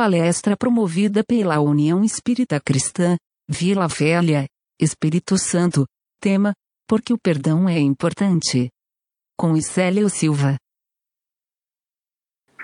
palestra 0.00 0.56
promovida 0.56 1.22
pela 1.22 1.60
União 1.60 2.02
Espírita 2.02 2.58
Cristã, 2.58 3.18
Vila 3.46 3.86
Velha, 3.86 4.46
Espírito 4.80 5.36
Santo. 5.36 5.84
Tema: 6.18 6.54
Porque 6.88 7.12
o 7.12 7.18
perdão 7.18 7.68
é 7.68 7.78
importante. 7.78 8.70
Com 9.36 9.54
Isélio 9.54 10.08
Silva. 10.08 10.56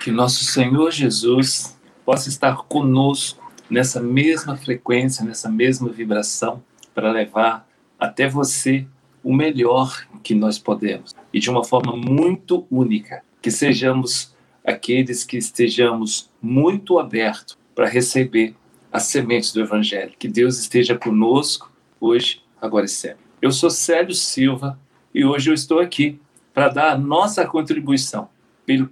Que 0.01 0.11
nosso 0.11 0.47
Senhor 0.47 0.91
Jesus 0.91 1.79
possa 2.07 2.31
estar 2.31 2.57
conosco 2.57 3.53
nessa 3.69 4.01
mesma 4.01 4.57
frequência, 4.57 5.23
nessa 5.23 5.51
mesma 5.51 5.91
vibração, 5.91 6.65
para 6.95 7.13
levar 7.13 7.69
até 7.99 8.27
você 8.27 8.89
o 9.23 9.35
melhor 9.35 10.07
que 10.23 10.35
nós 10.35 10.59
podemos 10.59 11.15
e 11.35 11.39
de 11.39 11.51
uma 11.51 11.63
forma 11.63 11.95
muito 11.95 12.67
única. 12.71 13.23
Que 13.43 13.51
sejamos 13.51 14.35
aqueles 14.67 15.23
que 15.23 15.37
estejamos 15.37 16.29
muito 16.43 16.99
abertos 16.99 17.57
para 17.75 17.89
receber 17.89 18.55
as 18.93 19.05
sementes 19.05 19.53
do 19.53 19.61
Evangelho. 19.61 20.13
Que 20.19 20.27
Deus 20.27 20.59
esteja 20.59 20.99
conosco 20.99 21.73
hoje, 22.01 22.43
agora 22.61 22.87
e 22.87 22.89
sempre. 22.89 23.25
Eu 23.41 23.53
sou 23.53 23.71
Célio 23.71 24.15
Silva 24.15 24.79
e 25.15 25.25
hoje 25.25 25.51
eu 25.51 25.55
estou 25.55 25.79
aqui 25.79 26.19
para 26.53 26.69
dar 26.69 26.93
a 26.93 26.99
nossa 26.99 27.47
contribuição 27.47 28.29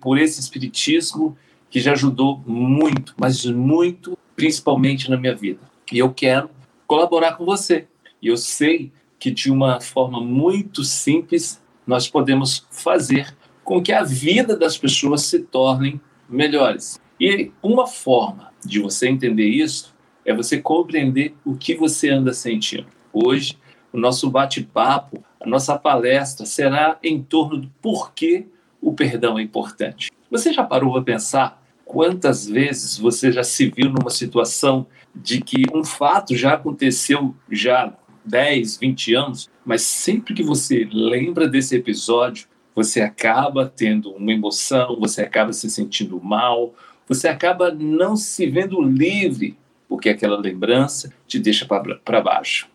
por 0.01 0.19
esse 0.19 0.39
Espiritismo 0.39 1.37
que 1.69 1.81
já 1.81 1.93
ajudou 1.93 2.41
muito, 2.47 3.15
mas 3.19 3.45
muito, 3.45 4.17
principalmente 4.37 5.11
na 5.11 5.17
minha 5.17 5.35
vida. 5.35 5.61
E 5.91 5.99
eu 5.99 6.13
quero 6.13 6.49
colaborar 6.87 7.33
com 7.33 7.45
você. 7.45 7.89
E 8.23 8.29
eu 8.29 8.37
sei 8.37 8.93
que 9.19 9.31
de 9.31 9.51
uma 9.51 9.81
forma 9.81 10.21
muito 10.21 10.85
simples 10.85 11.61
nós 11.85 12.09
podemos 12.09 12.65
fazer 12.71 13.35
com 13.65 13.83
que 13.83 13.93
a 13.93 14.05
vida 14.05 14.57
das 14.57 14.77
pessoas 14.77 15.23
se 15.23 15.41
tornem 15.41 16.01
melhores. 16.29 17.01
E 17.19 17.51
uma 17.63 17.87
forma 17.87 18.53
de 18.65 18.79
você 18.79 19.09
entender 19.09 19.49
isso 19.49 19.95
é 20.25 20.35
você 20.35 20.59
compreender 20.59 21.35
o 21.45 21.57
que 21.57 21.75
você 21.75 22.11
anda 22.11 22.33
sentindo. 22.33 22.87
Hoje, 23.13 23.59
o 23.93 23.99
nosso 23.99 24.31
bate-papo, 24.31 25.25
a 25.41 25.49
nossa 25.49 25.79
palestra 25.79 26.45
será 26.47 26.99
em 27.03 27.23
torno 27.23 27.59
do 27.59 27.71
porquê 27.81 28.47
o 28.81 28.93
perdão 28.93 29.39
é 29.39 29.43
importante. 29.43 30.11
Você 30.31 30.53
já 30.53 30.63
parou 30.63 30.93
para 30.93 31.03
pensar 31.03 31.63
quantas 31.85 32.47
vezes 32.47 32.99
você 32.99 33.31
já 33.31 33.45
se 33.45 33.71
viu 33.71 33.89
numa 33.89 34.11
situação 34.11 34.87
de 35.15 35.41
que 35.41 35.65
um 35.73 35.85
fato 35.85 36.35
já 36.37 36.55
aconteceu 36.55 37.35
já 37.51 37.95
10, 38.25 38.79
20 38.79 39.15
anos, 39.15 39.51
mas 39.65 39.83
sempre 39.83 40.35
que 40.35 40.43
você 40.43 40.89
lembra 40.91 41.47
desse 41.47 41.77
episódio, 41.77 42.49
você 42.75 43.01
acaba 43.01 43.67
tendo 43.67 44.11
uma 44.13 44.33
emoção, 44.33 44.99
você 44.99 45.23
acaba 45.23 45.53
se 45.53 45.71
sentindo 45.71 46.21
mal, 46.21 46.75
você 47.09 47.29
acaba 47.29 47.73
não 47.73 48.17
se 48.17 48.47
vendo 48.47 48.83
livre, 48.83 49.57
porque 49.89 50.09
aquela 50.09 50.39
lembrança 50.39 51.13
te 51.27 51.39
deixa 51.39 51.67
para 51.67 52.21
baixo. 52.21 52.69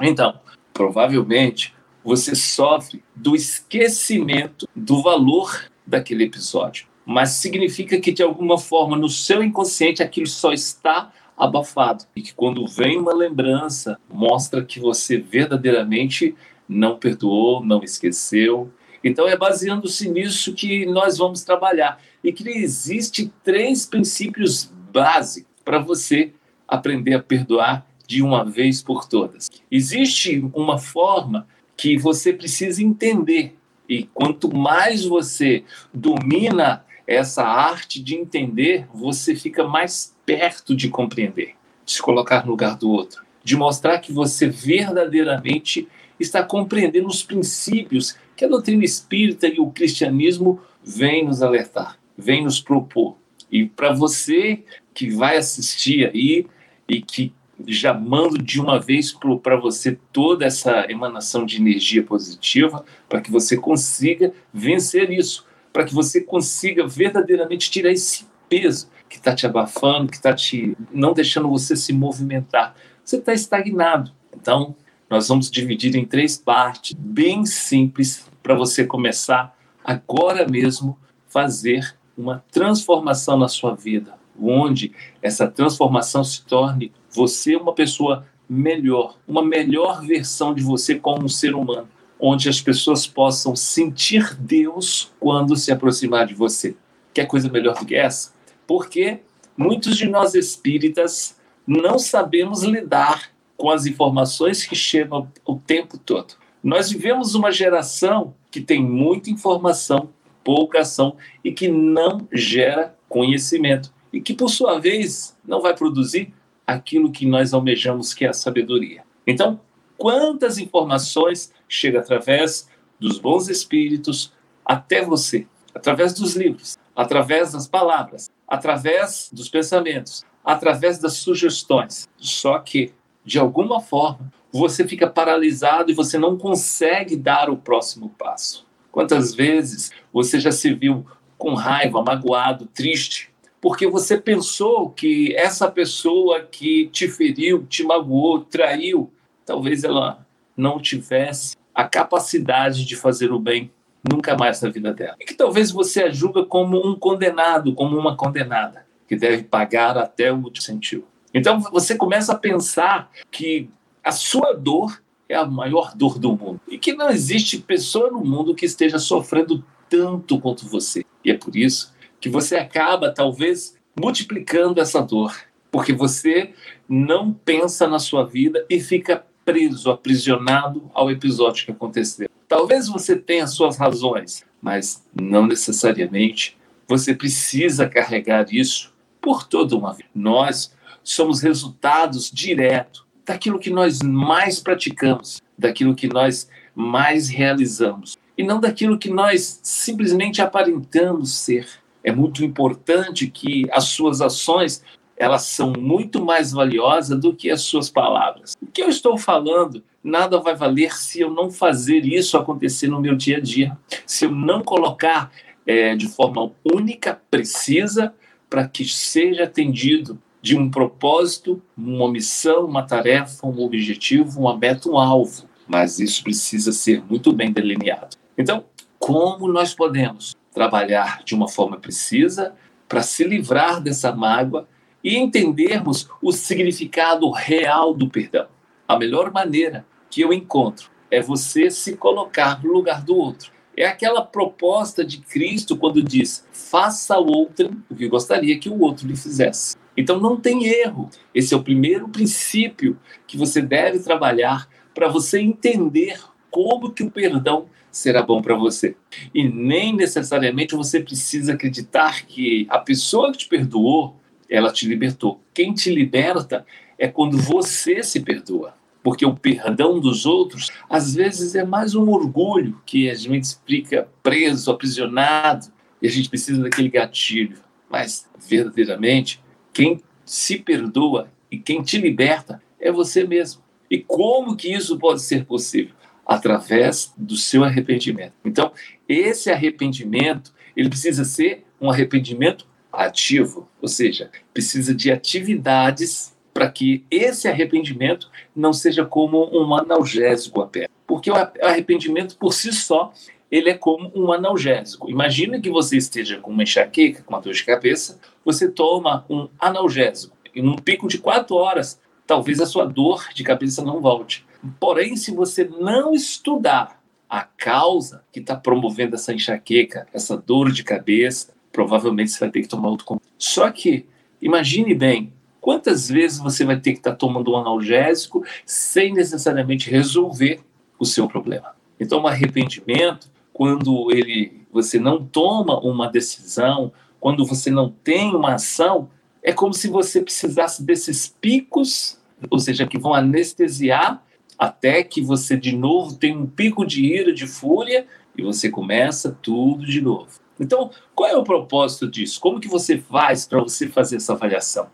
Então, 0.00 0.40
provavelmente 0.72 1.74
você 2.02 2.34
sofre 2.34 3.02
do 3.14 3.34
esquecimento 3.34 4.68
do 4.74 5.02
valor 5.02 5.70
daquele 5.86 6.24
episódio, 6.24 6.86
mas 7.06 7.30
significa 7.30 8.00
que 8.00 8.12
de 8.12 8.22
alguma 8.22 8.58
forma 8.58 8.96
no 8.96 9.08
seu 9.08 9.42
inconsciente 9.42 10.02
aquilo 10.02 10.26
só 10.26 10.52
está 10.52 11.12
abafado 11.36 12.04
e 12.14 12.22
que 12.22 12.34
quando 12.34 12.66
vem 12.66 12.98
uma 12.98 13.14
lembrança 13.14 13.98
mostra 14.08 14.64
que 14.64 14.78
você 14.78 15.18
verdadeiramente 15.18 16.34
não 16.68 16.96
perdoou, 16.96 17.64
não 17.64 17.82
esqueceu 17.82 18.70
então 19.04 19.28
é 19.28 19.36
baseando-se 19.36 20.08
nisso 20.08 20.54
que 20.54 20.86
nós 20.86 21.18
vamos 21.18 21.44
trabalhar 21.44 22.00
e 22.22 22.32
que 22.32 22.48
existe 22.48 23.30
três 23.44 23.84
princípios 23.84 24.72
básicos 24.90 25.52
para 25.62 25.78
você 25.78 26.32
aprender 26.66 27.14
a 27.14 27.22
perdoar 27.22 27.86
de 28.06 28.22
uma 28.22 28.44
vez 28.44 28.82
por 28.82 29.06
todas. 29.06 29.50
Existe 29.70 30.44
uma 30.54 30.78
forma 30.78 31.46
que 31.76 31.98
você 31.98 32.32
precisa 32.32 32.82
entender 32.82 33.54
e 33.88 34.04
quanto 34.14 34.54
mais 34.54 35.04
você 35.04 35.64
domina 35.92 36.84
essa 37.06 37.44
arte 37.44 38.02
de 38.02 38.14
entender, 38.14 38.86
você 38.94 39.36
fica 39.36 39.64
mais 39.64 40.16
perto 40.24 40.74
de 40.74 40.88
compreender, 40.88 41.54
de 41.84 41.92
se 41.92 42.02
colocar 42.02 42.44
no 42.44 42.52
lugar 42.52 42.76
do 42.76 42.90
outro, 42.90 43.22
de 43.42 43.56
mostrar 43.56 43.98
que 43.98 44.10
você 44.10 44.48
verdadeiramente 44.48 45.86
está 46.18 46.42
compreendendo 46.42 47.08
os 47.08 47.22
princípios 47.22 48.16
que 48.36 48.44
a 48.44 48.48
doutrina 48.48 48.84
espírita 48.84 49.46
e 49.46 49.60
o 49.60 49.70
cristianismo 49.70 50.60
vêm 50.82 51.24
nos 51.24 51.42
alertar, 51.42 51.98
vêm 52.16 52.44
nos 52.44 52.60
propor. 52.60 53.16
E 53.50 53.66
para 53.66 53.92
você 53.92 54.64
que 54.92 55.10
vai 55.10 55.36
assistir 55.36 56.06
aí 56.06 56.46
e 56.88 57.00
que 57.00 57.32
já 57.66 57.94
mando 57.94 58.36
de 58.36 58.60
uma 58.60 58.80
vez 58.80 59.16
para 59.42 59.56
você 59.56 59.98
toda 60.12 60.44
essa 60.44 60.90
emanação 60.90 61.46
de 61.46 61.56
energia 61.56 62.02
positiva, 62.02 62.84
para 63.08 63.20
que 63.20 63.30
você 63.30 63.56
consiga 63.56 64.32
vencer 64.52 65.10
isso, 65.10 65.46
para 65.72 65.84
que 65.84 65.94
você 65.94 66.20
consiga 66.20 66.86
verdadeiramente 66.86 67.70
tirar 67.70 67.92
esse 67.92 68.26
peso 68.48 68.88
que 69.08 69.16
está 69.16 69.34
te 69.34 69.46
abafando, 69.46 70.10
que 70.10 70.16
está 70.16 70.34
te 70.34 70.76
não 70.92 71.12
deixando 71.12 71.48
você 71.48 71.76
se 71.76 71.92
movimentar. 71.92 72.74
Você 73.04 73.16
está 73.16 73.32
estagnado. 73.32 74.10
Então, 74.34 74.74
nós 75.14 75.28
vamos 75.28 75.48
dividir 75.48 75.94
em 75.94 76.04
três 76.04 76.36
partes 76.36 76.92
bem 76.98 77.46
simples 77.46 78.28
para 78.42 78.52
você 78.52 78.84
começar 78.84 79.56
agora 79.84 80.44
mesmo 80.44 80.98
fazer 81.28 81.96
uma 82.18 82.44
transformação 82.50 83.38
na 83.38 83.46
sua 83.46 83.76
vida, 83.76 84.14
onde 84.36 84.90
essa 85.22 85.46
transformação 85.46 86.24
se 86.24 86.44
torne 86.44 86.90
você 87.12 87.54
uma 87.54 87.72
pessoa 87.72 88.26
melhor, 88.48 89.16
uma 89.24 89.40
melhor 89.40 90.04
versão 90.04 90.52
de 90.52 90.64
você 90.64 90.96
como 90.96 91.26
um 91.26 91.28
ser 91.28 91.54
humano, 91.54 91.88
onde 92.18 92.48
as 92.48 92.60
pessoas 92.60 93.06
possam 93.06 93.54
sentir 93.54 94.34
Deus 94.34 95.12
quando 95.20 95.54
se 95.54 95.70
aproximar 95.70 96.26
de 96.26 96.34
você. 96.34 96.76
Quer 97.14 97.26
coisa 97.26 97.48
melhor 97.48 97.78
do 97.78 97.86
que 97.86 97.94
essa? 97.94 98.32
Porque 98.66 99.20
muitos 99.56 99.96
de 99.96 100.08
nós 100.08 100.34
espíritas 100.34 101.36
não 101.64 102.00
sabemos 102.00 102.64
lidar 102.64 103.32
com 103.56 103.70
as 103.70 103.86
informações 103.86 104.64
que 104.66 104.74
chegam 104.74 105.28
o 105.44 105.56
tempo 105.56 105.98
todo. 105.98 106.34
Nós 106.62 106.90
vivemos 106.90 107.34
uma 107.34 107.52
geração 107.52 108.34
que 108.50 108.60
tem 108.60 108.82
muita 108.82 109.30
informação, 109.30 110.10
pouca 110.42 110.80
ação 110.80 111.16
e 111.42 111.52
que 111.52 111.68
não 111.68 112.26
gera 112.32 112.96
conhecimento 113.08 113.92
e 114.12 114.20
que, 114.20 114.34
por 114.34 114.48
sua 114.48 114.78
vez, 114.78 115.36
não 115.46 115.60
vai 115.60 115.74
produzir 115.74 116.32
aquilo 116.66 117.10
que 117.10 117.26
nós 117.26 117.52
almejamos, 117.52 118.14
que 118.14 118.24
é 118.24 118.28
a 118.28 118.32
sabedoria. 118.32 119.02
Então, 119.26 119.60
quantas 119.96 120.58
informações 120.58 121.52
chegam 121.68 122.00
através 122.00 122.68
dos 122.98 123.18
bons 123.18 123.48
espíritos 123.48 124.32
até 124.64 125.02
você, 125.02 125.46
através 125.74 126.14
dos 126.14 126.36
livros, 126.36 126.78
através 126.94 127.52
das 127.52 127.66
palavras, 127.66 128.30
através 128.46 129.28
dos 129.32 129.48
pensamentos, 129.48 130.24
através 130.44 130.98
das 130.98 131.14
sugestões. 131.14 132.08
Só 132.16 132.58
que, 132.58 132.92
de 133.24 133.38
alguma 133.38 133.80
forma, 133.80 134.32
você 134.52 134.86
fica 134.86 135.08
paralisado 135.08 135.90
e 135.90 135.94
você 135.94 136.18
não 136.18 136.36
consegue 136.36 137.16
dar 137.16 137.50
o 137.50 137.56
próximo 137.56 138.10
passo. 138.10 138.66
Quantas 138.92 139.34
vezes 139.34 139.90
você 140.12 140.38
já 140.38 140.52
se 140.52 140.72
viu 140.72 141.04
com 141.36 141.54
raiva, 141.54 142.02
magoado, 142.02 142.66
triste, 142.66 143.30
porque 143.60 143.86
você 143.86 144.18
pensou 144.18 144.90
que 144.90 145.34
essa 145.34 145.70
pessoa 145.70 146.42
que 146.42 146.88
te 146.92 147.08
feriu, 147.08 147.66
te 147.66 147.82
magoou, 147.82 148.40
traiu, 148.40 149.10
talvez 149.44 149.82
ela 149.84 150.24
não 150.56 150.78
tivesse 150.78 151.56
a 151.74 151.84
capacidade 151.84 152.84
de 152.84 152.94
fazer 152.94 153.32
o 153.32 153.38
bem 153.38 153.70
nunca 154.08 154.36
mais 154.36 154.60
na 154.60 154.68
vida 154.68 154.92
dela. 154.92 155.16
E 155.18 155.24
que 155.24 155.34
talvez 155.34 155.70
você 155.70 156.04
a 156.04 156.10
julga 156.10 156.44
como 156.44 156.86
um 156.86 156.94
condenado, 156.94 157.74
como 157.74 157.98
uma 157.98 158.16
condenada, 158.16 158.86
que 159.08 159.16
deve 159.16 159.42
pagar 159.42 159.96
até 159.96 160.30
o 160.30 160.36
último 160.36 160.62
sentiu. 160.62 161.04
Então 161.34 161.60
você 161.60 161.96
começa 161.96 162.32
a 162.32 162.38
pensar 162.38 163.10
que 163.30 163.68
a 164.02 164.12
sua 164.12 164.52
dor 164.52 165.02
é 165.28 165.34
a 165.34 165.44
maior 165.44 165.94
dor 165.96 166.18
do 166.18 166.36
mundo. 166.36 166.60
E 166.68 166.78
que 166.78 166.92
não 166.92 167.10
existe 167.10 167.58
pessoa 167.58 168.10
no 168.10 168.24
mundo 168.24 168.54
que 168.54 168.64
esteja 168.64 168.98
sofrendo 169.00 169.64
tanto 169.90 170.40
quanto 170.40 170.66
você. 170.66 171.04
E 171.24 171.30
é 171.30 171.34
por 171.36 171.56
isso 171.56 171.92
que 172.20 172.28
você 172.28 172.56
acaba, 172.56 173.12
talvez, 173.12 173.76
multiplicando 173.98 174.80
essa 174.80 175.00
dor. 175.00 175.34
Porque 175.70 175.92
você 175.92 176.54
não 176.88 177.32
pensa 177.32 177.88
na 177.88 177.98
sua 177.98 178.24
vida 178.24 178.64
e 178.70 178.78
fica 178.78 179.26
preso, 179.44 179.90
aprisionado 179.90 180.90
ao 180.94 181.10
episódio 181.10 181.66
que 181.66 181.72
aconteceu. 181.72 182.28
Talvez 182.48 182.88
você 182.88 183.16
tenha 183.16 183.46
suas 183.46 183.76
razões, 183.76 184.44
mas 184.62 185.04
não 185.20 185.46
necessariamente 185.46 186.56
você 186.86 187.14
precisa 187.14 187.88
carregar 187.88 188.46
isso 188.52 188.94
por 189.20 189.44
toda 189.44 189.76
uma 189.76 189.92
vida. 189.92 190.08
Nós 190.14 190.74
somos 191.04 191.42
resultados 191.42 192.30
diretos 192.30 193.04
daquilo 193.24 193.58
que 193.58 193.70
nós 193.70 194.00
mais 194.02 194.58
praticamos, 194.58 195.40
daquilo 195.56 195.94
que 195.94 196.08
nós 196.08 196.48
mais 196.74 197.28
realizamos, 197.28 198.18
e 198.36 198.42
não 198.42 198.58
daquilo 198.58 198.98
que 198.98 199.10
nós 199.10 199.60
simplesmente 199.62 200.42
aparentamos 200.42 201.32
ser. 201.36 201.68
É 202.02 202.10
muito 202.10 202.44
importante 202.44 203.28
que 203.28 203.66
as 203.70 203.84
suas 203.84 204.20
ações 204.20 204.82
elas 205.16 205.42
são 205.42 205.72
muito 205.78 206.24
mais 206.24 206.50
valiosas 206.50 207.18
do 207.20 207.32
que 207.32 207.48
as 207.48 207.62
suas 207.62 207.88
palavras. 207.88 208.54
O 208.60 208.66
que 208.66 208.82
eu 208.82 208.88
estou 208.88 209.16
falando 209.16 209.82
nada 210.02 210.40
vai 210.40 210.54
valer 210.54 210.92
se 210.92 211.20
eu 211.20 211.30
não 211.30 211.50
fazer 211.50 212.04
isso 212.04 212.36
acontecer 212.36 212.88
no 212.88 213.00
meu 213.00 213.14
dia 213.14 213.38
a 213.38 213.40
dia, 213.40 213.78
se 214.04 214.26
eu 214.26 214.30
não 214.30 214.62
colocar 214.62 215.30
é, 215.66 215.94
de 215.94 216.08
forma 216.08 216.52
única, 216.64 217.20
precisa, 217.30 218.12
para 218.50 218.68
que 218.68 218.84
seja 218.84 219.44
atendido 219.44 220.20
de 220.44 220.58
um 220.58 220.70
propósito, 220.70 221.62
uma 221.74 222.06
missão, 222.06 222.66
uma 222.66 222.82
tarefa, 222.82 223.46
um 223.46 223.62
objetivo, 223.62 224.40
uma 224.40 224.54
meta, 224.54 224.90
um 224.90 224.98
alvo. 224.98 225.48
Mas 225.66 225.98
isso 225.98 226.22
precisa 226.22 226.70
ser 226.70 227.02
muito 227.02 227.32
bem 227.32 227.50
delineado. 227.50 228.14
Então, 228.36 228.62
como 228.98 229.48
nós 229.48 229.72
podemos 229.72 230.36
trabalhar 230.52 231.22
de 231.24 231.34
uma 231.34 231.48
forma 231.48 231.78
precisa 231.78 232.54
para 232.86 233.00
se 233.00 233.24
livrar 233.24 233.80
dessa 233.80 234.14
mágoa 234.14 234.68
e 235.02 235.16
entendermos 235.16 236.10
o 236.20 236.30
significado 236.30 237.30
real 237.30 237.94
do 237.94 238.10
perdão. 238.10 238.46
A 238.86 238.98
melhor 238.98 239.32
maneira 239.32 239.86
que 240.10 240.20
eu 240.20 240.30
encontro 240.30 240.90
é 241.10 241.22
você 241.22 241.70
se 241.70 241.96
colocar 241.96 242.62
no 242.62 242.70
lugar 242.70 243.02
do 243.02 243.16
outro. 243.16 243.50
É 243.76 243.86
aquela 243.86 244.22
proposta 244.22 245.04
de 245.04 245.18
Cristo 245.18 245.76
quando 245.76 246.02
diz: 246.02 246.46
faça 246.52 247.14
ao 247.14 247.26
outro 247.26 247.70
o 247.90 247.94
que 247.94 248.08
gostaria 248.08 248.58
que 248.58 248.68
o 248.68 248.80
outro 248.80 249.06
lhe 249.06 249.16
fizesse. 249.16 249.76
Então 249.96 250.20
não 250.20 250.36
tem 250.36 250.66
erro. 250.66 251.08
Esse 251.34 251.54
é 251.54 251.56
o 251.56 251.62
primeiro 251.62 252.08
princípio 252.08 252.98
que 253.26 253.36
você 253.36 253.60
deve 253.60 254.00
trabalhar 254.00 254.68
para 254.94 255.08
você 255.08 255.40
entender 255.40 256.20
como 256.50 256.92
que 256.92 257.02
o 257.02 257.10
perdão 257.10 257.66
será 257.90 258.22
bom 258.22 258.42
para 258.42 258.56
você. 258.56 258.96
E 259.32 259.48
nem 259.48 259.94
necessariamente 259.94 260.74
você 260.74 261.00
precisa 261.00 261.54
acreditar 261.54 262.26
que 262.26 262.66
a 262.68 262.78
pessoa 262.78 263.32
que 263.32 263.38
te 263.38 263.48
perdoou 263.48 264.16
ela 264.48 264.72
te 264.72 264.86
libertou. 264.86 265.40
Quem 265.52 265.72
te 265.72 265.92
liberta 265.92 266.64
é 266.98 267.08
quando 267.08 267.36
você 267.36 268.02
se 268.02 268.20
perdoa. 268.20 268.74
Porque 269.04 269.26
o 269.26 269.36
perdão 269.36 270.00
dos 270.00 270.24
outros, 270.24 270.72
às 270.88 271.14
vezes, 271.14 271.54
é 271.54 271.62
mais 271.62 271.94
um 271.94 272.08
orgulho 272.08 272.80
que 272.86 273.10
a 273.10 273.14
gente 273.14 273.54
fica 273.66 274.08
preso, 274.22 274.70
aprisionado, 274.70 275.66
e 276.00 276.06
a 276.06 276.10
gente 276.10 276.30
precisa 276.30 276.62
daquele 276.62 276.88
gatilho. 276.88 277.58
Mas, 277.90 278.26
verdadeiramente, 278.48 279.44
quem 279.74 280.00
se 280.24 280.58
perdoa 280.58 281.30
e 281.50 281.58
quem 281.58 281.82
te 281.82 281.98
liberta 281.98 282.62
é 282.80 282.90
você 282.90 283.24
mesmo. 283.24 283.62
E 283.90 283.98
como 283.98 284.56
que 284.56 284.72
isso 284.72 284.98
pode 284.98 285.20
ser 285.20 285.44
possível? 285.44 285.94
Através 286.26 287.12
do 287.14 287.36
seu 287.36 287.62
arrependimento. 287.62 288.32
Então, 288.42 288.72
esse 289.06 289.50
arrependimento, 289.50 290.50
ele 290.74 290.88
precisa 290.88 291.24
ser 291.24 291.66
um 291.78 291.90
arrependimento 291.90 292.66
ativo, 292.90 293.68
ou 293.82 293.88
seja, 293.88 294.30
precisa 294.54 294.94
de 294.94 295.12
atividades 295.12 296.33
para 296.54 296.70
que 296.70 297.04
esse 297.10 297.48
arrependimento 297.48 298.30
não 298.54 298.72
seja 298.72 299.04
como 299.04 299.50
um 299.52 299.74
analgésico 299.74 300.62
apenas. 300.62 300.88
Porque 301.06 301.30
o 301.30 301.34
arrependimento 301.34 302.38
por 302.38 302.54
si 302.54 302.72
só, 302.72 303.12
ele 303.50 303.68
é 303.68 303.74
como 303.74 304.10
um 304.14 304.32
analgésico. 304.32 305.10
Imagina 305.10 305.60
que 305.60 305.68
você 305.68 305.96
esteja 305.96 306.38
com 306.38 306.52
uma 306.52 306.62
enxaqueca, 306.62 307.22
com 307.24 307.34
uma 307.34 307.40
dor 307.40 307.52
de 307.52 307.64
cabeça, 307.64 308.20
você 308.44 308.70
toma 308.70 309.26
um 309.28 309.48
analgésico 309.58 310.34
e 310.54 310.62
num 310.62 310.76
pico 310.76 311.08
de 311.08 311.18
quatro 311.18 311.56
horas, 311.56 312.00
talvez 312.26 312.60
a 312.60 312.66
sua 312.66 312.86
dor 312.86 313.28
de 313.34 313.42
cabeça 313.42 313.84
não 313.84 314.00
volte. 314.00 314.46
Porém, 314.78 315.16
se 315.16 315.34
você 315.34 315.64
não 315.64 316.14
estudar 316.14 317.02
a 317.28 317.42
causa 317.42 318.22
que 318.32 318.38
está 318.38 318.54
promovendo 318.54 319.16
essa 319.16 319.34
enxaqueca, 319.34 320.06
essa 320.12 320.36
dor 320.36 320.70
de 320.70 320.84
cabeça, 320.84 321.52
provavelmente 321.72 322.30
você 322.30 322.38
vai 322.38 322.50
ter 322.50 322.62
que 322.62 322.68
tomar 322.68 322.88
outro. 322.88 323.20
Só 323.36 323.70
que, 323.70 324.06
imagine 324.40 324.94
bem, 324.94 325.32
quantas 325.64 326.10
vezes 326.10 326.36
você 326.40 326.62
vai 326.62 326.78
ter 326.78 326.92
que 326.92 326.98
estar 326.98 327.12
tá 327.12 327.16
tomando 327.16 327.52
um 327.52 327.56
analgésico 327.56 328.44
sem 328.66 329.14
necessariamente 329.14 329.88
resolver 329.88 330.60
o 330.98 331.06
seu 331.06 331.26
problema. 331.26 331.74
Então, 331.98 332.20
um 332.20 332.26
arrependimento, 332.26 333.30
quando 333.50 334.10
ele, 334.10 334.60
você 334.70 334.98
não 334.98 335.24
toma 335.24 335.80
uma 335.80 336.06
decisão, 336.06 336.92
quando 337.18 337.46
você 337.46 337.70
não 337.70 337.88
tem 337.88 338.34
uma 338.34 338.56
ação, 338.56 339.08
é 339.42 339.54
como 339.54 339.72
se 339.72 339.88
você 339.88 340.20
precisasse 340.20 340.82
desses 340.82 341.34
picos, 341.40 342.20
ou 342.50 342.58
seja, 342.58 342.86
que 342.86 342.98
vão 342.98 343.14
anestesiar 343.14 344.22
até 344.58 345.02
que 345.02 345.22
você 345.22 345.56
de 345.56 345.74
novo 345.74 346.14
tenha 346.14 346.38
um 346.38 346.46
pico 346.46 346.84
de 346.84 347.06
ira, 347.06 347.32
de 347.32 347.46
fúria, 347.46 348.06
e 348.36 348.42
você 348.42 348.68
começa 348.68 349.34
tudo 349.40 349.86
de 349.86 350.02
novo. 350.02 350.28
Então, 350.60 350.90
qual 351.14 351.30
é 351.30 351.34
o 351.34 351.42
propósito 351.42 352.06
disso? 352.06 352.38
Como 352.38 352.60
que 352.60 352.68
você 352.68 352.98
faz 352.98 353.46
para 353.46 353.62
você 353.62 353.88
fazer 353.88 354.16
essa 354.16 354.34
avaliação? 354.34 354.90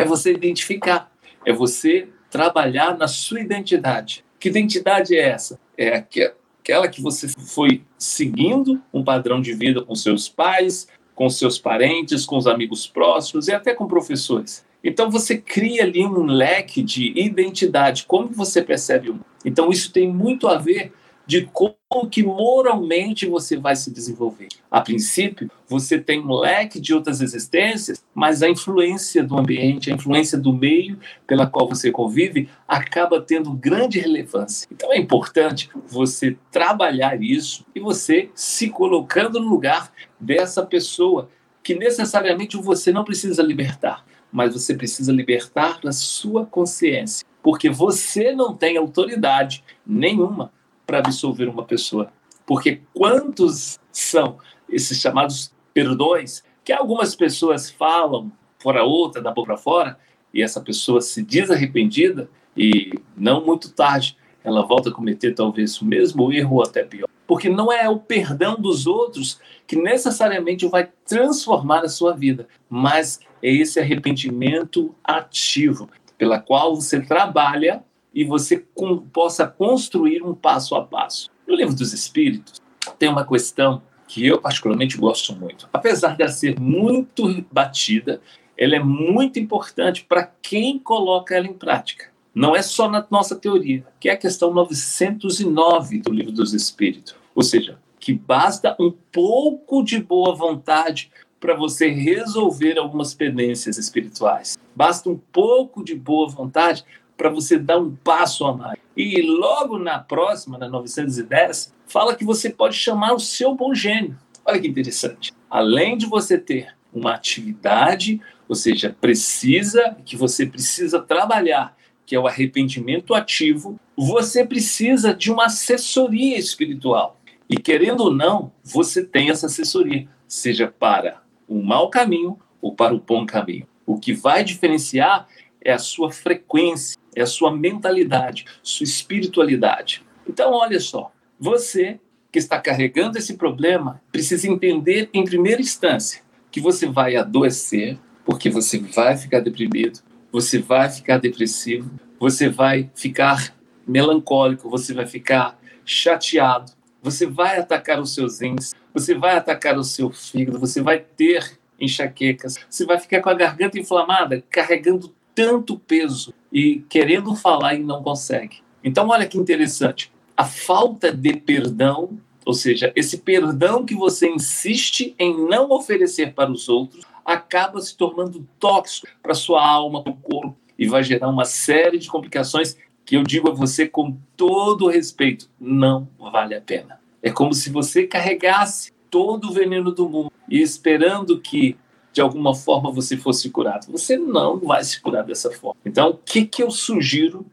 É 0.00 0.04
você 0.04 0.32
identificar, 0.32 1.10
é 1.44 1.52
você 1.52 2.08
trabalhar 2.30 2.96
na 2.96 3.08
sua 3.08 3.40
identidade. 3.40 4.24
Que 4.38 4.48
identidade 4.48 5.16
é 5.16 5.28
essa? 5.28 5.60
É 5.76 5.94
aquela 5.96 6.88
que 6.88 7.02
você 7.02 7.28
foi 7.28 7.82
seguindo 7.98 8.80
um 8.92 9.04
padrão 9.04 9.40
de 9.40 9.52
vida 9.52 9.82
com 9.82 9.94
seus 9.94 10.28
pais, 10.28 10.88
com 11.14 11.28
seus 11.28 11.58
parentes, 11.58 12.24
com 12.24 12.36
os 12.36 12.46
amigos 12.46 12.86
próximos 12.86 13.48
e 13.48 13.52
até 13.52 13.74
com 13.74 13.86
professores. 13.86 14.64
Então 14.82 15.10
você 15.10 15.36
cria 15.36 15.82
ali 15.82 16.04
um 16.06 16.24
leque 16.24 16.82
de 16.82 17.12
identidade, 17.18 18.04
como 18.06 18.28
você 18.28 18.62
percebe 18.62 19.10
um. 19.10 19.20
Então 19.44 19.70
isso 19.70 19.92
tem 19.92 20.08
muito 20.08 20.48
a 20.48 20.56
ver 20.56 20.92
de 21.30 21.48
como 21.52 22.10
que 22.10 22.24
moralmente 22.24 23.24
você 23.24 23.56
vai 23.56 23.76
se 23.76 23.88
desenvolver. 23.92 24.48
A 24.68 24.80
princípio, 24.80 25.48
você 25.68 25.96
tem 25.96 26.18
um 26.18 26.34
leque 26.34 26.80
de 26.80 26.92
outras 26.92 27.20
existências, 27.20 28.04
mas 28.12 28.42
a 28.42 28.48
influência 28.48 29.22
do 29.22 29.38
ambiente, 29.38 29.92
a 29.92 29.94
influência 29.94 30.36
do 30.36 30.52
meio 30.52 30.98
pela 31.28 31.46
qual 31.46 31.68
você 31.68 31.92
convive, 31.92 32.48
acaba 32.66 33.20
tendo 33.20 33.52
grande 33.52 34.00
relevância. 34.00 34.66
Então 34.72 34.92
é 34.92 34.98
importante 34.98 35.70
você 35.86 36.36
trabalhar 36.50 37.22
isso 37.22 37.64
e 37.76 37.78
você 37.78 38.28
se 38.34 38.68
colocando 38.68 39.38
no 39.38 39.48
lugar 39.48 39.92
dessa 40.18 40.66
pessoa 40.66 41.30
que 41.62 41.76
necessariamente 41.76 42.56
você 42.56 42.90
não 42.90 43.04
precisa 43.04 43.40
libertar, 43.40 44.04
mas 44.32 44.52
você 44.52 44.74
precisa 44.74 45.12
libertar 45.12 45.78
a 45.86 45.92
sua 45.92 46.44
consciência, 46.44 47.24
porque 47.40 47.70
você 47.70 48.32
não 48.32 48.52
tem 48.52 48.76
autoridade 48.76 49.62
nenhuma 49.86 50.50
para 50.90 50.98
absolver 50.98 51.48
uma 51.48 51.62
pessoa. 51.62 52.12
Porque 52.44 52.80
quantos 52.92 53.78
são 53.92 54.38
esses 54.68 55.00
chamados 55.00 55.52
perdões 55.72 56.42
que 56.64 56.72
algumas 56.72 57.14
pessoas 57.14 57.70
falam 57.70 58.32
fora 58.58 58.82
outra, 58.82 59.22
da 59.22 59.30
boca 59.30 59.46
para 59.46 59.56
fora, 59.56 59.98
e 60.34 60.42
essa 60.42 60.60
pessoa 60.60 61.00
se 61.00 61.22
diz 61.22 61.48
arrependida 61.48 62.28
e 62.56 62.92
não 63.16 63.46
muito 63.46 63.70
tarde 63.70 64.16
ela 64.42 64.66
volta 64.66 64.90
a 64.90 64.92
cometer 64.92 65.32
talvez 65.32 65.80
o 65.80 65.84
mesmo 65.84 66.32
erro 66.32 66.56
ou 66.56 66.62
até 66.64 66.82
pior. 66.82 67.08
Porque 67.24 67.48
não 67.48 67.72
é 67.72 67.88
o 67.88 68.00
perdão 68.00 68.56
dos 68.56 68.84
outros 68.88 69.40
que 69.68 69.76
necessariamente 69.76 70.66
vai 70.66 70.90
transformar 71.06 71.84
a 71.84 71.88
sua 71.88 72.16
vida, 72.16 72.48
mas 72.68 73.20
é 73.40 73.48
esse 73.48 73.78
arrependimento 73.78 74.92
ativo 75.04 75.88
pela 76.18 76.40
qual 76.40 76.74
você 76.74 77.00
trabalha 77.00 77.84
e 78.14 78.24
você 78.24 78.64
com, 78.74 78.98
possa 78.98 79.46
construir 79.46 80.22
um 80.22 80.34
passo 80.34 80.74
a 80.74 80.84
passo. 80.84 81.30
No 81.46 81.54
livro 81.54 81.74
dos 81.74 81.92
Espíritos 81.92 82.60
tem 82.98 83.08
uma 83.08 83.26
questão 83.26 83.82
que 84.06 84.26
eu 84.26 84.40
particularmente 84.40 84.96
gosto 84.96 85.34
muito. 85.34 85.68
Apesar 85.72 86.16
de 86.16 86.28
ser 86.28 86.58
muito 86.58 87.44
batida, 87.50 88.20
ela 88.56 88.74
é 88.74 88.80
muito 88.80 89.38
importante 89.38 90.04
para 90.04 90.24
quem 90.42 90.78
coloca 90.78 91.34
ela 91.34 91.46
em 91.46 91.54
prática. 91.54 92.10
Não 92.34 92.54
é 92.54 92.62
só 92.62 92.88
na 92.88 93.04
nossa 93.10 93.36
teoria, 93.36 93.84
que 93.98 94.08
é 94.08 94.12
a 94.12 94.16
questão 94.16 94.52
909 94.52 95.98
do 96.00 96.12
livro 96.12 96.32
dos 96.32 96.52
Espíritos. 96.52 97.14
Ou 97.34 97.42
seja, 97.42 97.78
que 97.98 98.12
basta 98.12 98.76
um 98.80 98.92
pouco 99.12 99.82
de 99.82 100.00
boa 100.00 100.34
vontade 100.34 101.10
para 101.40 101.54
você 101.54 101.88
resolver 101.88 102.78
algumas 102.78 103.14
pendências 103.14 103.78
espirituais. 103.78 104.58
Basta 104.76 105.08
um 105.08 105.18
pouco 105.32 105.82
de 105.82 105.94
boa 105.94 106.28
vontade 106.28 106.84
para 107.20 107.28
você 107.28 107.58
dar 107.58 107.78
um 107.78 107.94
passo 107.94 108.46
a 108.46 108.56
mais. 108.56 108.78
E 108.96 109.20
logo 109.20 109.78
na 109.78 109.98
próxima, 109.98 110.56
na 110.56 110.66
910, 110.70 111.74
fala 111.86 112.16
que 112.16 112.24
você 112.24 112.48
pode 112.48 112.74
chamar 112.74 113.12
o 113.12 113.20
seu 113.20 113.54
bom 113.54 113.74
gênio. 113.74 114.16
Olha 114.42 114.58
que 114.58 114.66
interessante. 114.66 115.30
Além 115.50 115.98
de 115.98 116.06
você 116.06 116.38
ter 116.38 116.74
uma 116.90 117.12
atividade, 117.12 118.22
ou 118.48 118.54
seja, 118.54 118.96
precisa, 118.98 119.98
que 120.02 120.16
você 120.16 120.46
precisa 120.46 120.98
trabalhar, 120.98 121.76
que 122.06 122.16
é 122.16 122.18
o 122.18 122.26
arrependimento 122.26 123.12
ativo, 123.12 123.78
você 123.94 124.42
precisa 124.42 125.12
de 125.12 125.30
uma 125.30 125.44
assessoria 125.44 126.38
espiritual. 126.38 127.20
E 127.50 127.58
querendo 127.58 128.04
ou 128.04 128.14
não, 128.14 128.50
você 128.64 129.04
tem 129.04 129.28
essa 129.28 129.44
assessoria, 129.44 130.08
seja 130.26 130.68
para 130.68 131.20
o 131.46 131.62
mau 131.62 131.90
caminho 131.90 132.38
ou 132.62 132.74
para 132.74 132.94
o 132.94 132.98
bom 132.98 133.26
caminho. 133.26 133.66
O 133.84 133.98
que 133.98 134.14
vai 134.14 134.42
diferenciar 134.42 135.28
é 135.62 135.72
a 135.72 135.78
sua 135.78 136.10
frequência, 136.10 136.98
é 137.14 137.22
a 137.22 137.26
sua 137.26 137.54
mentalidade, 137.54 138.44
sua 138.62 138.84
espiritualidade. 138.84 140.04
Então, 140.28 140.52
olha 140.52 140.80
só, 140.80 141.12
você 141.38 141.98
que 142.30 142.38
está 142.38 142.60
carregando 142.60 143.18
esse 143.18 143.36
problema 143.36 144.00
precisa 144.12 144.48
entender, 144.48 145.10
em 145.12 145.24
primeira 145.24 145.60
instância, 145.60 146.22
que 146.50 146.60
você 146.60 146.86
vai 146.86 147.16
adoecer, 147.16 147.98
porque 148.24 148.48
você 148.48 148.78
vai 148.78 149.16
ficar 149.16 149.40
deprimido, 149.40 150.00
você 150.32 150.58
vai 150.58 150.88
ficar 150.88 151.18
depressivo, 151.18 151.90
você 152.18 152.48
vai 152.48 152.90
ficar 152.94 153.54
melancólico, 153.86 154.70
você 154.70 154.94
vai 154.94 155.06
ficar 155.06 155.58
chateado, 155.84 156.72
você 157.02 157.26
vai 157.26 157.58
atacar 157.58 158.00
os 158.00 158.14
seus 158.14 158.40
rins, 158.40 158.72
você 158.92 159.14
vai 159.14 159.36
atacar 159.36 159.76
o 159.78 159.84
seu 159.84 160.10
fígado, 160.10 160.58
você 160.58 160.80
vai 160.82 161.00
ter 161.00 161.58
enxaquecas, 161.80 162.56
você 162.68 162.84
vai 162.84 162.98
ficar 162.98 163.20
com 163.20 163.30
a 163.30 163.34
garganta 163.34 163.78
inflamada, 163.78 164.44
carregando 164.50 165.14
tanto 165.34 165.78
peso 165.78 166.34
e 166.52 166.84
querendo 166.88 167.34
falar 167.34 167.74
e 167.74 167.82
não 167.82 168.02
consegue. 168.02 168.58
Então, 168.82 169.08
olha 169.08 169.26
que 169.26 169.38
interessante. 169.38 170.12
A 170.36 170.44
falta 170.44 171.12
de 171.12 171.34
perdão, 171.34 172.18
ou 172.44 172.54
seja, 172.54 172.92
esse 172.96 173.18
perdão 173.18 173.84
que 173.84 173.94
você 173.94 174.28
insiste 174.28 175.14
em 175.18 175.46
não 175.46 175.70
oferecer 175.70 176.32
para 176.32 176.50
os 176.50 176.68
outros, 176.68 177.04
acaba 177.24 177.80
se 177.80 177.96
tornando 177.96 178.46
tóxico 178.58 179.06
para 179.22 179.34
sua 179.34 179.64
alma, 179.64 180.02
para 180.02 180.12
o 180.12 180.16
corpo, 180.16 180.56
e 180.78 180.86
vai 180.86 181.04
gerar 181.04 181.28
uma 181.28 181.44
série 181.44 181.98
de 181.98 182.08
complicações 182.08 182.76
que 183.04 183.16
eu 183.16 183.22
digo 183.22 183.50
a 183.50 183.54
você 183.54 183.86
com 183.86 184.16
todo 184.36 184.88
respeito, 184.88 185.48
não 185.60 186.08
vale 186.18 186.54
a 186.54 186.60
pena. 186.60 187.00
É 187.22 187.30
como 187.30 187.52
se 187.52 187.68
você 187.68 188.06
carregasse 188.06 188.92
todo 189.10 189.48
o 189.48 189.52
veneno 189.52 189.92
do 189.92 190.08
mundo 190.08 190.32
e 190.48 190.62
esperando 190.62 191.38
que 191.40 191.76
de 192.12 192.20
alguma 192.20 192.54
forma 192.54 192.90
você 192.90 193.16
fosse 193.16 193.50
curado. 193.50 193.90
Você 193.90 194.16
não 194.16 194.58
vai 194.58 194.82
se 194.84 195.00
curar 195.00 195.24
dessa 195.24 195.50
forma. 195.50 195.80
Então, 195.84 196.10
o 196.10 196.16
que, 196.16 196.44
que 196.44 196.62
eu 196.62 196.70
sugiro 196.70 197.46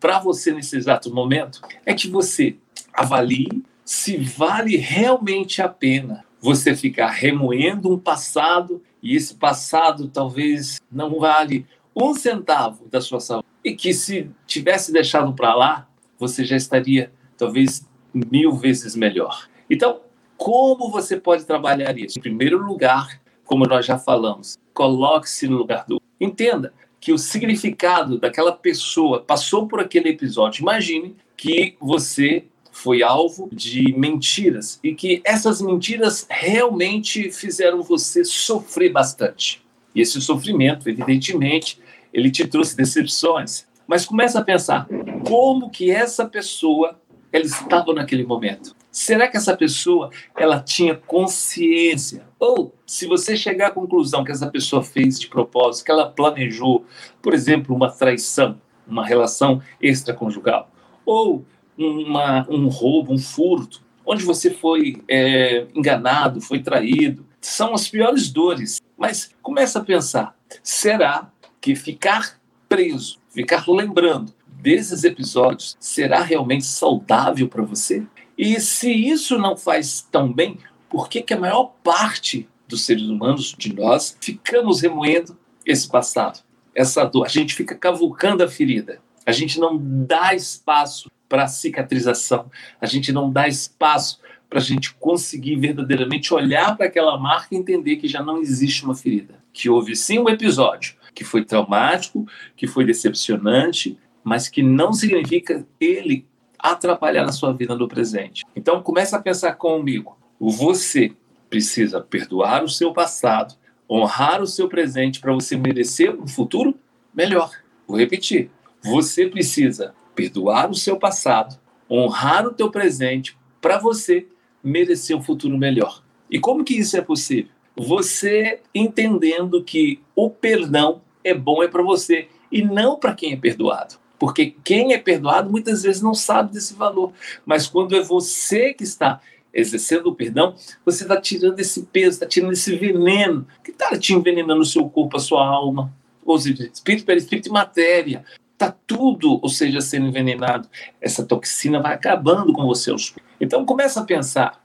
para 0.00 0.18
você 0.18 0.52
nesse 0.52 0.76
exato 0.76 1.12
momento 1.12 1.60
é 1.86 1.94
que 1.94 2.08
você 2.08 2.56
avalie 2.92 3.62
se 3.84 4.16
vale 4.16 4.76
realmente 4.76 5.62
a 5.62 5.68
pena 5.68 6.24
você 6.40 6.74
ficar 6.74 7.08
remoendo 7.08 7.92
um 7.92 7.98
passado 7.98 8.82
e 9.02 9.16
esse 9.16 9.34
passado 9.34 10.08
talvez 10.08 10.80
não 10.90 11.18
vale 11.18 11.66
um 11.96 12.14
centavo 12.14 12.86
da 12.88 13.00
sua 13.00 13.18
saúde 13.18 13.46
e 13.64 13.74
que 13.74 13.92
se 13.92 14.30
tivesse 14.46 14.92
deixado 14.92 15.32
para 15.32 15.54
lá 15.54 15.88
você 16.18 16.44
já 16.44 16.56
estaria 16.56 17.12
talvez 17.36 17.86
mil 18.12 18.52
vezes 18.52 18.94
melhor. 18.94 19.48
Então, 19.70 20.00
como 20.36 20.90
você 20.90 21.16
pode 21.16 21.44
trabalhar 21.44 21.96
isso? 21.98 22.18
Em 22.18 22.22
primeiro 22.22 22.58
lugar, 22.58 23.20
como 23.48 23.64
nós 23.64 23.86
já 23.86 23.98
falamos, 23.98 24.58
coloque-se 24.74 25.48
no 25.48 25.56
lugar 25.56 25.86
do. 25.88 26.00
Entenda 26.20 26.72
que 27.00 27.12
o 27.14 27.18
significado 27.18 28.18
daquela 28.18 28.52
pessoa 28.52 29.22
passou 29.22 29.66
por 29.66 29.80
aquele 29.80 30.10
episódio. 30.10 30.60
Imagine 30.60 31.16
que 31.34 31.74
você 31.80 32.44
foi 32.70 33.02
alvo 33.02 33.48
de 33.50 33.94
mentiras 33.96 34.78
e 34.84 34.94
que 34.94 35.22
essas 35.24 35.62
mentiras 35.62 36.26
realmente 36.28 37.32
fizeram 37.32 37.82
você 37.82 38.22
sofrer 38.22 38.92
bastante. 38.92 39.64
E 39.94 40.02
esse 40.02 40.20
sofrimento, 40.20 40.86
evidentemente, 40.86 41.80
ele 42.12 42.30
te 42.30 42.46
trouxe 42.46 42.76
decepções. 42.76 43.66
Mas 43.86 44.04
começa 44.04 44.40
a 44.40 44.44
pensar 44.44 44.86
como 45.26 45.70
que 45.70 45.90
essa 45.90 46.26
pessoa 46.26 47.00
ela 47.32 47.46
estava 47.46 47.94
naquele 47.94 48.24
momento. 48.24 48.76
Será 48.92 49.26
que 49.26 49.38
essa 49.38 49.56
pessoa 49.56 50.10
ela 50.36 50.60
tinha 50.60 50.94
consciência? 50.94 52.27
Ou 52.38 52.74
se 52.86 53.06
você 53.06 53.36
chegar 53.36 53.68
à 53.68 53.70
conclusão 53.70 54.24
que 54.24 54.30
essa 54.30 54.48
pessoa 54.48 54.82
fez 54.82 55.18
de 55.18 55.26
propósito, 55.26 55.84
que 55.84 55.90
ela 55.90 56.08
planejou, 56.08 56.84
por 57.20 57.34
exemplo, 57.34 57.74
uma 57.74 57.90
traição, 57.90 58.60
uma 58.86 59.04
relação 59.04 59.60
extraconjugal, 59.80 60.70
ou 61.04 61.44
uma, 61.76 62.46
um 62.48 62.68
roubo, 62.68 63.12
um 63.12 63.18
furto, 63.18 63.82
onde 64.06 64.24
você 64.24 64.50
foi 64.50 65.02
é, 65.08 65.66
enganado, 65.74 66.40
foi 66.40 66.60
traído, 66.60 67.26
são 67.40 67.74
as 67.74 67.88
piores 67.88 68.30
dores. 68.30 68.80
Mas 68.96 69.34
começa 69.42 69.78
a 69.78 69.84
pensar: 69.84 70.36
será 70.62 71.30
que 71.60 71.74
ficar 71.74 72.38
preso, 72.68 73.18
ficar 73.30 73.64
lembrando 73.68 74.32
desses 74.46 75.04
episódios 75.04 75.76
será 75.78 76.20
realmente 76.20 76.64
saudável 76.64 77.48
para 77.48 77.62
você? 77.62 78.06
E 78.36 78.60
se 78.60 78.90
isso 78.92 79.36
não 79.36 79.56
faz 79.56 80.06
tão 80.12 80.32
bem, 80.32 80.58
por 80.88 81.08
que, 81.08 81.22
que 81.22 81.34
a 81.34 81.38
maior 81.38 81.74
parte 81.82 82.48
dos 82.66 82.84
seres 82.84 83.04
humanos, 83.04 83.54
de 83.56 83.74
nós, 83.74 84.16
ficamos 84.20 84.80
remoendo 84.80 85.36
esse 85.64 85.88
passado, 85.88 86.40
essa 86.74 87.04
dor? 87.04 87.26
A 87.26 87.28
gente 87.28 87.54
fica 87.54 87.74
cavucando 87.74 88.42
a 88.42 88.48
ferida, 88.48 89.00
a 89.26 89.32
gente 89.32 89.58
não 89.58 89.78
dá 89.78 90.34
espaço 90.34 91.10
para 91.28 91.46
cicatrização, 91.46 92.50
a 92.80 92.86
gente 92.86 93.12
não 93.12 93.30
dá 93.30 93.46
espaço 93.46 94.20
para 94.48 94.58
a 94.58 94.62
gente 94.62 94.94
conseguir 94.94 95.56
verdadeiramente 95.56 96.32
olhar 96.32 96.76
para 96.76 96.86
aquela 96.86 97.18
marca 97.18 97.54
e 97.54 97.58
entender 97.58 97.96
que 97.96 98.08
já 98.08 98.22
não 98.22 98.38
existe 98.38 98.84
uma 98.84 98.94
ferida, 98.94 99.34
que 99.52 99.68
houve 99.68 99.94
sim 99.94 100.18
um 100.18 100.28
episódio 100.28 100.96
que 101.14 101.24
foi 101.24 101.44
traumático, 101.44 102.26
que 102.56 102.66
foi 102.66 102.84
decepcionante, 102.84 103.98
mas 104.22 104.48
que 104.48 104.62
não 104.62 104.92
significa 104.92 105.66
ele 105.80 106.26
atrapalhar 106.58 107.24
a 107.24 107.32
sua 107.32 107.52
vida 107.52 107.74
no 107.74 107.88
presente. 107.88 108.44
Então 108.54 108.82
começa 108.82 109.16
a 109.16 109.22
pensar 109.22 109.54
comigo. 109.54 110.17
Você 110.40 111.12
precisa 111.50 112.00
perdoar 112.00 112.62
o 112.62 112.68
seu 112.68 112.92
passado, 112.92 113.54
honrar 113.90 114.42
o 114.42 114.46
seu 114.46 114.68
presente 114.68 115.20
para 115.20 115.32
você 115.32 115.56
merecer 115.56 116.14
um 116.14 116.26
futuro 116.26 116.74
melhor. 117.14 117.50
Vou 117.86 117.98
repetir. 117.98 118.50
Você 118.82 119.26
precisa 119.26 119.94
perdoar 120.14 120.70
o 120.70 120.74
seu 120.74 120.96
passado, 120.96 121.58
honrar 121.90 122.46
o 122.46 122.52
teu 122.52 122.70
presente 122.70 123.36
para 123.60 123.78
você 123.78 124.26
merecer 124.62 125.16
um 125.16 125.22
futuro 125.22 125.56
melhor. 125.56 126.02
E 126.30 126.38
como 126.38 126.64
que 126.64 126.74
isso 126.74 126.96
é 126.96 127.00
possível? 127.00 127.50
Você 127.76 128.60
entendendo 128.74 129.62
que 129.62 130.00
o 130.14 130.28
perdão 130.28 131.00
é 131.24 131.32
bom 131.32 131.62
é 131.62 131.68
para 131.68 131.82
você 131.82 132.28
e 132.50 132.62
não 132.62 132.96
para 132.96 133.14
quem 133.14 133.32
é 133.32 133.36
perdoado. 133.36 133.96
Porque 134.18 134.56
quem 134.64 134.92
é 134.92 134.98
perdoado 134.98 135.48
muitas 135.48 135.84
vezes 135.84 136.02
não 136.02 136.14
sabe 136.14 136.52
desse 136.52 136.74
valor. 136.74 137.12
Mas 137.46 137.68
quando 137.68 137.94
é 137.94 138.02
você 138.02 138.74
que 138.74 138.82
está 138.82 139.20
exercendo 139.52 140.08
o 140.08 140.14
perdão, 140.14 140.54
você 140.84 141.04
está 141.04 141.20
tirando 141.20 141.58
esse 141.58 141.82
peso, 141.84 142.10
está 142.10 142.26
tirando 142.26 142.52
esse 142.52 142.76
veneno 142.76 143.46
que 143.62 143.70
está 143.70 143.96
te 143.98 144.14
envenenando 144.14 144.60
o 144.60 144.66
seu 144.66 144.88
corpo, 144.88 145.16
a 145.16 145.20
sua 145.20 145.46
alma, 145.46 145.92
ou 146.24 146.38
seja, 146.38 146.70
espírito, 146.72 147.06
perispírito 147.06 147.48
e 147.48 147.52
matéria. 147.52 148.24
Está 148.52 148.74
tudo, 148.86 149.38
ou 149.40 149.48
seja, 149.48 149.80
sendo 149.80 150.08
envenenado. 150.08 150.68
Essa 151.00 151.24
toxina 151.24 151.80
vai 151.80 151.94
acabando 151.94 152.52
com 152.52 152.66
você 152.66 152.92
Então 153.40 153.64
começa 153.64 154.00
a 154.00 154.04
pensar 154.04 154.62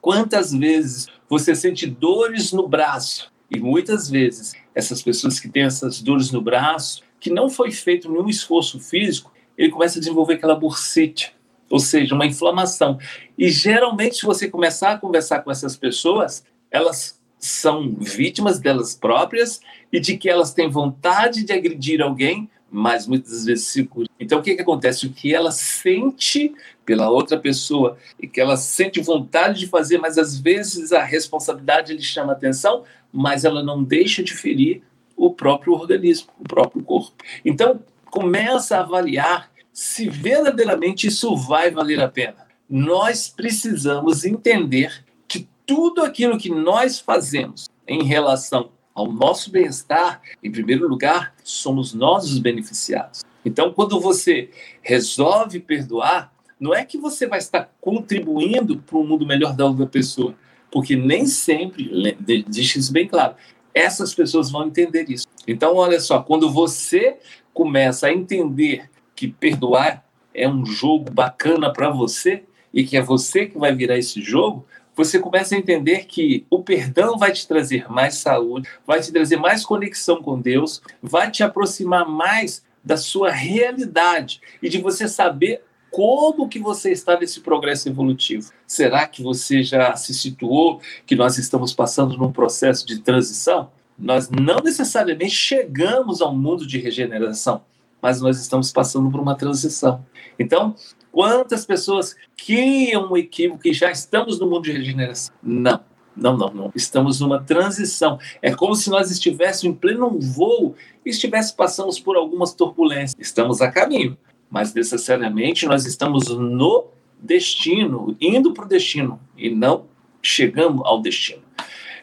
quantas 0.00 0.52
vezes 0.52 1.06
você 1.28 1.54
sente 1.54 1.86
dores 1.86 2.52
no 2.52 2.68
braço. 2.68 3.32
E 3.50 3.60
muitas 3.60 4.10
vezes 4.10 4.54
essas 4.74 5.02
pessoas 5.02 5.38
que 5.38 5.48
têm 5.48 5.62
essas 5.62 6.02
dores 6.02 6.32
no 6.32 6.42
braço, 6.42 7.02
que 7.20 7.30
não 7.30 7.48
foi 7.48 7.70
feito 7.70 8.10
nenhum 8.10 8.28
esforço 8.28 8.80
físico, 8.80 9.32
ele 9.56 9.70
começa 9.70 9.98
a 9.98 10.00
desenvolver 10.00 10.34
aquela 10.34 10.54
bursite, 10.54 11.35
ou 11.70 11.78
seja, 11.78 12.14
uma 12.14 12.26
inflamação. 12.26 12.98
E 13.36 13.48
geralmente, 13.50 14.16
se 14.16 14.26
você 14.26 14.48
começar 14.48 14.92
a 14.92 14.98
conversar 14.98 15.40
com 15.40 15.50
essas 15.50 15.76
pessoas, 15.76 16.44
elas 16.70 17.20
são 17.38 17.94
vítimas 17.98 18.58
delas 18.58 18.94
próprias 18.94 19.60
e 19.92 20.00
de 20.00 20.16
que 20.16 20.28
elas 20.28 20.52
têm 20.52 20.70
vontade 20.70 21.44
de 21.44 21.52
agredir 21.52 22.00
alguém, 22.00 22.48
mas 22.70 23.06
muitas 23.06 23.44
vezes 23.44 23.66
se 23.66 23.84
curam. 23.84 24.08
Então, 24.18 24.40
o 24.40 24.42
que, 24.42 24.54
que 24.54 24.62
acontece? 24.62 25.06
O 25.06 25.12
que 25.12 25.34
ela 25.34 25.50
sente 25.50 26.52
pela 26.84 27.10
outra 27.10 27.38
pessoa 27.38 27.96
e 28.20 28.26
que 28.26 28.40
ela 28.40 28.56
sente 28.56 29.00
vontade 29.00 29.60
de 29.60 29.66
fazer, 29.66 29.98
mas 29.98 30.18
às 30.18 30.38
vezes 30.38 30.92
a 30.92 31.02
responsabilidade 31.02 31.92
lhe 31.92 32.02
chama 32.02 32.32
atenção, 32.32 32.84
mas 33.12 33.44
ela 33.44 33.62
não 33.62 33.82
deixa 33.82 34.22
de 34.22 34.34
ferir 34.34 34.82
o 35.16 35.32
próprio 35.32 35.72
organismo, 35.72 36.28
o 36.38 36.44
próprio 36.44 36.82
corpo. 36.82 37.12
Então, 37.44 37.80
começa 38.10 38.76
a 38.76 38.80
avaliar 38.80 39.50
se 39.76 40.08
verdadeiramente 40.08 41.06
isso 41.06 41.36
vai 41.36 41.70
valer 41.70 42.00
a 42.00 42.08
pena. 42.08 42.46
Nós 42.66 43.28
precisamos 43.28 44.24
entender 44.24 45.04
que 45.28 45.46
tudo 45.66 46.02
aquilo 46.02 46.38
que 46.38 46.48
nós 46.48 46.98
fazemos 46.98 47.68
em 47.86 48.02
relação 48.02 48.70
ao 48.94 49.12
nosso 49.12 49.50
bem-estar, 49.50 50.22
em 50.42 50.50
primeiro 50.50 50.88
lugar, 50.88 51.34
somos 51.44 51.92
nós 51.92 52.24
os 52.24 52.38
beneficiados. 52.38 53.20
Então, 53.44 53.70
quando 53.70 54.00
você 54.00 54.48
resolve 54.80 55.60
perdoar, 55.60 56.32
não 56.58 56.74
é 56.74 56.82
que 56.82 56.96
você 56.96 57.26
vai 57.26 57.38
estar 57.38 57.70
contribuindo 57.78 58.78
para 58.78 58.96
um 58.96 59.06
mundo 59.06 59.26
melhor 59.26 59.54
da 59.54 59.66
outra 59.66 59.86
pessoa, 59.86 60.34
porque 60.72 60.96
nem 60.96 61.26
sempre, 61.26 62.16
deixe 62.48 62.78
isso 62.78 62.90
bem 62.94 63.06
claro, 63.06 63.34
essas 63.74 64.14
pessoas 64.14 64.50
vão 64.50 64.66
entender 64.66 65.04
isso. 65.10 65.26
Então, 65.46 65.76
olha 65.76 66.00
só, 66.00 66.22
quando 66.22 66.50
você 66.50 67.18
começa 67.52 68.06
a 68.06 68.12
entender 68.12 68.88
que 69.16 69.26
perdoar 69.26 70.04
é 70.32 70.48
um 70.48 70.64
jogo 70.64 71.10
bacana 71.10 71.72
para 71.72 71.90
você 71.90 72.44
e 72.72 72.84
que 72.84 72.96
é 72.96 73.02
você 73.02 73.46
que 73.46 73.58
vai 73.58 73.74
virar 73.74 73.96
esse 73.96 74.20
jogo, 74.20 74.66
você 74.94 75.18
começa 75.18 75.54
a 75.54 75.58
entender 75.58 76.04
que 76.06 76.46
o 76.50 76.62
perdão 76.62 77.18
vai 77.18 77.32
te 77.32 77.48
trazer 77.48 77.90
mais 77.90 78.16
saúde, 78.16 78.68
vai 78.86 79.00
te 79.00 79.10
trazer 79.10 79.36
mais 79.36 79.64
conexão 79.64 80.22
com 80.22 80.40
Deus, 80.40 80.82
vai 81.02 81.30
te 81.30 81.42
aproximar 81.42 82.06
mais 82.06 82.64
da 82.84 82.96
sua 82.96 83.30
realidade 83.30 84.40
e 84.62 84.68
de 84.68 84.78
você 84.78 85.08
saber 85.08 85.62
como 85.90 86.48
que 86.48 86.58
você 86.58 86.92
está 86.92 87.18
nesse 87.18 87.40
progresso 87.40 87.88
evolutivo. 87.88 88.52
Será 88.66 89.06
que 89.08 89.22
você 89.22 89.62
já 89.62 89.96
se 89.96 90.12
situou 90.12 90.80
que 91.06 91.16
nós 91.16 91.38
estamos 91.38 91.72
passando 91.72 92.16
num 92.16 92.30
processo 92.30 92.86
de 92.86 92.98
transição? 92.98 93.70
nós 93.98 94.28
não 94.28 94.58
necessariamente 94.62 95.34
chegamos 95.34 96.20
ao 96.20 96.34
mundo 96.34 96.66
de 96.66 96.78
regeneração, 96.78 97.62
mas 98.06 98.20
nós 98.20 98.40
estamos 98.40 98.70
passando 98.70 99.10
por 99.10 99.18
uma 99.18 99.34
transição. 99.34 100.06
Então, 100.38 100.76
quantas 101.10 101.66
pessoas 101.66 102.14
criam 102.36 103.10
um 103.10 103.16
equívoco 103.16 103.62
que 103.62 103.72
já 103.72 103.90
estamos 103.90 104.38
no 104.38 104.48
mundo 104.48 104.62
de 104.62 104.70
regeneração? 104.70 105.34
Não. 105.42 105.80
Não, 106.16 106.36
não, 106.36 106.48
não. 106.54 106.72
Estamos 106.72 107.18
numa 107.18 107.42
transição. 107.42 108.16
É 108.40 108.54
como 108.54 108.76
se 108.76 108.88
nós 108.90 109.10
estivéssemos 109.10 109.64
em 109.64 109.78
pleno 109.78 110.20
voo 110.20 110.76
e 111.04 111.10
estivéssemos 111.10 111.56
passando 111.56 112.04
por 112.04 112.16
algumas 112.16 112.54
turbulências. 112.54 113.16
Estamos 113.18 113.60
a 113.60 113.72
caminho, 113.72 114.16
mas 114.48 114.72
necessariamente 114.72 115.66
nós 115.66 115.84
estamos 115.84 116.28
no 116.28 116.86
destino, 117.20 118.16
indo 118.20 118.54
para 118.54 118.66
o 118.66 118.68
destino 118.68 119.18
e 119.36 119.50
não 119.50 119.86
chegando 120.22 120.84
ao 120.84 121.02
destino. 121.02 121.42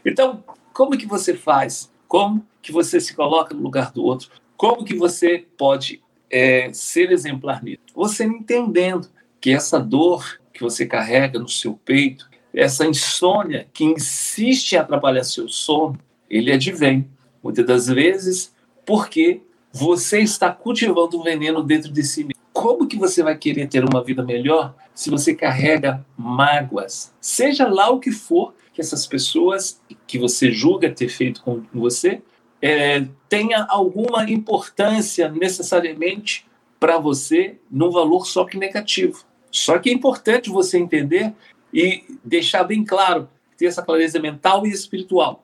Então, 0.05 0.43
como 0.74 0.98
que 0.98 1.07
você 1.07 1.33
faz? 1.33 1.89
Como 2.10 2.45
que 2.62 2.74
você 2.74 3.00
se 3.00 3.15
coloca 3.15 3.55
no 3.55 3.63
lugar 3.63 3.93
do 3.93 4.03
outro? 4.03 4.29
Como 4.63 4.86
que 4.86 4.96
você 4.96 5.46
pode 5.58 6.01
é, 6.32 6.72
ser 6.72 7.12
exemplar 7.12 7.62
nisso? 7.62 7.82
Você 7.93 8.24
entendendo 8.24 9.10
que 9.41 9.51
essa 9.51 9.77
dor 9.77 10.39
que 10.53 10.62
você 10.62 10.86
carrega 10.86 11.38
no 11.38 11.50
seu 11.50 11.74
peito, 11.74 12.29
essa 12.53 12.86
insônia 12.86 13.67
que 13.74 13.84
insiste 13.84 14.72
em 14.72 14.77
atrapalhar 14.77 15.25
seu 15.25 15.50
sono, 15.50 16.00
ele 16.29 16.50
advém, 16.50 17.10
muitas 17.43 17.65
das 17.65 17.88
vezes, 17.88 18.55
porque 18.86 19.41
você 19.70 20.22
está 20.22 20.50
cultivando 20.50 21.20
um 21.20 21.24
veneno 21.24 21.62
dentro 21.62 21.91
de 21.91 22.01
si 22.01 22.24
mesmo. 22.24 22.41
Como 22.53 22.88
que 22.88 22.96
você 22.96 23.22
vai 23.22 23.38
querer 23.38 23.67
ter 23.67 23.84
uma 23.84 24.01
vida 24.01 24.24
melhor 24.24 24.74
se 24.96 25.10
você 25.10 25.36
carrega 25.36 26.05
mágoas? 26.15 27.13
Seja 27.20 27.67
lá 27.67 27.89
o 27.89 28.00
que 28.00 28.13
for 28.13 28.53
que 28.74 28.79
essas 28.79 29.05
pessoas 29.05 29.82
que 30.08 30.17
você 30.17 30.53
julga 30.53 30.89
ter 30.89 31.10
feito 31.10 31.41
com 31.43 31.63
você 31.74 32.22
é, 32.65 33.05
tenha 33.27 33.65
alguma 33.67 34.24
importância 34.32 35.27
necessariamente 35.27 36.48
para 36.79 36.98
você 36.98 37.58
num 37.70 37.91
valor 37.91 38.25
só 38.25 38.46
que 38.46 38.58
negativo. 38.58 39.25
Só 39.51 39.77
que 39.77 39.89
é 39.89 39.93
importante 39.93 40.50
você 40.50 40.77
entender 40.77 41.34
e 41.74 42.05
deixar 42.24 42.63
bem 42.63 42.86
claro, 42.86 43.27
ter 43.58 43.65
essa 43.65 43.82
clareza 43.82 44.17
mental 44.17 44.65
e 44.65 44.72
espiritual, 44.72 45.43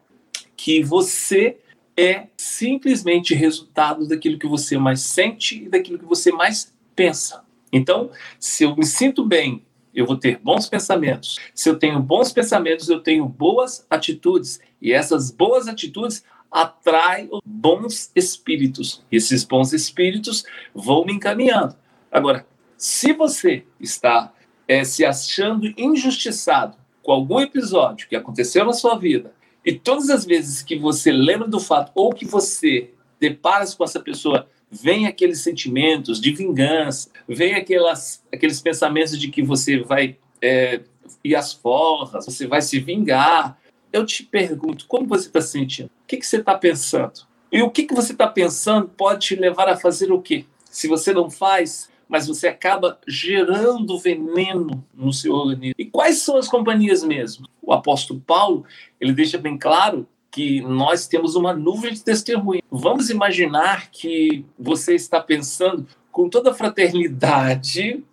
que 0.56 0.82
você 0.82 1.58
é 1.98 2.28
simplesmente 2.38 3.36
resultado 3.36 4.08
daquilo 4.08 4.40
que 4.40 4.48
você 4.48 4.78
mais 4.78 5.02
sente 5.02 5.64
e 5.66 5.68
daquilo 5.68 6.00
que 6.00 6.06
você 6.06 6.32
mais 6.32 6.74
pensa. 6.96 7.44
Então, 7.70 8.12
se 8.40 8.64
eu 8.64 8.78
me 8.78 8.86
sinto 8.86 9.26
bem, 9.26 9.66
eu 9.94 10.06
vou 10.06 10.16
ter 10.16 10.38
bons 10.38 10.70
pensamentos. 10.70 11.38
Se 11.54 11.70
eu 11.70 11.78
tenho 11.78 12.00
bons 12.00 12.32
pensamentos, 12.32 12.88
eu 12.88 13.02
tenho 13.02 13.26
boas 13.26 13.86
atitudes. 13.90 14.62
E 14.82 14.94
essas 14.94 15.30
boas 15.30 15.68
atitudes 15.68 16.24
atraem 16.52 17.30
bons 17.46 18.12
espíritos. 18.16 19.04
E 19.12 19.18
esses 19.18 19.44
bons 19.44 19.74
espíritos 19.74 20.44
vão 20.74 21.06
me 21.06 21.14
encaminhando. 21.14 21.76
Agora, 22.12 22.46
se 22.78 23.14
você 23.14 23.64
está 23.80 24.34
é, 24.68 24.84
se 24.84 25.06
achando 25.06 25.72
injustiçado 25.78 26.78
com 27.04 27.12
algum 27.12 27.40
episódio 27.40 28.08
que 28.08 28.16
aconteceu 28.16 28.66
na 28.66 28.74
sua 28.74 28.98
vida, 28.98 29.34
e 29.66 29.74
todas 29.74 30.10
as 30.10 30.26
vezes 30.26 30.64
que 30.64 30.78
você 30.78 31.12
lembra 31.12 31.48
do 31.48 31.60
fato 31.60 31.92
ou 31.94 32.14
que 32.14 32.26
você 32.26 32.92
depara-se 33.20 33.76
com 33.76 33.84
essa 33.84 34.00
pessoa, 34.00 34.48
vem 34.72 35.08
aqueles 35.08 35.42
sentimentos 35.42 36.22
de 36.22 36.32
vingança, 36.32 37.10
vem 37.28 37.56
aquelas, 37.56 38.24
aqueles 38.32 38.62
pensamentos 38.62 39.20
de 39.20 39.30
que 39.30 39.42
você 39.42 39.80
vai 39.80 40.18
é, 40.42 40.82
ir 41.24 41.36
às 41.36 41.54
forras, 41.54 42.26
você 42.26 42.48
vai 42.48 42.62
se 42.62 42.80
vingar. 42.80 43.59
Eu 43.92 44.06
te 44.06 44.24
pergunto, 44.24 44.86
como 44.88 45.08
você 45.08 45.28
está 45.28 45.42
se 45.42 45.52
sentindo? 45.52 45.88
O 45.88 46.08
que, 46.08 46.18
que 46.18 46.26
você 46.26 46.38
está 46.38 46.56
pensando? 46.56 47.28
E 47.52 47.62
o 47.62 47.70
que, 47.70 47.84
que 47.84 47.94
você 47.94 48.12
está 48.12 48.28
pensando 48.28 48.88
pode 48.88 49.28
te 49.28 49.36
levar 49.36 49.68
a 49.68 49.78
fazer 49.78 50.12
o 50.12 50.22
quê? 50.22 50.46
Se 50.66 50.88
você 50.88 51.12
não 51.12 51.30
faz, 51.30 51.90
mas 52.08 52.28
você 52.28 52.48
acaba 52.48 53.00
gerando 53.08 53.98
veneno 53.98 54.84
no 54.94 55.12
seu 55.12 55.34
organismo. 55.34 55.76
E 55.78 55.86
quais 55.86 56.20
são 56.22 56.38
as 56.38 56.48
companhias 56.48 57.04
mesmo? 57.04 57.48
O 57.62 57.74
apóstolo 57.74 58.20
Paulo, 58.20 58.66
ele 59.00 59.14
deixa 59.14 59.38
bem 59.38 59.58
claro 59.58 60.08
que 60.32 60.62
nós 60.62 61.08
temos 61.08 61.36
uma 61.36 61.54
nuvem 61.54 61.94
de 61.94 62.04
testemunha. 62.04 62.62
Vamos 62.70 63.10
imaginar 63.10 63.90
que 63.92 64.46
você 64.58 64.96
está 64.96 65.20
pensando 65.20 65.88
com 66.12 66.30
toda 66.30 66.52
a 66.52 66.54
fraternidade 66.54 68.04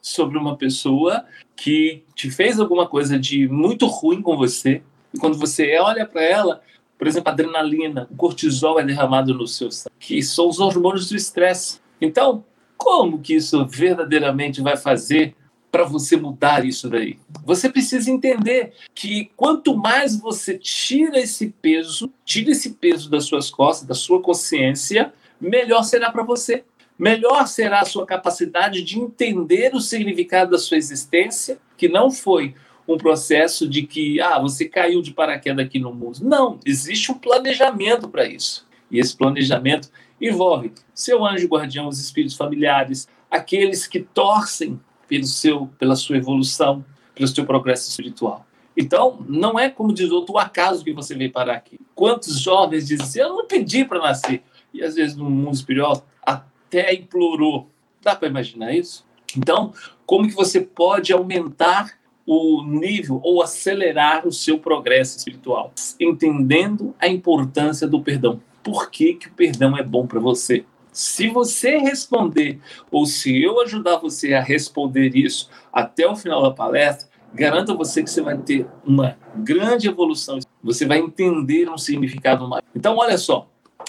sobre 0.00 0.38
uma 0.38 0.56
pessoa 0.56 1.24
que 1.56 2.02
te 2.14 2.30
fez 2.30 2.58
alguma 2.58 2.88
coisa 2.88 3.18
de 3.18 3.48
muito 3.48 3.86
ruim 3.86 4.22
com 4.22 4.36
você. 4.36 4.82
E 5.12 5.18
quando 5.18 5.38
você 5.38 5.78
olha 5.78 6.06
para 6.06 6.22
ela, 6.22 6.62
por 6.98 7.06
exemplo, 7.06 7.30
adrenalina, 7.30 8.06
o 8.10 8.16
cortisol 8.16 8.78
é 8.78 8.84
derramado 8.84 9.32
no 9.32 9.46
seu 9.46 9.70
sangue, 9.70 9.94
que 9.98 10.22
são 10.22 10.48
os 10.48 10.60
hormônios 10.60 11.08
do 11.08 11.16
estresse. 11.16 11.80
Então, 12.00 12.44
como 12.76 13.18
que 13.18 13.34
isso 13.34 13.66
verdadeiramente 13.66 14.60
vai 14.60 14.76
fazer 14.76 15.34
para 15.70 15.84
você 15.84 16.16
mudar 16.16 16.64
isso 16.64 16.88
daí? 16.88 17.18
Você 17.44 17.68
precisa 17.68 18.10
entender 18.10 18.72
que 18.94 19.30
quanto 19.36 19.76
mais 19.76 20.18
você 20.18 20.58
tira 20.58 21.18
esse 21.18 21.54
peso, 21.62 22.12
tira 22.24 22.50
esse 22.50 22.74
peso 22.74 23.10
das 23.10 23.24
suas 23.24 23.50
costas, 23.50 23.86
da 23.86 23.94
sua 23.94 24.20
consciência, 24.20 25.12
melhor 25.40 25.82
será 25.84 26.10
para 26.10 26.22
você. 26.22 26.64
Melhor 26.98 27.46
será 27.48 27.80
a 27.80 27.86
sua 27.86 28.04
capacidade 28.04 28.82
de 28.82 28.98
entender 28.98 29.74
o 29.74 29.80
significado 29.80 30.50
da 30.50 30.58
sua 30.58 30.76
existência, 30.76 31.58
que 31.78 31.88
não 31.88 32.10
foi 32.10 32.54
um 32.86 32.96
processo 32.96 33.68
de 33.68 33.82
que 33.82 34.20
ah, 34.20 34.38
você 34.38 34.66
caiu 34.66 35.02
de 35.02 35.12
paraquedas 35.12 35.64
aqui 35.64 35.78
no 35.78 35.94
mundo. 35.94 36.18
Não, 36.22 36.58
existe 36.64 37.12
um 37.12 37.14
planejamento 37.18 38.08
para 38.08 38.26
isso. 38.26 38.66
E 38.90 38.98
esse 38.98 39.16
planejamento 39.16 39.90
envolve 40.20 40.72
seu 40.94 41.24
anjo 41.24 41.46
guardião, 41.46 41.88
os 41.88 42.00
espíritos 42.00 42.36
familiares, 42.36 43.08
aqueles 43.30 43.86
que 43.86 44.00
torcem 44.00 44.80
pelo 45.06 45.24
seu, 45.24 45.66
pela 45.78 45.96
sua 45.96 46.16
evolução, 46.16 46.84
pelo 47.14 47.28
seu 47.28 47.44
progresso 47.44 47.88
espiritual. 47.88 48.46
Então, 48.76 49.24
não 49.28 49.58
é 49.58 49.68
como 49.68 49.92
diz 49.92 50.10
outro, 50.10 50.34
o 50.34 50.38
acaso 50.38 50.84
que 50.84 50.92
você 50.92 51.14
veio 51.14 51.32
parar 51.32 51.54
aqui. 51.54 51.78
Quantos 51.94 52.38
jovens 52.38 52.86
dizem 52.86 53.04
assim, 53.04 53.20
eu 53.20 53.28
não 53.30 53.46
pedi 53.46 53.84
para 53.84 53.98
nascer. 53.98 54.42
E 54.72 54.82
às 54.82 54.94
vezes 54.94 55.16
no 55.16 55.28
mundo 55.28 55.54
espiritual 55.54 56.06
até 56.22 56.94
implorou. 56.94 57.68
Dá 58.02 58.14
para 58.14 58.28
imaginar 58.28 58.72
isso? 58.72 59.04
Então, 59.36 59.72
como 60.06 60.28
que 60.28 60.34
você 60.34 60.60
pode 60.60 61.12
aumentar 61.12 61.98
o 62.26 62.62
nível 62.62 63.20
ou 63.22 63.42
acelerar 63.42 64.26
o 64.26 64.32
seu 64.32 64.58
progresso 64.58 65.18
espiritual? 65.18 65.72
Entendendo 65.98 66.94
a 66.98 67.08
importância 67.08 67.86
do 67.86 68.00
perdão 68.00 68.40
por 68.62 68.90
que, 68.90 69.14
que 69.14 69.28
o 69.28 69.32
perdão 69.32 69.76
é 69.76 69.82
bom 69.82 70.06
para 70.06 70.20
você. 70.20 70.64
Se 70.92 71.28
você 71.28 71.78
responder, 71.78 72.58
ou 72.90 73.06
se 73.06 73.42
eu 73.42 73.60
ajudar 73.60 73.98
você 73.98 74.34
a 74.34 74.42
responder 74.42 75.16
isso 75.16 75.48
até 75.72 76.06
o 76.06 76.16
final 76.16 76.42
da 76.42 76.50
palestra, 76.50 77.08
garanto 77.32 77.72
a 77.72 77.76
você 77.76 78.02
que 78.02 78.10
você 78.10 78.20
vai 78.20 78.36
ter 78.36 78.66
uma 78.84 79.16
grande 79.36 79.88
evolução. 79.88 80.38
Você 80.62 80.84
vai 80.84 80.98
entender 80.98 81.70
um 81.70 81.78
significado 81.78 82.46
maior. 82.48 82.62
Então, 82.74 82.96
olha 82.96 83.16
só, 83.16 83.48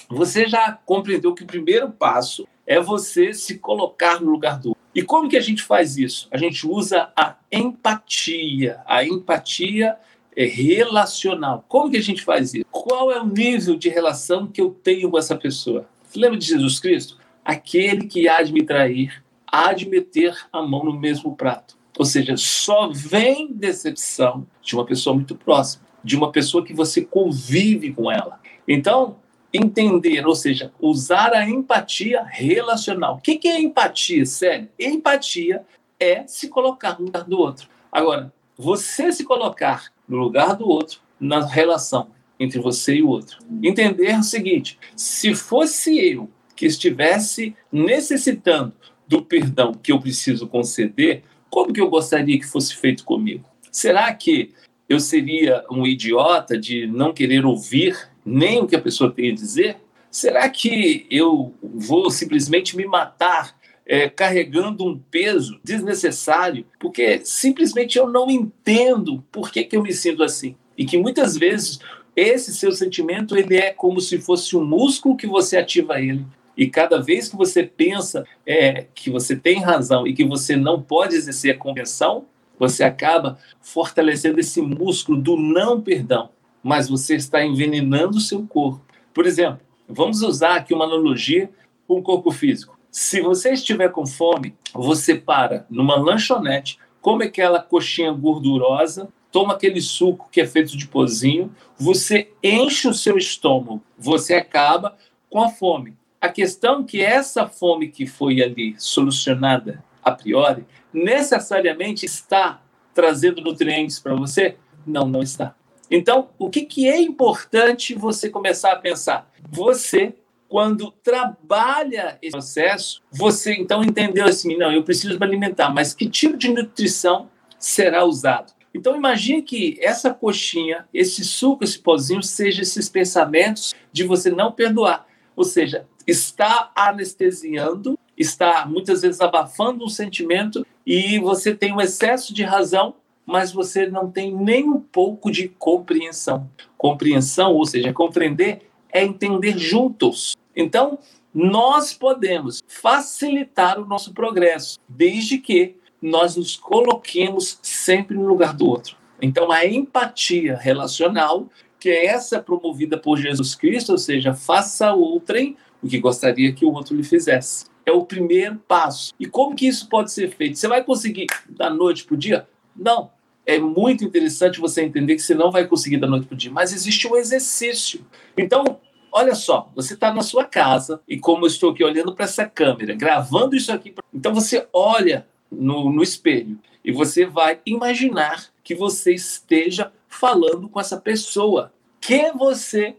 você 0.10 0.48
já 0.48 0.78
compreendeu 0.86 1.34
que 1.34 1.44
o 1.44 1.48
primeiro 1.48 1.89
passo 1.89 2.48
é 2.67 2.80
você 2.80 3.34
se 3.34 3.58
colocar 3.58 4.22
no 4.22 4.32
lugar 4.32 4.60
do 4.60 4.70
outro. 4.70 4.81
E 4.93 5.01
como 5.01 5.30
que 5.30 5.38
a 5.38 5.41
gente 5.41 5.63
faz 5.63 5.97
isso? 5.97 6.27
A 6.32 6.38
gente 6.38 6.67
usa 6.67 7.12
a 7.15 7.36
empatia. 7.51 8.82
A 8.86 9.06
empatia 9.06 9.97
é 10.36 10.45
relacional. 10.45 11.65
Como 11.67 11.89
que 11.89 11.97
a 11.97 12.04
gente 12.04 12.21
faz 12.21 12.54
isso? 12.54 12.65
Qual 12.71 13.12
é 13.12 13.21
o 13.21 13.25
nível 13.25 13.75
de 13.75 13.89
relação 13.89 14.47
que 14.47 14.60
eu 14.60 14.69
tenho 14.69 15.10
com 15.10 15.17
essa 15.17 15.36
pessoa? 15.36 15.88
Lembra 16.15 16.38
de 16.38 16.45
Jesus 16.45 16.80
Cristo? 16.80 17.17
Aquele 17.43 18.08
que 18.08 18.27
há 18.27 18.41
de 18.43 18.51
me 18.51 18.63
trair, 18.63 19.23
há 19.47 19.73
de 19.73 19.88
meter 19.88 20.36
a 20.51 20.62
mão 20.62 20.84
no 20.84 20.99
mesmo 20.99 21.36
prato. 21.36 21.77
Ou 21.97 22.06
seja, 22.06 22.36
só 22.38 22.89
vem 22.93 23.51
decepção 23.51 24.47
de 24.62 24.75
uma 24.75 24.86
pessoa 24.86 25.15
muito 25.15 25.36
próxima, 25.36 25.86
de 26.04 26.15
uma 26.15 26.32
pessoa 26.32 26.65
que 26.65 26.73
você 26.73 27.01
convive 27.01 27.93
com 27.93 28.12
ela. 28.12 28.39
Então, 28.67 29.17
entender, 29.54 30.26
ou 30.26 30.36
seja, 30.36 30.72
usar 30.80 31.34
a 31.34 31.48
empatia 31.50 32.24
relacional. 32.24 33.16
O 33.16 33.22
que 33.22 33.48
é 33.48 33.60
empatia, 33.60 34.26
sério? 34.26 34.70
Empatia 34.80 35.66
é 36.00 36.26
se 36.26 36.48
colocar 36.48 37.00
no 37.00 37.06
lugar 37.06 37.24
do 37.24 37.38
outro. 37.38 37.68
Agora, 37.92 38.34
você 38.58 39.12
se 39.12 39.24
colocar 39.24 39.92
no 40.08 40.18
lugar 40.18 40.56
do 40.56 40.68
outro, 40.68 41.00
na 41.20 41.46
relação 41.46 42.10
entre 42.40 42.60
você 42.60 42.96
e 42.96 43.04
o 43.04 43.10
outro. 43.10 43.40
Entender 43.62 44.18
o 44.18 44.24
seguinte: 44.24 44.80
se 44.96 45.36
fosse 45.36 45.98
eu 46.00 46.30
que 46.56 46.66
estivesse 46.66 47.56
necessitando 47.72 48.74
do 49.08 49.24
perdão 49.24 49.74
que 49.74 49.92
eu 49.92 50.00
preciso 50.00 50.48
conceder, 50.48 51.24
como 51.50 51.74
que 51.74 51.82
eu 51.82 51.90
gostaria 51.90 52.40
que 52.40 52.46
fosse 52.46 52.76
feito 52.76 53.04
comigo? 53.04 53.46
Será 53.72 54.14
que 54.14 54.54
eu 54.90 55.00
seria 55.00 55.64
um 55.72 55.86
idiota 55.86 56.58
de 56.58 56.88
não 56.88 57.14
querer 57.14 57.46
ouvir 57.46 58.11
nem 58.26 58.62
o 58.62 58.68
que 58.68 58.76
a 58.76 58.82
pessoa 58.82 59.12
tem 59.12 59.32
a 59.32 59.36
dizer? 59.36 59.78
Será 60.10 60.50
que 60.50 61.06
eu 61.10 61.54
vou 61.62 62.10
simplesmente 62.12 62.76
me 62.76 62.86
matar 62.86 63.56
é, 63.86 64.10
carregando 64.10 64.86
um 64.86 64.98
peso 64.98 65.60
desnecessário, 65.64 66.66
porque 66.80 67.22
simplesmente 67.26 67.98
eu 67.98 68.10
não 68.10 68.30
entendo 68.30 69.24
por 69.32 69.52
que, 69.52 69.64
que 69.64 69.76
eu 69.76 69.84
me 69.84 69.94
sinto 69.94 70.24
assim. 70.24 70.56
E 70.78 70.86
que 70.86 70.98
muitas 70.98 71.38
vezes 71.38 71.80
esse 72.16 72.54
seu 72.54 72.72
sentimento 72.72 73.38
ele 73.38 73.56
é 73.56 73.72
como 73.72 74.00
se 74.00 74.18
fosse 74.20 74.56
um 74.56 74.64
músculo 74.64 75.18
que 75.18 75.28
você 75.28 75.58
ativa 75.58 76.00
ele. 76.00 76.26
E 76.56 76.68
cada 76.68 77.02
vez 77.02 77.30
que 77.30 77.36
você 77.36 77.64
pensa 77.64 78.26
é, 78.46 78.86
que 78.94 79.10
você 79.10 79.36
tem 79.36 79.62
razão 79.62 80.06
e 80.06 80.14
que 80.14 80.24
você 80.24 80.56
não 80.56 80.82
pode 80.82 81.16
exercer 81.16 81.56
a 81.56 81.58
compreensão, 81.58 82.26
você 82.60 82.84
acaba 82.84 83.40
fortalecendo 83.62 84.40
esse 84.40 84.62
músculo 84.62 85.20
do 85.20 85.36
não 85.36 85.82
perdão, 85.82 86.30
mas 86.63 86.89
você 86.89 87.15
está 87.15 87.43
envenenando 87.43 88.17
o 88.17 88.21
seu 88.21 88.45
corpo. 88.45 88.82
Por 89.13 89.26
exemplo, 89.26 89.62
vamos 89.88 90.21
usar 90.21 90.56
aqui 90.56 90.74
uma 90.74 90.86
analogia 90.86 91.50
com 91.88 92.00
o 92.00 92.04
corpo 92.04 92.32
físico. 92.32 92.78
Se 92.91 93.21
você 93.21 93.54
estiver 93.54 93.89
com 93.89 94.06
fome, 94.06 94.56
você 94.74 95.15
para 95.15 95.65
numa 95.69 95.95
lanchonete, 95.95 96.78
come 97.02 97.26
aquela 97.26 97.62
coxinha 97.62 98.12
gordurosa, 98.12 99.10
toma 99.32 99.54
aquele 99.54 99.82
suco 99.82 100.28
que 100.32 100.41
é 100.41 100.45
feito 100.45 100.78
de 100.78 100.88
pozinho, 100.88 101.54
você 101.78 102.32
enche 102.43 102.88
o 102.88 102.93
seu 102.93 103.17
estômago, 103.17 103.82
você 103.97 104.36
acaba 104.36 104.97
com 105.30 105.41
a 105.41 105.50
fome. 105.50 105.95
A 106.19 106.30
questão 106.30 106.82
é 106.82 106.84
que 106.84 107.02
essa 107.02 107.47
fome 107.47 107.88
que 107.88 108.06
foi 108.06 108.41
ali 108.41 108.76
solucionada 108.78 109.84
a 110.04 110.12
priori, 110.12 110.65
necessariamente 110.93 112.06
está 112.06 112.62
trazendo 112.93 113.41
nutrientes 113.41 114.00
para 114.00 114.15
você? 114.15 114.58
Não, 114.86 115.08
não 115.08 115.21
está. 115.21 115.56
Então, 115.91 116.30
o 116.39 116.49
que, 116.49 116.62
que 116.62 116.88
é 116.88 117.01
importante 117.01 117.93
você 117.93 118.30
começar 118.30 118.71
a 118.71 118.77
pensar? 118.77 119.30
Você, 119.51 120.15
quando 120.47 120.89
trabalha 120.89 122.17
esse 122.21 122.32
processo, 122.32 123.01
você 123.12 123.54
então 123.54 123.84
entendeu 123.84 124.25
assim: 124.25 124.58
não, 124.58 124.71
eu 124.71 124.84
preciso 124.84 125.19
me 125.19 125.25
alimentar, 125.25 125.69
mas 125.69 125.93
que 125.93 126.10
tipo 126.10 126.38
de 126.38 126.49
nutrição 126.49 127.30
será 127.60 128.06
usado? 128.06 128.54
Então 128.73 128.95
imagine 128.95 129.41
que 129.41 129.77
essa 129.82 130.13
coxinha, 130.13 130.88
esse 130.93 131.25
suco, 131.25 131.65
esse 131.65 131.77
pozinho, 131.77 132.23
seja 132.23 132.62
esses 132.62 132.88
pensamentos 132.88 133.73
de 133.91 134.06
você 134.06 134.32
não 134.32 134.49
perdoar. 134.49 135.06
Ou 135.36 135.43
seja, 135.43 135.86
está 136.08 136.71
anestesiando, 136.73 137.99
está 138.17 138.65
muitas 138.65 139.01
vezes 139.01 139.19
abafando 139.19 139.84
um 139.84 139.89
sentimento 139.89 140.65
e 140.86 141.19
você 141.19 141.54
tem 141.54 141.73
um 141.73 141.82
excesso 141.82 142.34
de 142.34 142.43
razão, 142.43 142.95
mas 143.26 143.52
você 143.52 143.88
não 143.88 144.10
tem 144.10 144.34
nem 144.36 144.70
um 144.70 144.80
pouco 144.80 145.32
de 145.32 145.48
compreensão. 145.48 146.50
Compreensão, 146.78 147.54
ou 147.54 147.66
seja, 147.66 147.94
compreender 147.94 148.70
é 148.92 149.04
entender 149.04 149.58
juntos. 149.58 150.36
Então, 150.56 151.00
nós 151.34 151.94
podemos 151.94 152.62
facilitar 152.68 153.80
o 153.80 153.86
nosso 153.86 154.14
progresso, 154.14 154.78
desde 154.88 155.38
que 155.38 155.76
nós 156.02 156.36
nos 156.36 156.58
coloquemos 156.58 157.60
sempre 157.62 158.18
no 158.18 158.26
lugar 158.26 158.54
do 158.54 158.68
outro. 158.68 158.98
Então, 159.22 159.52
a 159.52 159.66
empatia 159.66 160.58
relacional, 160.58 161.48
que 161.80 161.90
é 161.90 162.08
essa 162.08 162.42
promovida 162.42 162.98
por 162.98 163.18
Jesus 163.18 163.56
Cristo, 163.56 163.92
ou 163.92 163.98
seja, 163.98 164.34
faça 164.34 164.88
a 164.88 164.94
outrem 164.94 165.56
o 165.82 165.88
que 165.88 166.00
gostaria 166.00 166.52
que 166.54 166.66
o 166.66 166.74
outro 166.74 166.96
lhe 166.96 167.04
fizesse. 167.04 167.66
É 167.86 167.92
o 167.92 168.06
primeiro 168.06 168.62
passo. 168.68 169.14
E 169.20 169.26
como 169.26 169.56
que 169.56 169.68
isso 169.68 169.88
pode 169.88 170.12
ser 170.12 170.32
feito? 170.32 170.58
Você 170.58 170.68
vai 170.68 170.84
conseguir 170.84 171.28
da 171.50 171.70
noite 171.70 172.04
para 172.04 172.16
o 172.16 172.18
dia? 172.18 172.48
Não. 172.82 173.12
É 173.46 173.60
muito 173.60 174.04
interessante 174.04 174.60
você 174.60 174.84
entender 174.84 175.15
que 175.15 175.22
você 175.22 175.36
não 175.36 175.52
vai 175.52 175.67
conseguir 175.67 175.98
da 175.98 176.08
noite 176.08 176.28
para 176.28 176.36
o 176.36 176.38
dia, 176.38 176.52
mas 176.52 176.74
existe 176.74 177.08
um 177.08 177.15
exercício. 177.15 178.06
Então, 178.38 178.80
olha 179.12 179.36
só, 179.36 179.72
você 179.76 179.94
está 179.94 180.13
na 180.13 180.22
sua 180.22 180.46
casa 180.46 181.02
e 181.08 181.20
como 181.20 181.44
eu 181.44 181.48
estou 181.48 181.72
aqui 181.72 181.84
olhando 181.84 182.13
para 182.13 182.26
essa 182.26 182.46
câmera, 182.46 182.94
gravando 182.94 183.56
isso 183.56 183.72
aqui, 183.72 183.96
então 184.13 184.34
você 184.34 184.67
olha 184.72 185.28
no, 185.52 185.91
no 185.91 186.04
espelho 186.04 186.60
e 186.84 186.91
você 186.91 187.26
vai 187.26 187.60
imaginar 187.65 188.48
que 188.63 188.76
você 188.76 189.13
esteja 189.13 189.91
falando 190.08 190.70
com 190.70 190.80
essa 190.80 190.98
pessoa 190.98 191.74
que 192.00 192.32
você 192.34 192.96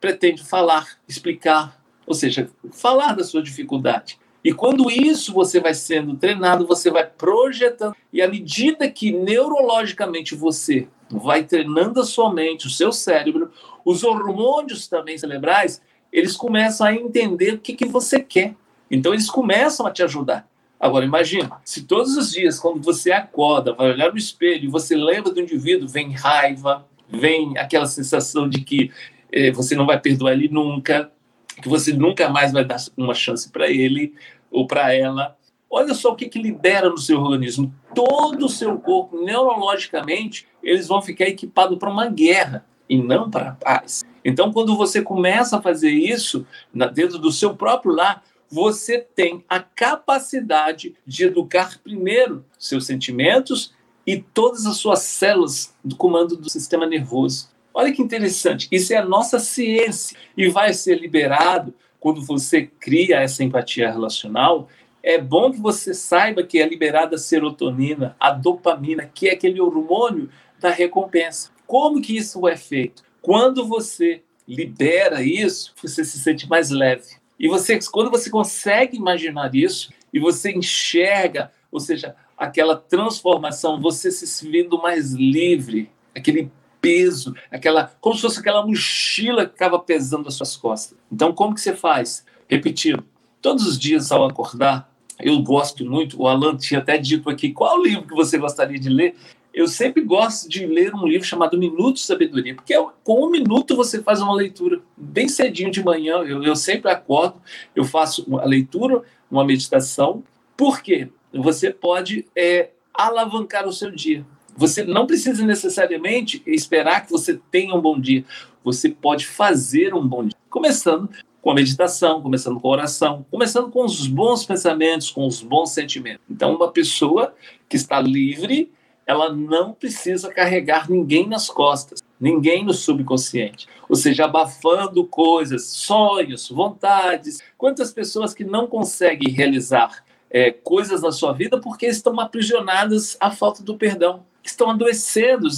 pretende 0.00 0.44
falar, 0.44 0.98
explicar, 1.08 1.80
ou 2.06 2.14
seja, 2.14 2.48
falar 2.72 3.14
da 3.14 3.24
sua 3.24 3.42
dificuldade. 3.42 4.18
E 4.44 4.52
quando 4.52 4.90
isso 4.90 5.32
você 5.32 5.60
vai 5.60 5.72
sendo 5.72 6.16
treinado, 6.16 6.66
você 6.66 6.90
vai 6.90 7.06
projetando. 7.06 7.94
E 8.12 8.20
à 8.20 8.28
medida 8.28 8.90
que 8.90 9.12
neurologicamente 9.12 10.34
você 10.34 10.88
vai 11.10 11.44
treinando 11.44 12.00
a 12.00 12.04
sua 12.04 12.32
mente, 12.32 12.66
o 12.66 12.70
seu 12.70 12.90
cérebro, 12.90 13.50
os 13.84 14.02
hormônios 14.02 14.88
também 14.88 15.16
cerebrais, 15.16 15.80
eles 16.12 16.36
começam 16.36 16.86
a 16.86 16.94
entender 16.94 17.54
o 17.54 17.58
que, 17.58 17.74
que 17.74 17.84
você 17.84 18.20
quer. 18.20 18.54
Então 18.90 19.12
eles 19.14 19.30
começam 19.30 19.86
a 19.86 19.90
te 19.90 20.02
ajudar. 20.02 20.48
Agora 20.78 21.04
imagina, 21.04 21.52
se 21.64 21.84
todos 21.84 22.16
os 22.16 22.32
dias, 22.32 22.58
quando 22.58 22.82
você 22.82 23.12
acorda, 23.12 23.72
vai 23.72 23.92
olhar 23.92 24.10
no 24.10 24.18
espelho 24.18 24.64
e 24.64 24.68
você 24.68 24.96
lembra 24.96 25.32
do 25.32 25.40
indivíduo, 25.40 25.86
vem 25.86 26.10
raiva, 26.10 26.84
vem 27.08 27.56
aquela 27.56 27.86
sensação 27.86 28.48
de 28.48 28.62
que 28.62 28.90
eh, 29.30 29.52
você 29.52 29.76
não 29.76 29.86
vai 29.86 30.00
perdoar 30.00 30.32
ele 30.32 30.48
nunca, 30.48 31.12
que 31.60 31.68
você 31.68 31.92
nunca 31.92 32.28
mais 32.28 32.52
vai 32.52 32.64
dar 32.64 32.78
uma 32.96 33.14
chance 33.14 33.50
para 33.50 33.68
ele 33.68 34.14
ou 34.50 34.66
para 34.66 34.94
ela. 34.94 35.36
Olha 35.70 35.94
só 35.94 36.12
o 36.12 36.16
que, 36.16 36.28
que 36.28 36.38
libera 36.38 36.88
no 36.90 36.98
seu 36.98 37.18
organismo. 37.18 37.74
Todo 37.94 38.46
o 38.46 38.48
seu 38.48 38.78
corpo, 38.78 39.22
neurologicamente, 39.24 40.46
eles 40.62 40.86
vão 40.86 41.00
ficar 41.00 41.24
equipados 41.24 41.78
para 41.78 41.90
uma 41.90 42.06
guerra 42.06 42.64
e 42.88 43.00
não 43.00 43.30
para 43.30 43.50
a 43.50 43.52
paz. 43.52 44.04
Então, 44.24 44.52
quando 44.52 44.76
você 44.76 45.02
começa 45.02 45.56
a 45.56 45.62
fazer 45.62 45.90
isso 45.90 46.46
dentro 46.92 47.18
do 47.18 47.32
seu 47.32 47.56
próprio 47.56 47.94
lar, 47.94 48.22
você 48.50 48.98
tem 48.98 49.42
a 49.48 49.60
capacidade 49.60 50.94
de 51.06 51.24
educar 51.24 51.80
primeiro 51.82 52.44
seus 52.58 52.84
sentimentos 52.84 53.72
e 54.06 54.18
todas 54.18 54.66
as 54.66 54.76
suas 54.76 55.00
células 55.00 55.74
do 55.82 55.96
comando 55.96 56.36
do 56.36 56.50
sistema 56.50 56.86
nervoso. 56.86 57.51
Olha 57.74 57.92
que 57.92 58.02
interessante, 58.02 58.68
isso 58.70 58.92
é 58.92 58.96
a 58.96 59.04
nossa 59.04 59.38
ciência 59.38 60.16
e 60.36 60.48
vai 60.48 60.74
ser 60.74 61.00
liberado 61.00 61.74
quando 61.98 62.22
você 62.22 62.66
cria 62.66 63.20
essa 63.20 63.42
empatia 63.42 63.90
relacional. 63.90 64.68
É 65.02 65.18
bom 65.18 65.50
que 65.50 65.60
você 65.60 65.94
saiba 65.94 66.42
que 66.42 66.60
é 66.60 66.68
liberada 66.68 67.16
a 67.16 67.18
serotonina, 67.18 68.14
a 68.20 68.30
dopamina, 68.30 69.06
que 69.06 69.28
é 69.28 69.32
aquele 69.32 69.60
hormônio 69.60 70.28
da 70.60 70.70
recompensa. 70.70 71.50
Como 71.66 72.00
que 72.02 72.16
isso 72.16 72.46
é 72.46 72.56
feito? 72.56 73.02
Quando 73.20 73.66
você 73.66 74.22
libera 74.46 75.22
isso, 75.22 75.72
você 75.80 76.04
se 76.04 76.18
sente 76.18 76.48
mais 76.48 76.70
leve. 76.70 77.16
E 77.38 77.48
você, 77.48 77.78
quando 77.90 78.10
você 78.10 78.28
consegue 78.28 78.96
imaginar 78.96 79.54
isso 79.54 79.92
e 80.12 80.20
você 80.20 80.52
enxerga, 80.52 81.50
ou 81.70 81.80
seja, 81.80 82.14
aquela 82.36 82.76
transformação, 82.76 83.80
você 83.80 84.10
se 84.10 84.48
vendo 84.48 84.80
mais 84.80 85.12
livre, 85.12 85.90
aquele 86.14 86.50
peso, 86.82 87.34
aquela, 87.48 87.94
como 88.00 88.16
se 88.16 88.22
fosse 88.22 88.40
aquela 88.40 88.66
mochila 88.66 89.46
que 89.46 89.52
ficava 89.52 89.78
pesando 89.78 90.26
as 90.26 90.34
suas 90.34 90.56
costas. 90.56 90.98
Então, 91.10 91.32
como 91.32 91.54
que 91.54 91.60
você 91.60 91.74
faz? 91.74 92.26
Repetindo, 92.48 93.04
todos 93.40 93.66
os 93.66 93.78
dias 93.78 94.10
ao 94.10 94.26
acordar, 94.26 94.92
eu 95.20 95.40
gosto 95.40 95.84
muito, 95.84 96.20
o 96.20 96.26
Alan 96.26 96.56
tinha 96.56 96.80
até 96.80 96.98
dito 96.98 97.30
aqui, 97.30 97.52
qual 97.52 97.80
livro 97.80 98.08
que 98.08 98.14
você 98.14 98.36
gostaria 98.36 98.78
de 98.78 98.88
ler? 98.88 99.14
Eu 99.54 99.68
sempre 99.68 100.02
gosto 100.02 100.48
de 100.48 100.66
ler 100.66 100.94
um 100.94 101.06
livro 101.06 101.26
chamado 101.26 101.58
Minuto 101.58 101.94
de 101.94 102.00
Sabedoria, 102.00 102.54
porque 102.54 102.74
com 103.04 103.26
um 103.26 103.30
minuto 103.30 103.76
você 103.76 104.02
faz 104.02 104.20
uma 104.20 104.34
leitura 104.34 104.80
bem 104.96 105.28
cedinho 105.28 105.70
de 105.70 105.84
manhã. 105.84 106.16
Eu, 106.22 106.42
eu 106.42 106.56
sempre 106.56 106.90
acordo, 106.90 107.40
eu 107.76 107.84
faço 107.84 108.26
a 108.38 108.46
leitura, 108.46 109.02
uma 109.30 109.44
meditação. 109.44 110.24
Por 110.56 110.80
quê? 110.80 111.08
Você 111.32 111.70
pode 111.70 112.26
é, 112.34 112.70
alavancar 112.94 113.68
o 113.68 113.72
seu 113.72 113.90
dia. 113.90 114.24
Você 114.56 114.84
não 114.84 115.06
precisa 115.06 115.44
necessariamente 115.44 116.42
esperar 116.46 117.04
que 117.04 117.10
você 117.10 117.40
tenha 117.50 117.74
um 117.74 117.80
bom 117.80 117.98
dia. 117.98 118.24
Você 118.64 118.88
pode 118.88 119.26
fazer 119.26 119.94
um 119.94 120.06
bom 120.06 120.24
dia. 120.24 120.36
Começando 120.50 121.08
com 121.40 121.50
a 121.50 121.54
meditação, 121.54 122.22
começando 122.22 122.60
com 122.60 122.68
a 122.68 122.72
oração, 122.72 123.26
começando 123.30 123.70
com 123.70 123.84
os 123.84 124.06
bons 124.06 124.44
pensamentos, 124.44 125.10
com 125.10 125.26
os 125.26 125.42
bons 125.42 125.70
sentimentos. 125.70 126.24
Então, 126.30 126.54
uma 126.54 126.70
pessoa 126.70 127.34
que 127.68 127.76
está 127.76 128.00
livre, 128.00 128.70
ela 129.04 129.32
não 129.32 129.72
precisa 129.72 130.32
carregar 130.32 130.88
ninguém 130.88 131.26
nas 131.26 131.48
costas, 131.48 132.00
ninguém 132.20 132.64
no 132.64 132.72
subconsciente. 132.72 133.66
Ou 133.88 133.96
seja, 133.96 134.26
abafando 134.26 135.04
coisas, 135.04 135.66
sonhos, 135.66 136.48
vontades. 136.48 137.42
Quantas 137.58 137.92
pessoas 137.92 138.32
que 138.32 138.44
não 138.44 138.68
conseguem 138.68 139.32
realizar 139.32 140.04
é, 140.32 140.50
coisas 140.50 141.02
na 141.02 141.12
sua 141.12 141.32
vida 141.32 141.60
porque 141.60 141.86
estão 141.86 142.18
aprisionadas 142.18 143.16
à 143.20 143.30
falta 143.30 143.62
do 143.62 143.76
perdão? 143.76 144.24
estão 144.44 144.70
adoecendo, 144.70 145.48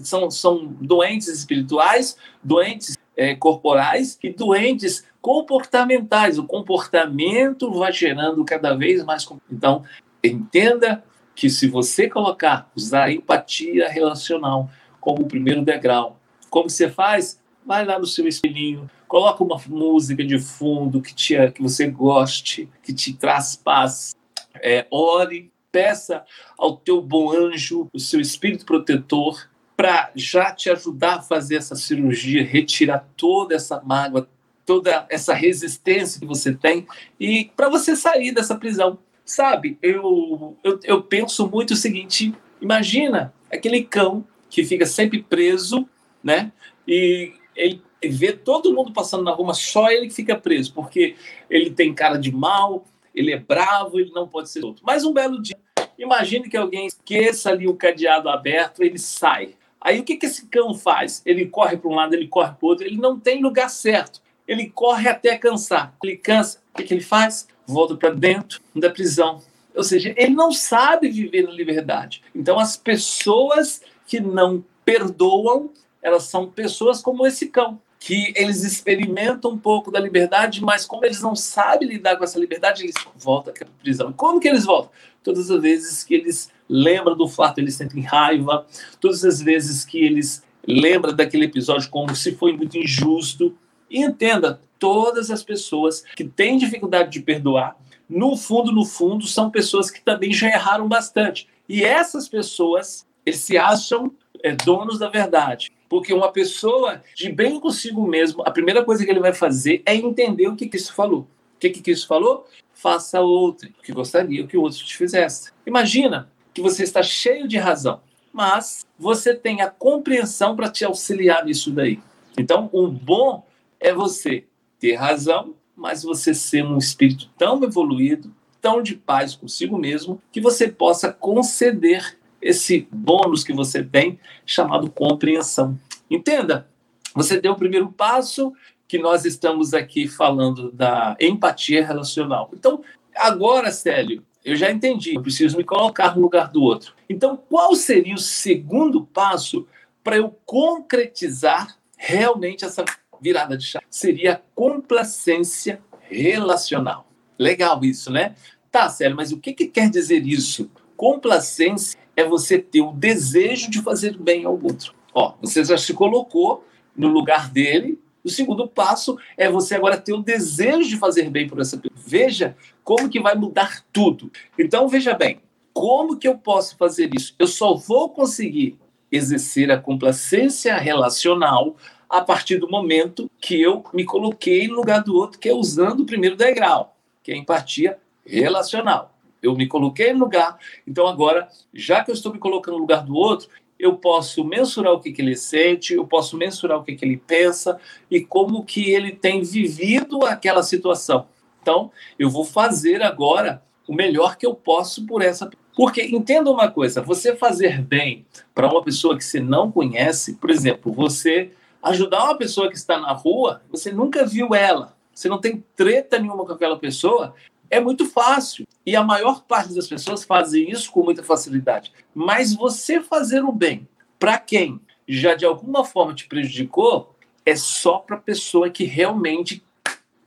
são, 0.00 0.30
são 0.30 0.66
doentes 0.80 1.28
espirituais, 1.28 2.16
doentes 2.42 2.96
é, 3.16 3.34
corporais 3.34 4.18
e 4.22 4.30
doentes 4.30 5.06
comportamentais. 5.20 6.38
O 6.38 6.44
comportamento 6.44 7.70
vai 7.72 7.92
gerando 7.92 8.44
cada 8.44 8.74
vez 8.74 9.02
mais. 9.04 9.26
Então, 9.50 9.82
entenda 10.22 11.02
que 11.34 11.48
se 11.48 11.66
você 11.66 12.08
colocar, 12.08 12.70
usar 12.76 13.10
empatia 13.10 13.88
relacional 13.88 14.70
como 15.00 15.22
o 15.22 15.26
primeiro 15.26 15.62
degrau, 15.62 16.18
como 16.50 16.68
você 16.68 16.88
faz? 16.88 17.40
Vai 17.66 17.84
lá 17.84 17.98
no 17.98 18.06
seu 18.06 18.28
espelhinho, 18.28 18.90
coloca 19.08 19.42
uma 19.42 19.58
música 19.66 20.22
de 20.22 20.38
fundo 20.38 21.00
que, 21.00 21.14
te, 21.14 21.34
que 21.52 21.62
você 21.62 21.86
goste, 21.86 22.68
que 22.82 22.92
te 22.92 23.14
traz 23.14 23.56
paz. 23.56 24.14
É, 24.56 24.86
ore, 24.90 25.52
peça 25.70 26.24
ao 26.56 26.76
teu 26.76 27.00
bom 27.02 27.32
anjo, 27.32 27.88
o 27.92 27.98
seu 27.98 28.20
espírito 28.20 28.64
protetor, 28.64 29.48
para 29.76 30.12
já 30.14 30.52
te 30.52 30.70
ajudar 30.70 31.16
a 31.16 31.22
fazer 31.22 31.56
essa 31.56 31.74
cirurgia, 31.74 32.44
retirar 32.44 33.08
toda 33.16 33.54
essa 33.54 33.80
mágoa, 33.80 34.28
toda 34.64 35.06
essa 35.10 35.34
resistência 35.34 36.20
que 36.20 36.26
você 36.26 36.54
tem 36.54 36.86
e 37.18 37.50
para 37.56 37.68
você 37.68 37.96
sair 37.96 38.32
dessa 38.32 38.54
prisão. 38.54 38.98
Sabe, 39.24 39.78
eu, 39.82 40.54
eu, 40.62 40.78
eu 40.84 41.02
penso 41.02 41.48
muito 41.48 41.72
o 41.72 41.76
seguinte: 41.76 42.34
imagina 42.60 43.32
aquele 43.50 43.82
cão 43.82 44.24
que 44.50 44.64
fica 44.64 44.84
sempre 44.84 45.22
preso, 45.22 45.88
né? 46.22 46.52
E 46.86 47.32
ele 47.56 47.82
vê 48.04 48.32
todo 48.32 48.72
mundo 48.74 48.92
passando 48.92 49.24
na 49.24 49.32
rua, 49.32 49.54
só 49.54 49.90
ele 49.90 50.08
que 50.08 50.14
fica 50.14 50.36
preso, 50.36 50.74
porque 50.74 51.16
ele 51.48 51.70
tem 51.70 51.94
cara 51.94 52.18
de 52.18 52.30
mal, 52.30 52.84
ele 53.14 53.32
é 53.32 53.38
bravo, 53.38 54.00
ele 54.00 54.10
não 54.12 54.26
pode 54.26 54.50
ser 54.50 54.64
outro. 54.64 54.82
Mas 54.84 55.04
um 55.04 55.12
belo 55.12 55.40
dia, 55.40 55.56
imagine 55.98 56.48
que 56.48 56.56
alguém 56.56 56.86
esqueça 56.86 57.50
ali 57.50 57.68
o 57.68 57.74
cadeado 57.74 58.28
aberto, 58.28 58.82
ele 58.82 58.98
sai. 58.98 59.54
Aí 59.80 60.00
o 60.00 60.04
que, 60.04 60.16
que 60.16 60.26
esse 60.26 60.46
cão 60.46 60.74
faz? 60.74 61.22
Ele 61.26 61.46
corre 61.46 61.76
para 61.76 61.90
um 61.90 61.94
lado, 61.94 62.14
ele 62.14 62.26
corre 62.26 62.52
para 62.52 62.66
o 62.66 62.68
outro, 62.68 62.86
ele 62.86 62.96
não 62.96 63.20
tem 63.20 63.42
lugar 63.42 63.68
certo. 63.68 64.22
Ele 64.48 64.68
corre 64.68 65.08
até 65.08 65.36
cansar. 65.36 65.94
Ele 66.02 66.16
cansa, 66.16 66.58
o 66.72 66.76
que, 66.76 66.84
que 66.84 66.94
ele 66.94 67.02
faz? 67.02 67.46
Volta 67.66 67.94
para 67.94 68.10
dentro 68.10 68.60
da 68.74 68.90
prisão. 68.90 69.42
Ou 69.74 69.82
seja, 69.82 70.14
ele 70.16 70.34
não 70.34 70.52
sabe 70.52 71.08
viver 71.08 71.42
na 71.42 71.50
liberdade. 71.50 72.22
Então, 72.34 72.58
as 72.58 72.76
pessoas 72.76 73.82
que 74.06 74.20
não 74.20 74.64
perdoam, 74.84 75.70
elas 76.02 76.24
são 76.24 76.48
pessoas 76.50 77.02
como 77.02 77.26
esse 77.26 77.48
cão, 77.48 77.80
que 78.04 78.34
eles 78.36 78.62
experimentam 78.64 79.52
um 79.52 79.58
pouco 79.58 79.90
da 79.90 79.98
liberdade, 79.98 80.62
mas 80.62 80.84
como 80.84 81.06
eles 81.06 81.22
não 81.22 81.34
sabem 81.34 81.88
lidar 81.88 82.18
com 82.18 82.24
essa 82.24 82.38
liberdade, 82.38 82.82
eles 82.82 82.94
voltam 83.16 83.54
a 83.58 83.82
prisão. 83.82 84.12
Como 84.12 84.38
que 84.38 84.46
eles 84.46 84.66
voltam? 84.66 84.90
Todas 85.22 85.50
as 85.50 85.62
vezes 85.62 86.04
que 86.04 86.12
eles 86.12 86.50
lembram 86.68 87.16
do 87.16 87.26
fato, 87.26 87.60
eles 87.60 87.76
sentem 87.76 88.02
raiva, 88.02 88.66
todas 89.00 89.24
as 89.24 89.40
vezes 89.40 89.86
que 89.86 90.04
eles 90.04 90.42
lembram 90.68 91.16
daquele 91.16 91.46
episódio 91.46 91.88
como 91.88 92.14
se 92.14 92.34
foi 92.34 92.54
muito 92.54 92.76
injusto. 92.76 93.56
E 93.88 94.02
entenda, 94.02 94.60
todas 94.78 95.30
as 95.30 95.42
pessoas 95.42 96.04
que 96.14 96.24
têm 96.24 96.58
dificuldade 96.58 97.10
de 97.10 97.22
perdoar, 97.22 97.74
no 98.06 98.36
fundo, 98.36 98.70
no 98.70 98.84
fundo, 98.84 99.26
são 99.26 99.50
pessoas 99.50 99.90
que 99.90 100.02
também 100.02 100.30
já 100.30 100.48
erraram 100.48 100.86
bastante. 100.86 101.48
E 101.66 101.82
essas 101.82 102.28
pessoas, 102.28 103.06
eles 103.24 103.40
se 103.40 103.56
acham 103.56 104.12
é, 104.42 104.54
donos 104.54 104.98
da 104.98 105.08
verdade. 105.08 105.72
Porque 105.94 106.12
uma 106.12 106.32
pessoa 106.32 107.04
de 107.14 107.30
bem 107.30 107.60
consigo 107.60 108.04
mesmo, 108.04 108.42
a 108.44 108.50
primeira 108.50 108.84
coisa 108.84 109.04
que 109.04 109.10
ele 109.12 109.20
vai 109.20 109.32
fazer 109.32 109.80
é 109.86 109.94
entender 109.94 110.48
o 110.48 110.56
que 110.56 110.68
Cristo 110.68 110.92
falou. 110.92 111.20
O 111.20 111.60
que, 111.60 111.70
que 111.70 111.80
Cristo 111.80 112.08
falou? 112.08 112.48
Faça 112.72 113.20
outro 113.20 113.68
que 113.80 113.92
gostaria 113.92 114.44
que 114.44 114.56
o 114.56 114.62
outro 114.62 114.78
te 114.78 114.96
fizesse. 114.96 115.52
Imagina 115.64 116.28
que 116.52 116.60
você 116.60 116.82
está 116.82 117.00
cheio 117.00 117.46
de 117.46 117.58
razão, 117.58 118.00
mas 118.32 118.84
você 118.98 119.32
tem 119.36 119.62
a 119.62 119.70
compreensão 119.70 120.56
para 120.56 120.68
te 120.68 120.84
auxiliar 120.84 121.44
nisso 121.44 121.70
daí. 121.70 122.00
Então, 122.36 122.68
o 122.72 122.88
bom 122.88 123.46
é 123.78 123.94
você 123.94 124.46
ter 124.80 124.94
razão, 124.94 125.54
mas 125.76 126.02
você 126.02 126.34
ser 126.34 126.64
um 126.64 126.76
espírito 126.76 127.30
tão 127.38 127.62
evoluído, 127.62 128.34
tão 128.60 128.82
de 128.82 128.96
paz 128.96 129.36
consigo 129.36 129.78
mesmo, 129.78 130.20
que 130.32 130.40
você 130.40 130.66
possa 130.66 131.12
conceder 131.12 132.18
esse 132.44 132.86
bônus 132.92 133.42
que 133.42 133.54
você 133.54 133.82
tem, 133.82 134.20
chamado 134.44 134.90
compreensão. 134.90 135.80
Entenda, 136.10 136.68
você 137.14 137.40
deu 137.40 137.52
o 137.52 137.56
primeiro 137.56 137.90
passo, 137.90 138.52
que 138.86 138.98
nós 138.98 139.24
estamos 139.24 139.72
aqui 139.72 140.06
falando 140.06 140.70
da 140.70 141.16
empatia 141.18 141.84
relacional. 141.84 142.50
Então, 142.52 142.84
agora, 143.16 143.72
Célio, 143.72 144.22
eu 144.44 144.54
já 144.54 144.70
entendi, 144.70 145.14
eu 145.14 145.22
preciso 145.22 145.56
me 145.56 145.64
colocar 145.64 146.14
no 146.14 146.20
lugar 146.20 146.52
do 146.52 146.62
outro. 146.62 146.92
Então, 147.08 147.34
qual 147.48 147.74
seria 147.74 148.14
o 148.14 148.18
segundo 148.18 149.06
passo 149.06 149.66
para 150.02 150.18
eu 150.18 150.36
concretizar 150.44 151.78
realmente 151.96 152.62
essa 152.62 152.84
virada 153.22 153.56
de 153.56 153.64
chave? 153.64 153.86
Seria 153.88 154.34
a 154.34 154.40
complacência 154.54 155.80
relacional. 156.10 157.08
Legal 157.38 157.82
isso, 157.82 158.12
né? 158.12 158.34
Tá, 158.70 158.90
Célio, 158.90 159.16
mas 159.16 159.32
o 159.32 159.38
que, 159.38 159.54
que 159.54 159.66
quer 159.66 159.88
dizer 159.88 160.26
isso? 160.26 160.70
Complacência 160.94 161.98
é 162.16 162.24
você 162.24 162.58
ter 162.58 162.80
o 162.80 162.92
desejo 162.92 163.70
de 163.70 163.80
fazer 163.82 164.16
bem 164.16 164.44
ao 164.44 164.60
outro. 164.62 164.94
Ó, 165.12 165.34
você 165.40 165.64
já 165.64 165.76
se 165.78 165.92
colocou 165.94 166.64
no 166.96 167.08
lugar 167.08 167.50
dele. 167.50 167.98
O 168.22 168.28
segundo 168.28 168.66
passo 168.66 169.18
é 169.36 169.50
você 169.50 169.74
agora 169.74 169.96
ter 169.96 170.12
o 170.12 170.22
desejo 170.22 170.88
de 170.88 170.96
fazer 170.96 171.28
bem 171.30 171.46
por 171.46 171.60
essa 171.60 171.76
pessoa. 171.76 172.00
Veja 172.06 172.56
como 172.82 173.08
que 173.08 173.20
vai 173.20 173.34
mudar 173.34 173.84
tudo. 173.92 174.30
Então, 174.58 174.88
veja 174.88 175.14
bem, 175.14 175.40
como 175.72 176.16
que 176.16 176.26
eu 176.26 176.38
posso 176.38 176.76
fazer 176.76 177.10
isso? 177.14 177.34
Eu 177.38 177.46
só 177.46 177.74
vou 177.74 178.08
conseguir 178.08 178.78
exercer 179.10 179.70
a 179.70 179.78
complacência 179.78 180.76
relacional 180.76 181.76
a 182.08 182.20
partir 182.20 182.58
do 182.58 182.68
momento 182.68 183.30
que 183.40 183.60
eu 183.60 183.84
me 183.92 184.04
coloquei 184.04 184.68
no 184.68 184.74
lugar 184.74 185.02
do 185.02 185.14
outro, 185.14 185.38
que 185.38 185.48
é 185.48 185.54
usando 185.54 186.00
o 186.00 186.06
primeiro 186.06 186.36
degrau, 186.36 186.96
que 187.22 187.32
é 187.32 187.34
a 187.34 187.38
empatia 187.38 187.98
relacional 188.24 189.13
eu 189.44 189.54
me 189.54 189.66
coloquei 189.66 190.12
no 190.12 190.20
lugar. 190.20 190.58
Então, 190.86 191.06
agora, 191.06 191.48
já 191.72 192.02
que 192.02 192.10
eu 192.10 192.14
estou 192.14 192.32
me 192.32 192.38
colocando 192.38 192.74
no 192.74 192.80
lugar 192.80 193.04
do 193.04 193.14
outro, 193.14 193.48
eu 193.78 193.96
posso 193.96 194.44
mensurar 194.44 194.92
o 194.92 195.00
que, 195.00 195.12
que 195.12 195.20
ele 195.20 195.36
sente, 195.36 195.94
eu 195.94 196.06
posso 196.06 196.36
mensurar 196.36 196.78
o 196.78 196.84
que, 196.84 196.94
que 196.94 197.04
ele 197.04 197.16
pensa 197.16 197.78
e 198.10 198.20
como 198.20 198.64
que 198.64 198.90
ele 198.90 199.12
tem 199.12 199.42
vivido 199.42 200.24
aquela 200.24 200.62
situação. 200.62 201.26
Então, 201.60 201.90
eu 202.18 202.30
vou 202.30 202.44
fazer 202.44 203.02
agora 203.02 203.62
o 203.86 203.94
melhor 203.94 204.36
que 204.36 204.46
eu 204.46 204.54
posso 204.54 205.06
por 205.06 205.22
essa 205.22 205.50
porque 205.76 206.02
entenda 206.04 206.50
uma 206.50 206.70
coisa, 206.70 207.02
você 207.02 207.34
fazer 207.34 207.82
bem 207.82 208.24
para 208.54 208.68
uma 208.68 208.82
pessoa 208.82 209.16
que 209.16 209.24
você 209.24 209.40
não 209.40 209.72
conhece, 209.72 210.34
por 210.34 210.50
exemplo, 210.50 210.92
você 210.92 211.50
ajudar 211.82 212.24
uma 212.24 212.38
pessoa 212.38 212.68
que 212.68 212.76
está 212.76 212.98
na 212.98 213.12
rua, 213.12 213.60
você 213.68 213.90
nunca 213.90 214.24
viu 214.24 214.54
ela, 214.54 214.96
você 215.12 215.28
não 215.28 215.40
tem 215.40 215.64
treta 215.74 216.18
nenhuma 216.18 216.46
com 216.46 216.52
aquela 216.52 216.78
pessoa, 216.78 217.34
é 217.74 217.80
muito 217.80 218.06
fácil. 218.06 218.66
E 218.86 218.94
a 218.94 219.02
maior 219.02 219.42
parte 219.42 219.74
das 219.74 219.88
pessoas 219.88 220.24
fazem 220.24 220.70
isso 220.70 220.90
com 220.92 221.02
muita 221.02 221.22
facilidade. 221.22 221.92
Mas 222.14 222.54
você 222.54 223.00
fazer 223.00 223.42
o 223.44 223.50
bem 223.50 223.88
para 224.18 224.38
quem 224.38 224.80
já 225.06 225.34
de 225.34 225.44
alguma 225.44 225.84
forma 225.84 226.14
te 226.14 226.26
prejudicou 226.26 227.14
é 227.44 227.56
só 227.56 227.98
para 227.98 228.16
a 228.16 228.20
pessoa 228.20 228.70
que 228.70 228.84
realmente 228.84 229.62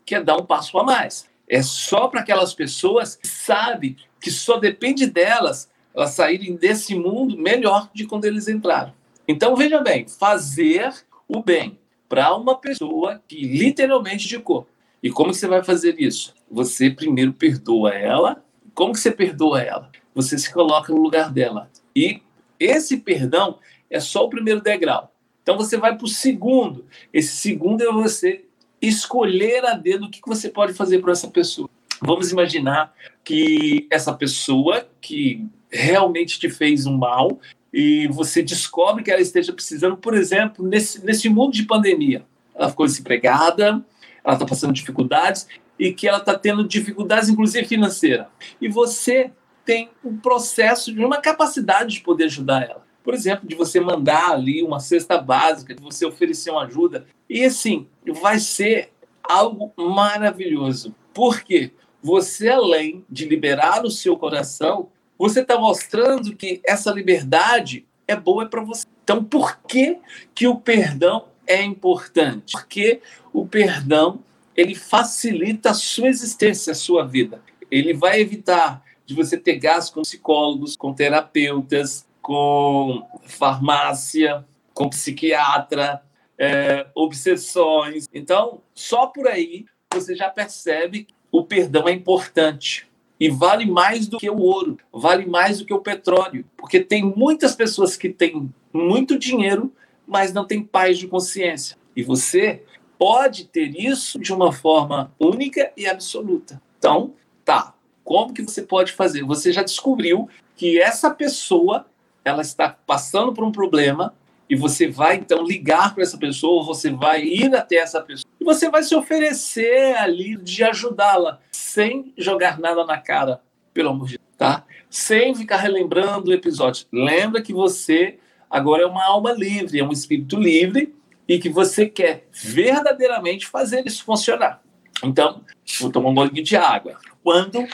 quer 0.05 0.23
dar 0.23 0.38
um 0.38 0.45
passo 0.45 0.77
a 0.77 0.83
mais. 0.83 1.27
É 1.47 1.62
só 1.63 2.07
para 2.07 2.19
aquelas 2.19 2.53
pessoas 2.53 3.15
que 3.15 3.27
sabem 3.27 3.95
que 4.19 4.29
só 4.29 4.57
depende 4.57 5.07
delas 5.07 5.69
elas 5.95 6.12
saírem 6.12 6.55
desse 6.55 6.93
mundo 6.93 7.36
melhor 7.38 7.89
de 7.91 8.05
quando 8.05 8.25
eles 8.25 8.47
entraram. 8.47 8.93
Então 9.27 9.55
veja 9.55 9.81
bem, 9.81 10.07
fazer 10.07 10.93
o 11.27 11.41
bem 11.41 11.79
para 12.07 12.36
uma 12.36 12.55
pessoa 12.55 13.21
que 13.27 13.41
literalmente 13.41 14.25
indicou. 14.25 14.67
E 15.01 15.12
como 15.12 15.31
que 15.31 15.38
você 15.38 15.47
vai 15.47 15.63
fazer 15.63 15.99
isso? 15.99 16.33
Você 16.49 16.89
primeiro 16.89 17.33
perdoa 17.33 17.93
ela. 17.93 18.43
Como 18.73 18.93
que 18.93 18.99
você 18.99 19.12
perdoa 19.12 19.62
ela? 19.62 19.91
Você 20.13 20.38
se 20.38 20.51
coloca 20.51 20.93
no 20.93 21.01
lugar 21.01 21.31
dela. 21.31 21.69
E 21.95 22.21
esse 22.60 22.97
perdão 22.97 23.60
é 23.89 23.99
só 23.99 24.25
o 24.25 24.29
primeiro 24.29 24.62
degrau. 24.62 25.13
Então 25.43 25.55
você 25.55 25.77
vai 25.77 25.95
para 25.95 26.05
o 26.05 26.10
segundo. 26.10 26.86
Esse 27.13 27.38
segundo 27.38 27.81
é 27.81 27.91
você 27.91 28.43
escolher 28.81 29.65
a 29.65 29.73
dedo 29.73 30.05
o 30.05 30.10
que 30.10 30.19
você 30.25 30.49
pode 30.49 30.73
fazer 30.73 30.99
para 30.99 31.12
essa 31.12 31.27
pessoa. 31.27 31.69
Vamos 32.01 32.31
imaginar 32.31 32.93
que 33.23 33.88
essa 33.89 34.13
pessoa 34.13 34.88
que 35.01 35.45
realmente 35.69 36.39
te 36.39 36.49
fez 36.49 36.86
um 36.86 36.95
mal 36.97 37.39
e 37.73 38.07
você 38.07 38.41
descobre 38.41 39.03
que 39.03 39.12
ela 39.12 39.21
esteja 39.21 39.51
precisando, 39.51 39.97
por 39.97 40.13
exemplo, 40.13 40.65
nesse, 40.65 41.03
nesse 41.03 41.29
mundo 41.29 41.53
de 41.53 41.63
pandemia. 41.63 42.25
Ela 42.55 42.69
ficou 42.69 42.86
desempregada, 42.86 43.83
ela 44.27 44.35
está 44.35 44.45
passando 44.45 44.73
dificuldades 44.73 45.47
e 45.79 45.93
que 45.93 46.07
ela 46.07 46.17
está 46.17 46.37
tendo 46.37 46.67
dificuldades, 46.67 47.29
inclusive 47.29 47.65
financeira. 47.65 48.29
E 48.59 48.67
você 48.67 49.31
tem 49.63 49.89
um 50.03 50.17
processo 50.17 50.93
de 50.93 51.03
uma 51.03 51.17
capacidade 51.17 51.95
de 51.95 52.01
poder 52.01 52.25
ajudar 52.25 52.63
ela. 52.63 52.85
Por 53.03 53.13
exemplo, 53.13 53.47
de 53.47 53.55
você 53.55 53.79
mandar 53.79 54.31
ali 54.31 54.61
uma 54.61 54.81
cesta 54.81 55.17
básica, 55.17 55.73
de 55.73 55.81
você 55.81 56.05
oferecer 56.05 56.51
uma 56.51 56.65
ajuda. 56.65 57.05
E 57.29 57.45
assim, 57.45 57.87
vai 58.21 58.37
ser 58.37 58.91
algo 59.23 59.71
maravilhoso. 59.77 60.93
Por 61.13 61.41
quê? 61.41 61.71
Você, 62.01 62.49
além 62.49 63.05
de 63.09 63.25
liberar 63.25 63.85
o 63.85 63.91
seu 63.91 64.17
coração, 64.17 64.89
você 65.17 65.39
está 65.39 65.57
mostrando 65.57 66.35
que 66.35 66.61
essa 66.65 66.91
liberdade 66.91 67.85
é 68.07 68.15
boa 68.15 68.45
para 68.45 68.61
você. 68.61 68.85
Então, 69.03 69.23
por 69.23 69.57
que, 69.59 69.99
que 70.35 70.47
o 70.47 70.55
perdão 70.57 71.25
é 71.47 71.63
importante? 71.63 72.51
Porque 72.51 73.01
o 73.33 73.47
perdão 73.47 74.19
ele 74.55 74.75
facilita 74.75 75.71
a 75.71 75.73
sua 75.73 76.07
existência, 76.07 76.71
a 76.71 76.75
sua 76.75 77.05
vida. 77.05 77.41
Ele 77.69 77.93
vai 77.93 78.19
evitar 78.19 78.83
de 79.05 79.13
você 79.13 79.38
ter 79.38 79.57
gastos 79.57 79.93
com 79.93 80.01
psicólogos, 80.01 80.75
com 80.75 80.93
terapeutas, 80.93 82.05
com 82.21 83.07
farmácia, 83.25 84.43
com 84.73 84.89
psiquiatra, 84.89 86.01
é, 86.38 86.88
obsessões. 86.93 88.07
Então, 88.13 88.62
só 88.73 89.07
por 89.07 89.27
aí 89.27 89.65
você 89.93 90.15
já 90.15 90.29
percebe 90.29 91.07
o 91.31 91.43
perdão 91.43 91.88
é 91.88 91.91
importante 91.91 92.88
e 93.19 93.29
vale 93.29 93.65
mais 93.65 94.07
do 94.07 94.17
que 94.17 94.29
o 94.29 94.39
ouro, 94.39 94.77
vale 94.91 95.25
mais 95.25 95.60
do 95.60 95.65
que 95.65 95.73
o 95.73 95.81
petróleo, 95.81 96.45
porque 96.55 96.79
tem 96.79 97.03
muitas 97.03 97.55
pessoas 97.55 97.97
que 97.97 98.10
têm 98.10 98.49
muito 98.71 99.17
dinheiro, 99.17 99.73
mas 100.07 100.33
não 100.33 100.45
tem 100.45 100.63
paz 100.63 100.97
de 100.97 101.07
consciência. 101.07 101.77
E 101.95 102.01
você 102.01 102.63
pode 102.97 103.45
ter 103.45 103.75
isso 103.75 104.19
de 104.19 104.33
uma 104.33 104.51
forma 104.51 105.13
única 105.19 105.71
e 105.75 105.85
absoluta. 105.85 106.61
Então, 106.79 107.13
tá. 107.43 107.73
Como 108.03 108.33
que 108.33 108.41
você 108.41 108.61
pode 108.61 108.93
fazer? 108.93 109.23
Você 109.23 109.51
já 109.51 109.61
descobriu 109.61 110.29
que 110.55 110.79
essa 110.79 111.11
pessoa 111.11 111.85
ela 112.23 112.41
está 112.41 112.69
passando 112.69 113.33
por 113.33 113.43
um 113.43 113.51
problema 113.51 114.13
e 114.49 114.55
você 114.55 114.87
vai 114.87 115.17
então 115.17 115.43
ligar 115.43 115.93
para 115.93 116.03
essa 116.03 116.17
pessoa, 116.17 116.63
você 116.63 116.89
vai 116.89 117.23
ir 117.23 117.53
até 117.53 117.75
essa 117.75 118.01
pessoa 118.01 118.29
e 118.39 118.45
você 118.45 118.69
vai 118.69 118.83
se 118.83 118.95
oferecer 118.95 119.95
ali 119.97 120.37
de 120.37 120.63
ajudá-la 120.63 121.39
sem 121.51 122.13
jogar 122.17 122.59
nada 122.59 122.85
na 122.85 122.97
cara, 122.97 123.41
pelo 123.73 123.89
amor 123.89 124.07
de 124.07 124.17
Deus, 124.17 124.37
tá? 124.37 124.63
Sem 124.89 125.35
ficar 125.35 125.57
relembrando 125.57 126.31
o 126.31 126.33
episódio. 126.33 126.85
Lembra 126.91 127.41
que 127.41 127.51
você 127.51 128.17
agora 128.49 128.83
é 128.83 128.86
uma 128.86 129.05
alma 129.05 129.31
livre, 129.31 129.79
é 129.79 129.83
um 129.83 129.91
espírito 129.91 130.38
livre 130.38 130.95
e 131.27 131.39
que 131.39 131.49
você 131.49 131.88
quer 131.88 132.27
verdadeiramente 132.31 133.47
fazer 133.47 133.86
isso 133.86 134.03
funcionar. 134.03 134.62
Então, 135.03 135.41
vou 135.79 135.91
tomar 135.91 136.10
um 136.10 136.15
golinho 136.15 136.43
de 136.43 136.55
água. 136.55 136.97
Quando 137.23 137.67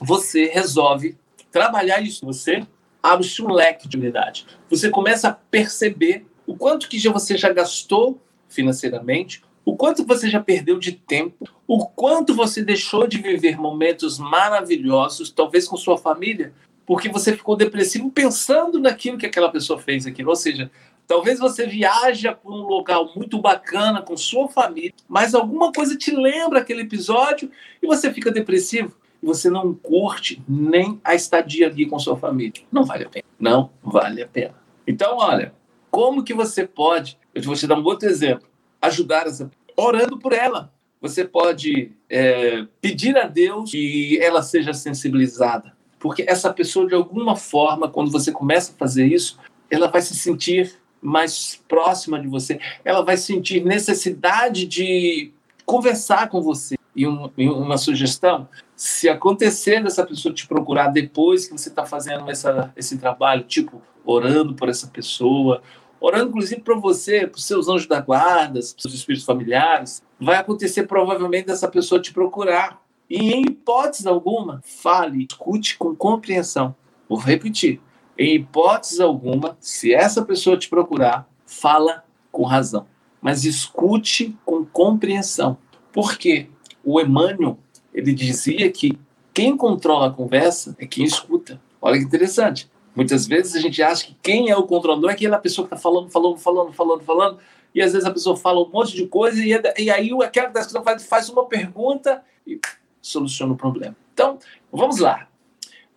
você 0.00 0.46
resolve 0.46 1.16
trabalhar 1.50 2.00
isso, 2.00 2.24
você 2.24 2.66
abre-se 3.02 3.42
um 3.42 3.50
leque 3.50 3.88
de 3.88 3.96
unidade. 3.96 4.46
Você 4.68 4.90
começa 4.90 5.28
a 5.28 5.32
perceber 5.32 6.26
o 6.46 6.56
quanto 6.56 6.88
que 6.88 6.98
você 7.08 7.36
já 7.36 7.52
gastou 7.52 8.20
financeiramente, 8.48 9.42
o 9.64 9.76
quanto 9.76 10.04
você 10.04 10.30
já 10.30 10.40
perdeu 10.40 10.78
de 10.78 10.92
tempo, 10.92 11.46
o 11.66 11.86
quanto 11.86 12.34
você 12.34 12.62
deixou 12.62 13.06
de 13.06 13.18
viver 13.18 13.58
momentos 13.58 14.18
maravilhosos, 14.18 15.30
talvez 15.30 15.68
com 15.68 15.76
sua 15.76 15.98
família, 15.98 16.54
porque 16.88 17.10
você 17.10 17.36
ficou 17.36 17.54
depressivo 17.54 18.10
pensando 18.10 18.80
naquilo 18.80 19.18
que 19.18 19.26
aquela 19.26 19.50
pessoa 19.50 19.78
fez 19.78 20.06
aquilo. 20.06 20.30
Ou 20.30 20.36
seja, 20.36 20.70
talvez 21.06 21.38
você 21.38 21.66
viaja 21.66 22.32
para 22.32 22.50
um 22.50 22.62
local 22.62 23.12
muito 23.14 23.38
bacana 23.38 24.00
com 24.00 24.16
sua 24.16 24.48
família, 24.48 24.94
mas 25.06 25.34
alguma 25.34 25.70
coisa 25.70 25.94
te 25.94 26.10
lembra 26.10 26.60
aquele 26.60 26.80
episódio 26.80 27.50
e 27.82 27.86
você 27.86 28.10
fica 28.10 28.30
depressivo 28.30 28.96
e 29.22 29.26
você 29.26 29.50
não 29.50 29.74
curte 29.74 30.42
nem 30.48 30.98
a 31.04 31.14
estadia 31.14 31.66
ali 31.66 31.84
com 31.84 31.98
sua 31.98 32.16
família. 32.16 32.62
Não 32.72 32.84
vale 32.86 33.04
a 33.04 33.08
pena. 33.10 33.24
Não 33.38 33.70
vale 33.82 34.22
a 34.22 34.26
pena. 34.26 34.54
Então, 34.86 35.18
olha, 35.18 35.52
como 35.90 36.24
que 36.24 36.32
você 36.32 36.66
pode, 36.66 37.18
eu 37.34 37.42
vou 37.42 37.54
te 37.54 37.66
dar 37.66 37.78
um 37.78 37.84
outro 37.84 38.08
exemplo, 38.08 38.48
ajudar 38.80 39.26
essa 39.26 39.50
orando 39.76 40.18
por 40.18 40.32
ela. 40.32 40.72
Você 41.02 41.22
pode 41.22 41.92
é, 42.08 42.66
pedir 42.80 43.14
a 43.18 43.26
Deus 43.26 43.70
que 43.70 44.18
ela 44.22 44.42
seja 44.42 44.72
sensibilizada, 44.72 45.76
porque 45.98 46.24
essa 46.26 46.52
pessoa, 46.52 46.86
de 46.86 46.94
alguma 46.94 47.36
forma, 47.36 47.88
quando 47.88 48.10
você 48.10 48.30
começa 48.32 48.72
a 48.72 48.74
fazer 48.74 49.06
isso, 49.06 49.38
ela 49.70 49.88
vai 49.88 50.00
se 50.00 50.14
sentir 50.14 50.74
mais 51.00 51.62
próxima 51.68 52.20
de 52.20 52.26
você, 52.26 52.60
ela 52.84 53.02
vai 53.02 53.16
sentir 53.16 53.64
necessidade 53.64 54.66
de 54.66 55.32
conversar 55.64 56.28
com 56.28 56.40
você. 56.40 56.76
E, 56.96 57.06
um, 57.06 57.30
e 57.36 57.48
uma 57.48 57.78
sugestão: 57.78 58.48
se 58.74 59.08
acontecer 59.08 59.82
dessa 59.82 60.04
pessoa 60.04 60.34
te 60.34 60.48
procurar 60.48 60.88
depois 60.88 61.46
que 61.46 61.52
você 61.52 61.68
está 61.68 61.86
fazendo 61.86 62.28
essa, 62.30 62.72
esse 62.76 62.98
trabalho, 62.98 63.44
tipo 63.44 63.80
orando 64.04 64.54
por 64.54 64.68
essa 64.68 64.86
pessoa, 64.86 65.62
orando 66.00 66.30
inclusive 66.30 66.62
para 66.62 66.74
você, 66.74 67.26
para 67.26 67.36
os 67.36 67.44
seus 67.44 67.68
anjos 67.68 67.86
da 67.86 68.00
guarda, 68.00 68.54
para 68.54 68.60
os 68.60 68.74
seus 68.78 68.94
espíritos 68.94 69.26
familiares, 69.26 70.02
vai 70.18 70.36
acontecer 70.36 70.84
provavelmente 70.84 71.46
dessa 71.46 71.68
pessoa 71.68 72.00
te 72.00 72.12
procurar. 72.12 72.80
E 73.08 73.32
em 73.32 73.42
hipótese 73.42 74.06
alguma, 74.06 74.60
fale, 74.64 75.26
escute 75.28 75.78
com 75.78 75.94
compreensão. 75.94 76.74
Vou 77.08 77.18
repetir. 77.18 77.80
Em 78.18 78.34
hipótese 78.34 79.02
alguma, 79.02 79.56
se 79.60 79.94
essa 79.94 80.22
pessoa 80.24 80.58
te 80.58 80.68
procurar, 80.68 81.28
fala 81.46 82.04
com 82.30 82.42
razão. 82.42 82.86
Mas 83.20 83.44
escute 83.44 84.36
com 84.44 84.64
compreensão. 84.64 85.56
Por 85.92 86.18
quê? 86.18 86.48
O 86.84 87.00
Emmanuel 87.00 87.58
ele 87.92 88.12
dizia 88.12 88.70
que 88.70 88.98
quem 89.32 89.56
controla 89.56 90.08
a 90.08 90.10
conversa 90.10 90.76
é 90.78 90.86
quem 90.86 91.04
escuta. 91.04 91.60
Olha 91.80 91.98
que 91.98 92.04
interessante. 92.04 92.70
Muitas 92.94 93.26
vezes 93.26 93.54
a 93.54 93.60
gente 93.60 93.82
acha 93.82 94.06
que 94.06 94.16
quem 94.22 94.50
é 94.50 94.56
o 94.56 94.64
controlador 94.64 95.10
é 95.10 95.12
aquela 95.12 95.38
pessoa 95.38 95.66
que 95.66 95.74
está 95.74 95.80
falando, 95.80 96.10
falando, 96.10 96.36
falando, 96.36 96.72
falando, 96.72 97.04
falando, 97.04 97.38
e 97.74 97.80
às 97.80 97.92
vezes 97.92 98.06
a 98.06 98.10
pessoa 98.10 98.36
fala 98.36 98.60
um 98.60 98.68
monte 98.68 98.96
de 98.96 99.06
coisa 99.06 99.40
e, 99.40 99.50
e 99.78 99.90
aí 99.90 100.10
aquela 100.22 100.50
pessoa 100.50 100.82
faz, 100.82 101.06
faz 101.06 101.28
uma 101.28 101.46
pergunta 101.46 102.22
e 102.46 102.60
soluciona 103.08 103.52
o 103.52 103.56
problema. 103.56 103.96
Então, 104.12 104.38
vamos 104.72 104.98
lá. 104.98 105.28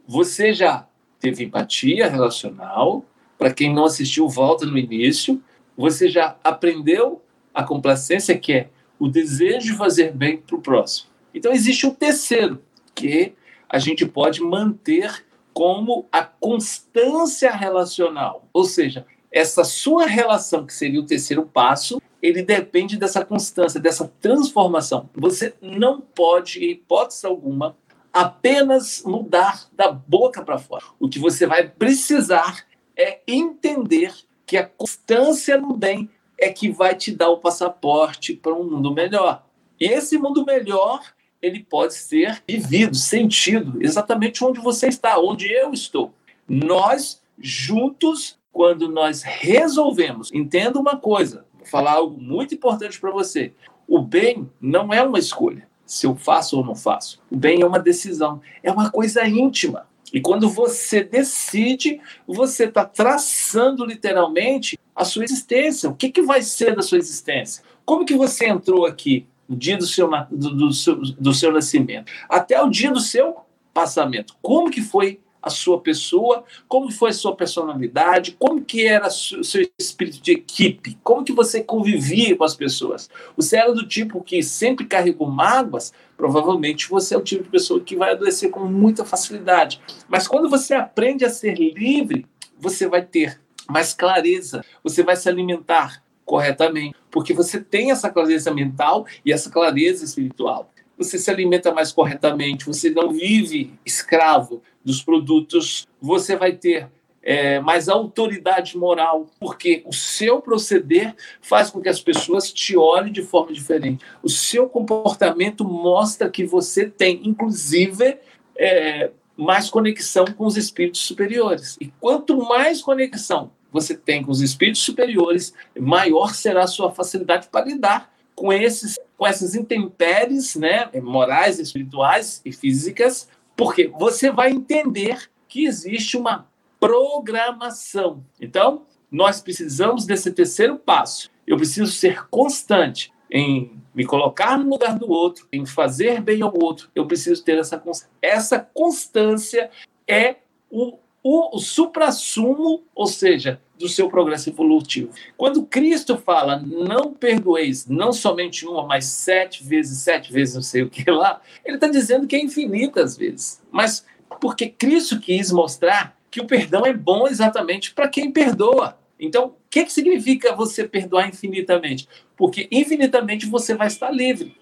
Você 0.08 0.54
já 0.54 0.88
teve 1.20 1.44
empatia 1.44 2.10
relacional. 2.10 3.06
Para 3.38 3.54
quem 3.54 3.74
não 3.74 3.86
assistiu, 3.86 4.28
volta 4.28 4.66
no 4.66 4.78
início. 4.78 5.42
Você 5.78 6.10
já 6.10 6.36
aprendeu 6.44 7.22
a 7.54 7.64
complacência, 7.64 8.38
que 8.38 8.54
é 8.54 8.70
o 9.00 9.08
desejo 9.08 9.72
de 9.72 9.78
fazer 9.78 10.12
bem 10.14 10.38
para 10.38 10.56
o 10.56 10.62
próximo. 10.62 11.10
Então, 11.34 11.52
existe 11.52 11.88
o 11.88 11.94
terceiro, 11.94 12.62
que 12.94 13.34
a 13.70 13.80
gente 13.80 14.06
pode 14.06 14.42
manter 14.42 15.26
como 15.54 16.06
a 16.12 16.24
constância 16.24 17.52
relacional. 17.52 18.48
Ou 18.54 18.64
seja, 18.64 19.06
essa 19.32 19.64
sua 19.64 20.06
relação, 20.06 20.66
que 20.66 20.74
seria 20.74 21.00
o 21.00 21.06
terceiro 21.06 21.44
passo, 21.44 22.02
ele 22.22 22.44
depende 22.44 22.98
dessa 22.98 23.26
constância, 23.26 23.80
dessa 23.80 24.12
transformação. 24.22 25.10
Você 25.16 25.54
não 25.62 26.00
pode, 26.00 26.64
em 26.64 26.72
hipótese 26.72 27.26
alguma, 27.26 27.76
apenas 28.14 29.04
mudar 29.06 29.68
da 29.74 29.92
boca 29.92 30.44
para 30.44 30.60
fora. 30.60 30.84
O 31.00 31.10
que 31.10 31.18
você 31.18 31.48
vai 31.48 31.68
precisar 31.68 32.66
é 32.96 33.20
entender 33.28 34.14
que 34.46 34.58
a 34.58 34.66
constância 34.66 35.58
no 35.58 35.76
bem 35.76 36.10
é 36.38 36.50
que 36.50 36.70
vai 36.70 36.96
te 36.96 37.12
dar 37.12 37.30
o 37.30 37.38
passaporte 37.38 38.34
para 38.34 38.54
um 38.54 38.70
mundo 38.70 38.94
melhor. 38.94 39.46
E 39.80 39.86
esse 39.86 40.18
mundo 40.18 40.46
melhor 40.46 41.02
ele 41.42 41.64
pode 41.64 41.96
ser 41.96 42.44
vivido, 42.48 42.96
sentido, 42.96 43.82
exatamente 43.82 44.44
onde 44.44 44.60
você 44.60 44.88
está, 44.88 45.18
onde 45.18 45.52
eu 45.52 45.74
estou. 45.74 46.14
Nós, 46.48 47.22
juntos, 47.40 48.38
quando 48.52 48.88
nós 48.88 49.24
resolvemos, 49.24 50.32
entenda 50.32 50.80
uma 50.80 50.98
coisa, 50.98 51.46
falar 51.64 51.94
algo 51.94 52.20
muito 52.22 52.56
importante 52.56 53.00
para 53.00 53.12
você: 53.12 53.54
o 53.88 54.02
bem 54.02 54.50
não 54.60 54.94
é 54.94 55.02
uma 55.02 55.20
escolha, 55.20 55.68
se 55.86 56.06
eu 56.06 56.16
faço 56.16 56.58
ou 56.58 56.66
não 56.66 56.76
faço. 56.76 57.22
O 57.30 57.36
bem 57.36 57.62
é 57.62 57.66
uma 57.66 57.80
decisão, 57.80 58.42
é 58.64 58.72
uma 58.72 58.90
coisa 58.90 59.26
íntima. 59.28 59.88
E 60.14 60.20
quando 60.20 60.50
você 60.50 61.04
decide, 61.04 62.02
você 62.28 62.66
está 62.66 62.84
traçando 62.84 63.86
literalmente 63.86 64.78
a 64.94 65.06
sua 65.06 65.24
existência. 65.24 65.90
O 65.90 65.96
que, 65.96 66.12
que 66.12 66.22
vai 66.22 66.42
ser 66.42 66.76
da 66.76 66.82
sua 66.82 66.98
existência? 66.98 67.64
Como 67.86 68.06
que 68.06 68.16
você 68.16 68.48
entrou 68.48 68.86
aqui? 68.86 69.26
no 69.52 69.58
dia 69.58 69.78
do 69.78 69.86
seu, 69.86 70.10
do, 70.32 70.56
do, 70.56 70.72
seu, 70.72 70.96
do 70.96 71.34
seu 71.34 71.52
nascimento, 71.52 72.10
até 72.30 72.62
o 72.64 72.70
dia 72.70 72.90
do 72.90 73.02
seu 73.02 73.42
passamento. 73.74 74.34
Como 74.42 74.72
que 74.72 74.82
foi 74.82 75.20
a 75.42 75.50
sua 75.50 75.80
pessoa, 75.80 76.44
como 76.68 76.92
foi 76.92 77.10
a 77.10 77.14
sua 77.14 77.36
personalidade, 77.36 78.36
como 78.38 78.64
que 78.64 78.86
era 78.86 79.08
o 79.08 79.44
seu 79.44 79.68
espírito 79.80 80.22
de 80.22 80.34
equipe, 80.34 80.98
como 81.04 81.24
que 81.24 81.34
você 81.34 81.64
convivia 81.64 82.36
com 82.36 82.44
as 82.44 82.56
pessoas. 82.56 83.10
Você 83.36 83.58
era 83.58 83.74
do 83.74 83.88
tipo 83.88 84.24
que 84.24 84.44
sempre 84.44 84.86
carregou 84.86 85.30
mágoas, 85.30 85.92
provavelmente 86.16 86.90
você 86.90 87.16
é 87.16 87.18
o 87.18 87.24
tipo 87.24 87.44
de 87.44 87.50
pessoa 87.50 87.80
que 87.80 87.96
vai 87.96 88.12
adoecer 88.12 88.52
com 88.52 88.62
muita 88.62 89.04
facilidade. 89.04 89.82
Mas 90.08 90.28
quando 90.28 90.50
você 90.50 90.74
aprende 90.74 91.26
a 91.26 91.30
ser 91.30 91.56
livre, 91.56 92.26
você 92.60 92.88
vai 92.88 93.02
ter 93.02 93.42
mais 93.68 93.94
clareza, 93.94 94.64
você 94.84 95.02
vai 95.02 95.16
se 95.16 95.28
alimentar 95.28 96.04
corretamente, 96.26 96.96
porque 97.10 97.34
você 97.34 97.60
tem 97.60 97.92
essa 97.92 98.10
clareza 98.10 98.54
mental 98.54 99.06
e 99.26 99.34
essa 99.34 99.50
clareza 99.50 100.06
espiritual. 100.06 100.72
Você 100.98 101.18
se 101.18 101.32
alimenta 101.32 101.74
mais 101.74 101.92
corretamente, 101.92 102.66
você 102.66 102.92
não 102.92 103.12
vive 103.12 103.74
escravo 103.84 104.62
dos 104.84 105.04
produtos, 105.04 105.88
você 106.02 106.36
vai 106.36 106.54
ter 106.54 106.90
é, 107.24 107.60
mais 107.60 107.88
autoridade 107.88 108.78
moral, 108.78 109.28
porque 109.40 109.84
o 109.86 109.94
seu 109.94 110.42
proceder 110.42 111.16
faz 111.42 111.70
com 111.70 111.82
que 111.82 111.90
as 111.90 112.02
pessoas 112.02 112.52
te 112.52 112.76
olhem 112.76 113.14
de 113.14 113.22
forma 113.22 113.54
diferente. 113.54 114.04
O 114.24 114.30
seu 114.30 114.68
comportamento 114.68 115.64
mostra 115.64 116.30
que 116.30 116.46
você 116.46 116.90
tem, 116.90 117.22
inclusive, 117.24 118.18
é, 118.58 119.12
mais 119.38 119.70
conexão 119.70 120.26
com 120.26 120.46
os 120.46 120.58
espíritos 120.58 121.02
superiores. 121.02 121.78
E 121.80 121.88
quanto 122.00 122.38
mais 122.38 122.82
conexão 122.82 123.52
você 123.72 123.96
tem 123.96 124.24
com 124.24 124.32
os 124.32 124.42
espíritos 124.42 124.82
superiores, 124.82 125.54
maior 125.80 126.34
será 126.34 126.64
a 126.64 126.68
sua 126.68 126.92
facilidade 126.92 127.48
para 127.50 127.66
lidar 127.66 128.14
com 128.36 128.52
esses 128.52 129.00
com 129.18 129.28
essas 129.28 129.54
intempéries, 129.54 130.56
né, 130.56 130.90
morais, 130.96 131.60
espirituais 131.60 132.42
e 132.44 132.52
físicas, 132.52 133.30
porque 133.62 133.88
você 133.90 134.32
vai 134.32 134.50
entender 134.50 135.30
que 135.48 135.66
existe 135.66 136.18
uma 136.18 136.50
programação. 136.80 138.26
Então, 138.40 138.88
nós 139.12 139.40
precisamos 139.40 140.04
desse 140.04 140.32
terceiro 140.32 140.80
passo. 140.80 141.30
Eu 141.46 141.58
preciso 141.58 141.92
ser 141.92 142.28
constante 142.28 143.14
em 143.30 143.80
me 143.94 144.04
colocar 144.04 144.58
no 144.58 144.68
lugar 144.68 144.98
do 144.98 145.12
outro, 145.12 145.48
em 145.54 145.64
fazer 145.64 146.22
bem 146.22 146.42
ao 146.42 146.52
outro. 146.60 146.90
Eu 146.96 147.06
preciso 147.06 147.44
ter 147.44 147.60
essa 147.60 147.78
constância. 147.78 148.10
Essa 148.20 148.60
constância 148.60 149.70
é 150.08 150.38
o 150.68 150.98
o, 151.24 151.56
o 151.56 151.60
supra-sumo, 151.60 152.84
ou 152.96 153.08
seja, 153.08 153.62
do 153.78 153.90
seu 153.90 154.10
progresso 154.10 154.50
evolutivo. 154.50 155.12
Quando 155.36 155.64
Cristo 155.64 156.18
fala, 156.18 156.58
não 156.60 157.14
perdoeis, 157.14 157.88
não 157.88 158.14
somente 158.14 158.66
uma, 158.66 158.86
mas 158.86 159.06
sete 159.06 159.64
vezes, 159.64 160.00
sete 160.00 160.32
vezes, 160.32 160.56
não 160.56 160.62
sei 160.62 160.84
o 160.84 160.90
que 160.90 161.10
lá, 161.10 161.42
ele 161.66 161.76
está 161.76 161.88
dizendo 161.88 162.28
que 162.28 162.36
é 162.36 162.42
infinitas 162.42 163.18
vezes. 163.18 163.62
Mas 163.72 164.06
porque 164.40 164.68
Cristo 164.68 165.20
quis 165.20 165.52
mostrar 165.52 166.16
que 166.30 166.40
o 166.40 166.48
perdão 166.48 166.86
é 166.86 166.94
bom 166.94 167.28
exatamente 167.28 167.94
para 167.94 168.08
quem 168.08 168.32
perdoa. 168.32 168.98
Então, 169.20 169.48
o 169.48 169.54
que, 169.70 169.86
que 169.86 169.92
significa 169.92 170.56
você 170.56 170.88
perdoar 170.88 171.28
infinitamente? 171.28 172.08
Porque 172.36 172.68
infinitamente 172.72 173.46
você 173.46 173.76
vai 173.76 173.88
estar 173.88 174.10
livre. 174.10 174.56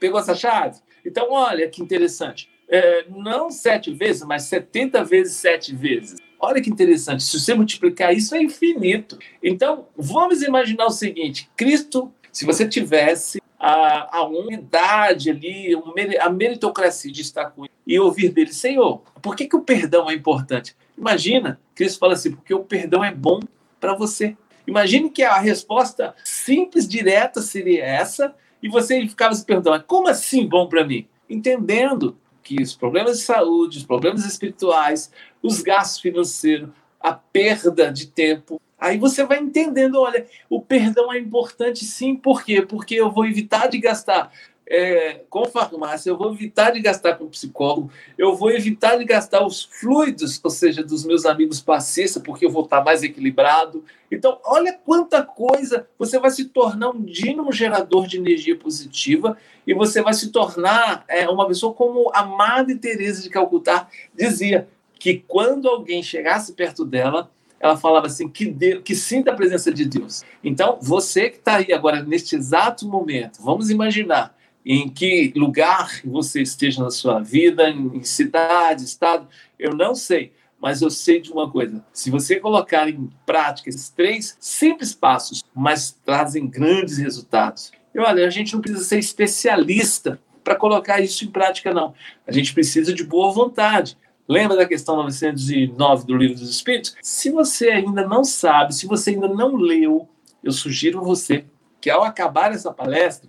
Pegou 0.00 0.18
essa 0.18 0.34
chave? 0.34 0.80
Então, 1.04 1.30
olha 1.30 1.68
que 1.68 1.82
interessante. 1.82 2.51
É, 2.74 3.04
não 3.10 3.50
sete 3.50 3.92
vezes, 3.92 4.22
mas 4.22 4.44
70 4.44 5.04
vezes 5.04 5.34
sete 5.34 5.76
vezes. 5.76 6.16
Olha 6.40 6.62
que 6.62 6.70
interessante. 6.70 7.22
Se 7.22 7.38
você 7.38 7.52
multiplicar 7.52 8.16
isso, 8.16 8.34
é 8.34 8.42
infinito. 8.42 9.18
Então, 9.42 9.88
vamos 9.94 10.40
imaginar 10.40 10.86
o 10.86 10.90
seguinte: 10.90 11.50
Cristo, 11.54 12.10
se 12.32 12.46
você 12.46 12.66
tivesse 12.66 13.42
a, 13.60 14.16
a 14.16 14.26
unidade 14.26 15.28
ali, 15.28 15.78
a 16.18 16.30
meritocracia 16.30 17.12
de 17.12 17.20
estar 17.20 17.50
com 17.50 17.66
ele 17.66 17.74
e 17.86 18.00
ouvir 18.00 18.30
dele, 18.30 18.54
Senhor, 18.54 19.02
por 19.20 19.36
que, 19.36 19.46
que 19.46 19.54
o 19.54 19.60
perdão 19.60 20.08
é 20.08 20.14
importante? 20.14 20.74
Imagina, 20.96 21.60
Cristo 21.74 21.98
fala 21.98 22.14
assim, 22.14 22.32
porque 22.32 22.54
o 22.54 22.64
perdão 22.64 23.04
é 23.04 23.12
bom 23.12 23.40
para 23.78 23.94
você. 23.94 24.34
Imagine 24.66 25.10
que 25.10 25.22
a 25.22 25.38
resposta 25.38 26.14
simples, 26.24 26.88
direta 26.88 27.42
seria 27.42 27.84
essa, 27.84 28.34
e 28.62 28.68
você 28.68 29.06
ficava 29.06 29.34
se 29.34 29.44
perguntando, 29.44 29.84
como 29.84 30.08
assim 30.08 30.48
bom 30.48 30.66
para 30.66 30.86
mim? 30.86 31.06
Entendendo 31.28 32.16
que 32.42 32.62
os 32.62 32.74
problemas 32.74 33.18
de 33.18 33.24
saúde, 33.24 33.78
os 33.78 33.84
problemas 33.84 34.24
espirituais, 34.24 35.10
os 35.42 35.60
gastos 35.62 36.00
financeiros, 36.00 36.70
a 37.00 37.12
perda 37.12 37.92
de 37.92 38.06
tempo, 38.06 38.60
Aí 38.82 38.98
você 38.98 39.24
vai 39.24 39.38
entendendo, 39.38 40.00
olha, 40.00 40.26
o 40.50 40.60
perdão 40.60 41.12
é 41.12 41.16
importante 41.16 41.84
sim, 41.84 42.16
por 42.16 42.44
quê? 42.44 42.62
Porque 42.62 42.96
eu 42.96 43.12
vou 43.12 43.24
evitar 43.24 43.68
de 43.68 43.78
gastar 43.78 44.32
é, 44.66 45.20
com 45.28 45.44
farmácia, 45.46 46.10
eu 46.10 46.16
vou 46.16 46.32
evitar 46.32 46.70
de 46.70 46.80
gastar 46.80 47.14
com 47.14 47.26
psicólogo, 47.26 47.90
eu 48.16 48.34
vou 48.34 48.50
evitar 48.50 48.96
de 48.96 49.04
gastar 49.04 49.44
os 49.44 49.64
fluidos, 49.64 50.40
ou 50.42 50.50
seja, 50.50 50.82
dos 50.82 51.04
meus 51.04 51.26
amigos 51.26 51.60
passistas, 51.60 52.22
porque 52.22 52.46
eu 52.46 52.50
vou 52.50 52.64
estar 52.64 52.82
mais 52.82 53.02
equilibrado. 53.02 53.84
Então, 54.10 54.38
olha 54.44 54.72
quanta 54.72 55.22
coisa, 55.22 55.86
você 55.98 56.18
vai 56.18 56.30
se 56.30 56.46
tornar 56.46 56.90
um 56.90 57.02
dínamo 57.02 57.52
gerador 57.52 58.06
de 58.06 58.16
energia 58.16 58.56
positiva 58.56 59.36
e 59.66 59.74
você 59.74 60.00
vai 60.00 60.14
se 60.14 60.30
tornar 60.30 61.04
é, 61.08 61.28
uma 61.28 61.46
pessoa 61.46 61.74
como 61.74 62.10
a 62.14 62.24
Madre 62.24 62.76
Teresa 62.76 63.22
de 63.22 63.30
Calcutá 63.30 63.88
dizia, 64.14 64.68
que 64.98 65.24
quando 65.26 65.68
alguém 65.68 66.02
chegasse 66.02 66.52
perto 66.52 66.84
dela, 66.84 67.28
ela 67.58 67.76
falava 67.76 68.06
assim, 68.06 68.28
que, 68.28 68.52
que 68.80 68.94
sinta 68.94 69.32
a 69.32 69.34
presença 69.34 69.72
de 69.72 69.84
Deus. 69.84 70.24
Então, 70.42 70.78
você 70.80 71.28
que 71.28 71.38
está 71.38 71.56
aí 71.56 71.72
agora, 71.72 72.02
neste 72.02 72.36
exato 72.36 72.86
momento, 72.86 73.42
vamos 73.42 73.68
imaginar 73.70 74.34
em 74.64 74.88
que 74.88 75.32
lugar 75.36 76.00
você 76.04 76.42
esteja 76.42 76.82
na 76.82 76.90
sua 76.90 77.20
vida, 77.20 77.68
em 77.68 78.02
cidade, 78.02 78.84
estado, 78.84 79.28
eu 79.58 79.74
não 79.74 79.94
sei, 79.94 80.32
mas 80.60 80.80
eu 80.80 80.90
sei 80.90 81.20
de 81.20 81.32
uma 81.32 81.50
coisa: 81.50 81.84
se 81.92 82.10
você 82.10 82.38
colocar 82.38 82.88
em 82.88 83.10
prática 83.26 83.68
esses 83.68 83.88
três 83.88 84.36
simples 84.40 84.94
passos, 84.94 85.42
mas 85.54 85.98
trazem 86.04 86.46
grandes 86.46 86.98
resultados. 86.98 87.72
E 87.94 87.98
olha, 87.98 88.26
a 88.26 88.30
gente 88.30 88.54
não 88.54 88.60
precisa 88.60 88.84
ser 88.84 88.98
especialista 88.98 90.20
para 90.42 90.56
colocar 90.56 91.00
isso 91.00 91.24
em 91.24 91.28
prática, 91.28 91.74
não. 91.74 91.94
A 92.26 92.32
gente 92.32 92.54
precisa 92.54 92.92
de 92.92 93.04
boa 93.04 93.32
vontade. 93.32 93.96
Lembra 94.28 94.56
da 94.56 94.66
questão 94.66 94.96
909 94.96 96.06
do 96.06 96.16
Livro 96.16 96.38
dos 96.38 96.48
Espíritos? 96.48 96.96
Se 97.02 97.30
você 97.30 97.70
ainda 97.70 98.06
não 98.06 98.24
sabe, 98.24 98.74
se 98.74 98.86
você 98.86 99.10
ainda 99.10 99.28
não 99.28 99.56
leu, 99.56 100.08
eu 100.42 100.52
sugiro 100.52 101.00
a 101.00 101.02
você 101.02 101.44
que 101.80 101.90
ao 101.90 102.04
acabar 102.04 102.52
essa 102.52 102.72
palestra, 102.72 103.28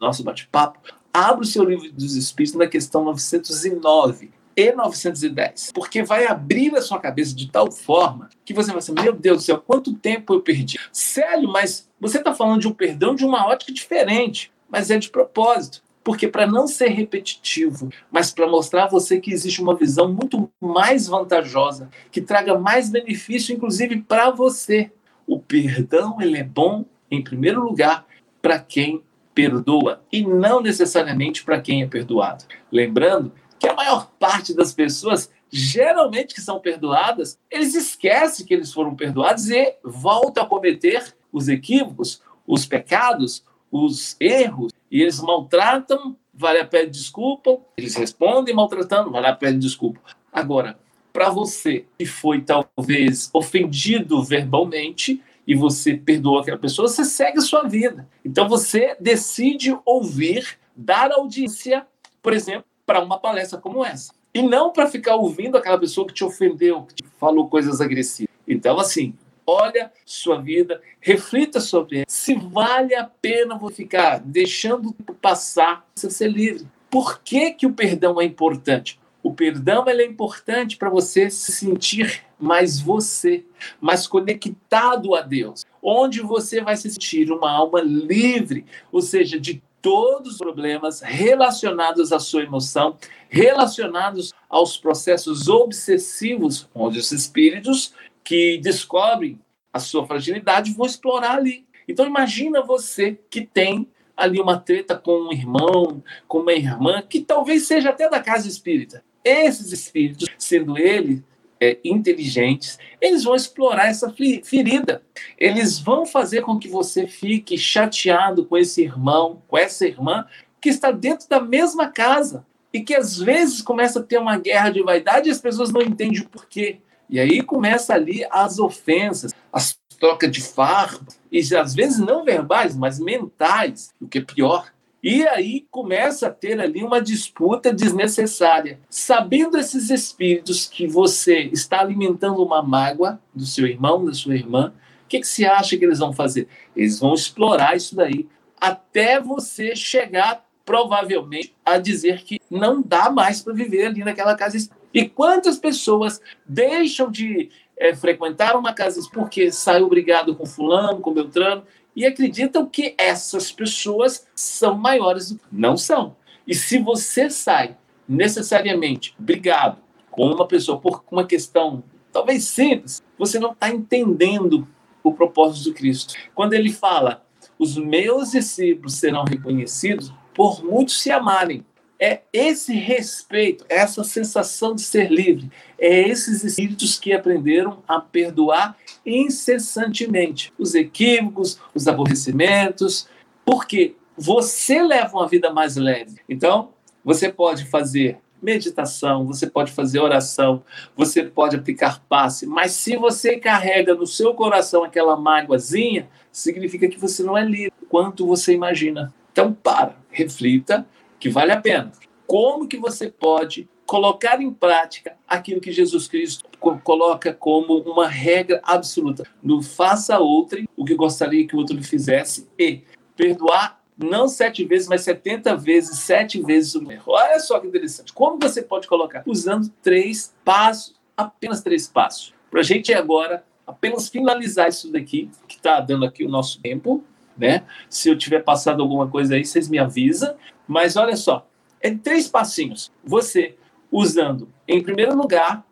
nosso 0.00 0.22
bate-papo, 0.22 0.78
abra 1.12 1.42
o 1.42 1.46
seu 1.46 1.64
Livro 1.64 1.90
dos 1.92 2.16
Espíritos 2.16 2.58
na 2.58 2.66
questão 2.66 3.04
909 3.04 4.30
e 4.56 4.72
910, 4.72 5.72
porque 5.72 6.02
vai 6.02 6.26
abrir 6.26 6.74
a 6.76 6.82
sua 6.82 7.00
cabeça 7.00 7.34
de 7.34 7.50
tal 7.50 7.70
forma 7.70 8.28
que 8.44 8.52
você 8.52 8.70
vai 8.70 8.82
ser, 8.82 8.92
meu 8.92 9.12
Deus 9.12 9.38
do 9.38 9.42
céu, 9.44 9.58
quanto 9.58 9.94
tempo 9.94 10.34
eu 10.34 10.40
perdi. 10.40 10.78
Sério, 10.92 11.50
mas 11.50 11.88
você 11.98 12.18
está 12.18 12.34
falando 12.34 12.60
de 12.60 12.68
um 12.68 12.72
perdão 12.72 13.14
de 13.14 13.24
uma 13.24 13.46
ótica 13.46 13.72
diferente, 13.72 14.52
mas 14.68 14.90
é 14.90 14.98
de 14.98 15.08
propósito. 15.08 15.82
Porque 16.04 16.26
para 16.26 16.48
não 16.48 16.66
ser 16.66 16.88
repetitivo, 16.88 17.88
mas 18.10 18.32
para 18.32 18.48
mostrar 18.48 18.84
a 18.84 18.88
você 18.88 19.20
que 19.20 19.32
existe 19.32 19.62
uma 19.62 19.76
visão 19.76 20.12
muito 20.12 20.50
mais 20.60 21.06
vantajosa, 21.06 21.88
que 22.10 22.20
traga 22.20 22.58
mais 22.58 22.90
benefício, 22.90 23.54
inclusive 23.54 24.02
para 24.02 24.30
você. 24.30 24.90
O 25.26 25.38
perdão 25.38 26.20
ele 26.20 26.38
é 26.38 26.42
bom, 26.42 26.84
em 27.08 27.22
primeiro 27.22 27.62
lugar, 27.62 28.04
para 28.42 28.58
quem 28.58 29.00
perdoa 29.34 30.02
e 30.10 30.22
não 30.22 30.60
necessariamente 30.60 31.44
para 31.44 31.60
quem 31.60 31.82
é 31.82 31.86
perdoado. 31.86 32.44
Lembrando 32.70 33.32
que 33.58 33.68
a 33.68 33.74
maior 33.74 34.10
parte 34.18 34.54
das 34.54 34.72
pessoas, 34.72 35.30
geralmente 35.50 36.34
que 36.34 36.40
são 36.40 36.58
perdoadas, 36.58 37.38
eles 37.50 37.74
esquecem 37.74 38.44
que 38.44 38.52
eles 38.52 38.72
foram 38.72 38.94
perdoados 38.94 39.50
e 39.50 39.76
voltam 39.84 40.44
a 40.44 40.48
cometer 40.48 41.14
os 41.32 41.48
equívocos, 41.48 42.20
os 42.46 42.66
pecados, 42.66 43.44
os 43.70 44.16
erros 44.20 44.72
e 44.90 45.00
eles 45.00 45.20
maltratam, 45.20 46.16
vale 46.34 46.58
a 46.58 46.66
pena 46.66 46.90
desculpa, 46.90 47.58
eles 47.76 47.94
respondem 47.94 48.54
maltratando, 48.54 49.10
vale 49.10 49.26
a 49.26 49.34
pena 49.34 49.58
desculpa. 49.58 50.00
Agora, 50.32 50.78
para 51.12 51.30
você 51.30 51.84
que 51.98 52.06
foi 52.06 52.40
talvez 52.40 53.30
ofendido 53.32 54.22
verbalmente 54.22 55.22
e 55.46 55.54
você 55.54 55.94
perdoou 55.94 56.38
aquela 56.38 56.58
pessoa, 56.58 56.88
você 56.88 57.04
segue 57.04 57.38
a 57.38 57.42
sua 57.42 57.64
vida. 57.64 58.08
Então 58.24 58.48
você 58.48 58.96
decide 59.00 59.76
ouvir, 59.84 60.58
dar 60.74 61.10
audiência, 61.12 61.86
por 62.22 62.32
exemplo, 62.32 62.64
para 62.86 63.02
uma 63.02 63.18
palestra 63.18 63.58
como 63.58 63.84
essa. 63.84 64.12
E 64.34 64.42
não 64.42 64.72
para 64.72 64.86
ficar 64.86 65.16
ouvindo 65.16 65.56
aquela 65.56 65.78
pessoa 65.78 66.06
que 66.06 66.14
te 66.14 66.24
ofendeu, 66.24 66.82
que 66.84 66.94
te 66.94 67.04
falou 67.18 67.48
coisas 67.48 67.80
agressivas. 67.80 68.32
Então, 68.48 68.78
assim, 68.78 69.14
olha 69.46 69.92
sua 70.06 70.40
vida, 70.40 70.80
reflita 71.00 71.60
sobre 71.60 71.98
ela. 71.98 72.06
Se 72.08 72.34
vale 72.34 72.94
a 72.94 73.04
pena 73.04 73.58
você 73.58 73.74
ficar 73.74 74.20
deixando 74.20 74.94
passar, 75.20 75.86
você 75.94 76.10
ser 76.10 76.28
livre. 76.28 76.66
Por 76.90 77.20
que, 77.20 77.52
que 77.52 77.66
o 77.66 77.72
perdão 77.72 78.20
é 78.20 78.24
importante? 78.24 78.98
O 79.22 79.32
perdão 79.32 79.84
é 79.86 80.04
importante 80.04 80.76
para 80.76 80.90
você 80.90 81.30
se 81.30 81.52
sentir 81.52 82.24
mais 82.42 82.80
você, 82.80 83.44
mais 83.80 84.06
conectado 84.06 85.14
a 85.14 85.20
Deus, 85.20 85.64
onde 85.80 86.20
você 86.20 86.60
vai 86.60 86.76
se 86.76 86.90
sentir 86.90 87.30
uma 87.30 87.50
alma 87.50 87.80
livre, 87.80 88.66
ou 88.90 89.00
seja, 89.00 89.38
de 89.38 89.62
todos 89.80 90.32
os 90.32 90.38
problemas 90.38 91.00
relacionados 91.00 92.12
à 92.12 92.18
sua 92.18 92.42
emoção, 92.42 92.96
relacionados 93.28 94.32
aos 94.48 94.76
processos 94.76 95.48
obsessivos, 95.48 96.68
onde 96.74 96.98
os 96.98 97.10
espíritos 97.12 97.94
que 98.24 98.58
descobrem 98.58 99.40
a 99.72 99.78
sua 99.78 100.06
fragilidade 100.06 100.72
vão 100.72 100.86
explorar 100.86 101.38
ali. 101.38 101.66
Então 101.88 102.06
imagina 102.06 102.62
você 102.62 103.18
que 103.30 103.42
tem 103.42 103.88
ali 104.16 104.40
uma 104.40 104.58
treta 104.58 104.96
com 104.96 105.28
um 105.28 105.32
irmão, 105.32 106.02
com 106.28 106.38
uma 106.38 106.52
irmã, 106.52 107.02
que 107.02 107.20
talvez 107.20 107.66
seja 107.66 107.90
até 107.90 108.08
da 108.08 108.20
casa 108.20 108.46
espírita. 108.48 109.02
Esses 109.24 109.72
espíritos, 109.72 110.28
sendo 110.38 110.76
eles 110.78 111.22
é, 111.62 111.78
inteligentes, 111.84 112.76
eles 113.00 113.22
vão 113.22 113.36
explorar 113.36 113.86
essa 113.86 114.12
ferida. 114.42 115.00
Eles 115.38 115.78
vão 115.78 116.04
fazer 116.04 116.42
com 116.42 116.58
que 116.58 116.66
você 116.66 117.06
fique 117.06 117.56
chateado 117.56 118.44
com 118.44 118.58
esse 118.58 118.82
irmão, 118.82 119.40
com 119.46 119.56
essa 119.56 119.86
irmã, 119.86 120.26
que 120.60 120.68
está 120.68 120.90
dentro 120.90 121.28
da 121.28 121.40
mesma 121.40 121.86
casa. 121.86 122.44
E 122.72 122.80
que 122.80 122.96
às 122.96 123.16
vezes 123.16 123.62
começa 123.62 124.00
a 124.00 124.02
ter 124.02 124.18
uma 124.18 124.36
guerra 124.36 124.70
de 124.70 124.82
vaidade 124.82 125.28
e 125.28 125.32
as 125.32 125.40
pessoas 125.40 125.70
não 125.70 125.80
entendem 125.80 126.20
o 126.20 126.28
porquê. 126.28 126.80
E 127.08 127.20
aí 127.20 127.40
começa 127.42 127.94
ali 127.94 128.26
as 128.28 128.58
ofensas, 128.58 129.32
as 129.52 129.78
trocas 130.00 130.32
de 130.32 130.40
fardo, 130.40 131.06
e 131.30 131.38
às 131.54 131.74
vezes 131.74 132.00
não 132.00 132.24
verbais, 132.24 132.74
mas 132.74 132.98
mentais, 132.98 133.90
o 134.00 134.08
que 134.08 134.18
é 134.18 134.22
pior. 134.22 134.72
E 135.02 135.26
aí 135.26 135.66
começa 135.68 136.28
a 136.28 136.30
ter 136.30 136.60
ali 136.60 136.84
uma 136.84 137.00
disputa 137.00 137.72
desnecessária. 137.72 138.78
Sabendo 138.88 139.58
esses 139.58 139.90
espíritos 139.90 140.66
que 140.66 140.86
você 140.86 141.40
está 141.52 141.80
alimentando 141.80 142.42
uma 142.42 142.62
mágoa 142.62 143.20
do 143.34 143.44
seu 143.44 143.66
irmão, 143.66 144.04
da 144.04 144.14
sua 144.14 144.36
irmã, 144.36 144.72
o 145.04 145.08
que, 145.08 145.20
que 145.20 145.26
você 145.26 145.44
acha 145.44 145.76
que 145.76 145.84
eles 145.84 145.98
vão 145.98 146.12
fazer? 146.12 146.46
Eles 146.76 147.00
vão 147.00 147.14
explorar 147.14 147.76
isso 147.76 147.96
daí 147.96 148.28
até 148.60 149.20
você 149.20 149.74
chegar, 149.74 150.46
provavelmente, 150.64 151.52
a 151.64 151.78
dizer 151.78 152.22
que 152.22 152.40
não 152.48 152.80
dá 152.80 153.10
mais 153.10 153.42
para 153.42 153.52
viver 153.52 153.86
ali 153.86 154.04
naquela 154.04 154.36
casa 154.36 154.56
e 154.94 155.08
quantas 155.08 155.58
pessoas 155.58 156.20
deixam 156.46 157.10
de 157.10 157.50
é, 157.76 157.92
frequentar 157.92 158.56
uma 158.56 158.72
casa 158.72 159.00
porque 159.12 159.50
saiu 159.50 159.88
brigado 159.88 160.36
com 160.36 160.46
fulano, 160.46 161.00
com 161.00 161.12
Beltrano, 161.12 161.64
e 161.94 162.06
acreditam 162.06 162.66
que 162.66 162.94
essas 162.98 163.52
pessoas 163.52 164.26
são 164.34 164.76
maiores. 164.76 165.36
Não 165.50 165.76
são. 165.76 166.16
E 166.46 166.54
se 166.54 166.78
você 166.78 167.30
sai 167.30 167.76
necessariamente 168.08 169.14
brigado 169.18 169.78
com 170.10 170.26
uma 170.26 170.46
pessoa 170.46 170.78
por 170.78 171.02
uma 171.10 171.26
questão 171.26 171.82
talvez 172.12 172.44
simples, 172.44 173.02
você 173.18 173.38
não 173.38 173.52
está 173.52 173.70
entendendo 173.70 174.68
o 175.02 175.12
propósito 175.12 175.70
do 175.70 175.74
Cristo. 175.74 176.14
Quando 176.34 176.52
ele 176.52 176.70
fala, 176.70 177.24
os 177.58 177.76
meus 177.76 178.32
discípulos 178.32 178.94
serão 178.94 179.24
reconhecidos 179.24 180.12
por 180.34 180.62
muitos 180.64 181.00
se 181.00 181.10
amarem. 181.10 181.64
É 182.04 182.22
esse 182.32 182.74
respeito, 182.74 183.64
essa 183.68 184.02
sensação 184.02 184.74
de 184.74 184.82
ser 184.82 185.08
livre, 185.08 185.48
é 185.78 186.08
esses 186.08 186.42
espíritos 186.42 186.98
que 186.98 187.12
aprenderam 187.12 187.80
a 187.86 188.00
perdoar 188.00 188.76
incessantemente 189.06 190.52
os 190.58 190.74
equívocos, 190.74 191.60
os 191.72 191.86
aborrecimentos, 191.86 193.06
porque 193.44 193.94
você 194.16 194.82
leva 194.82 195.16
uma 195.16 195.28
vida 195.28 195.52
mais 195.52 195.76
leve. 195.76 196.16
Então, 196.28 196.70
você 197.04 197.28
pode 197.28 197.66
fazer 197.66 198.18
meditação, 198.42 199.24
você 199.24 199.48
pode 199.48 199.70
fazer 199.70 200.00
oração, 200.00 200.64
você 200.96 201.22
pode 201.22 201.54
aplicar 201.54 202.02
passe, 202.08 202.46
mas 202.46 202.72
se 202.72 202.96
você 202.96 203.36
carrega 203.36 203.94
no 203.94 204.08
seu 204.08 204.34
coração 204.34 204.82
aquela 204.82 205.16
mágoazinha, 205.16 206.08
significa 206.32 206.88
que 206.88 206.98
você 206.98 207.22
não 207.22 207.38
é 207.38 207.44
livre 207.44 207.72
quanto 207.88 208.26
você 208.26 208.52
imagina. 208.52 209.14
Então, 209.30 209.52
para, 209.52 209.94
reflita, 210.10 210.84
que 211.22 211.30
vale 211.30 211.52
a 211.52 211.60
pena. 211.60 211.92
Como 212.26 212.66
que 212.66 212.76
você 212.76 213.08
pode 213.08 213.68
colocar 213.86 214.42
em 214.42 214.52
prática 214.52 215.16
aquilo 215.28 215.60
que 215.60 215.70
Jesus 215.70 216.08
Cristo 216.08 216.44
coloca 216.82 217.32
como 217.32 217.78
uma 217.82 218.08
regra 218.08 218.60
absoluta? 218.64 219.22
Não 219.40 219.62
faça 219.62 220.18
outrem 220.18 220.68
o 220.76 220.84
que 220.84 220.96
gostaria 220.96 221.46
que 221.46 221.54
o 221.54 221.60
outro 221.60 221.76
lhe 221.76 221.84
fizesse 221.84 222.48
e 222.58 222.82
perdoar 223.16 223.80
não 223.96 224.26
sete 224.26 224.64
vezes, 224.64 224.88
mas 224.88 225.02
setenta 225.02 225.54
vezes, 225.54 226.00
sete 226.00 226.42
vezes 226.42 226.74
o 226.74 226.90
erro. 226.90 227.12
Olha 227.12 227.38
só 227.38 227.60
que 227.60 227.68
interessante. 227.68 228.12
Como 228.12 228.36
você 228.40 228.60
pode 228.60 228.88
colocar? 228.88 229.22
Usando 229.24 229.68
três 229.80 230.34
passos, 230.44 230.96
apenas 231.16 231.62
três 231.62 231.86
passos. 231.86 232.34
Para 232.50 232.60
a 232.60 232.64
gente 232.64 232.92
agora 232.92 233.44
apenas 233.64 234.08
finalizar 234.08 234.68
isso 234.68 234.90
daqui, 234.90 235.30
que 235.46 235.54
está 235.54 235.78
dando 235.78 236.04
aqui 236.04 236.24
o 236.24 236.28
nosso 236.28 236.60
tempo, 236.60 237.04
né? 237.36 237.64
Se 237.88 238.08
eu 238.08 238.16
tiver 238.16 238.40
passado 238.40 238.82
alguma 238.82 239.08
coisa 239.08 239.34
aí, 239.34 239.44
vocês 239.44 239.68
me 239.68 239.78
avisam. 239.78 240.34
Mas 240.66 240.96
olha 240.96 241.16
só, 241.16 241.46
é 241.80 241.90
três 241.90 242.28
passinhos. 242.28 242.92
Você 243.04 243.56
usando, 243.90 244.48
em 244.66 244.82
primeiro 244.82 245.14
lugar, 245.14 245.64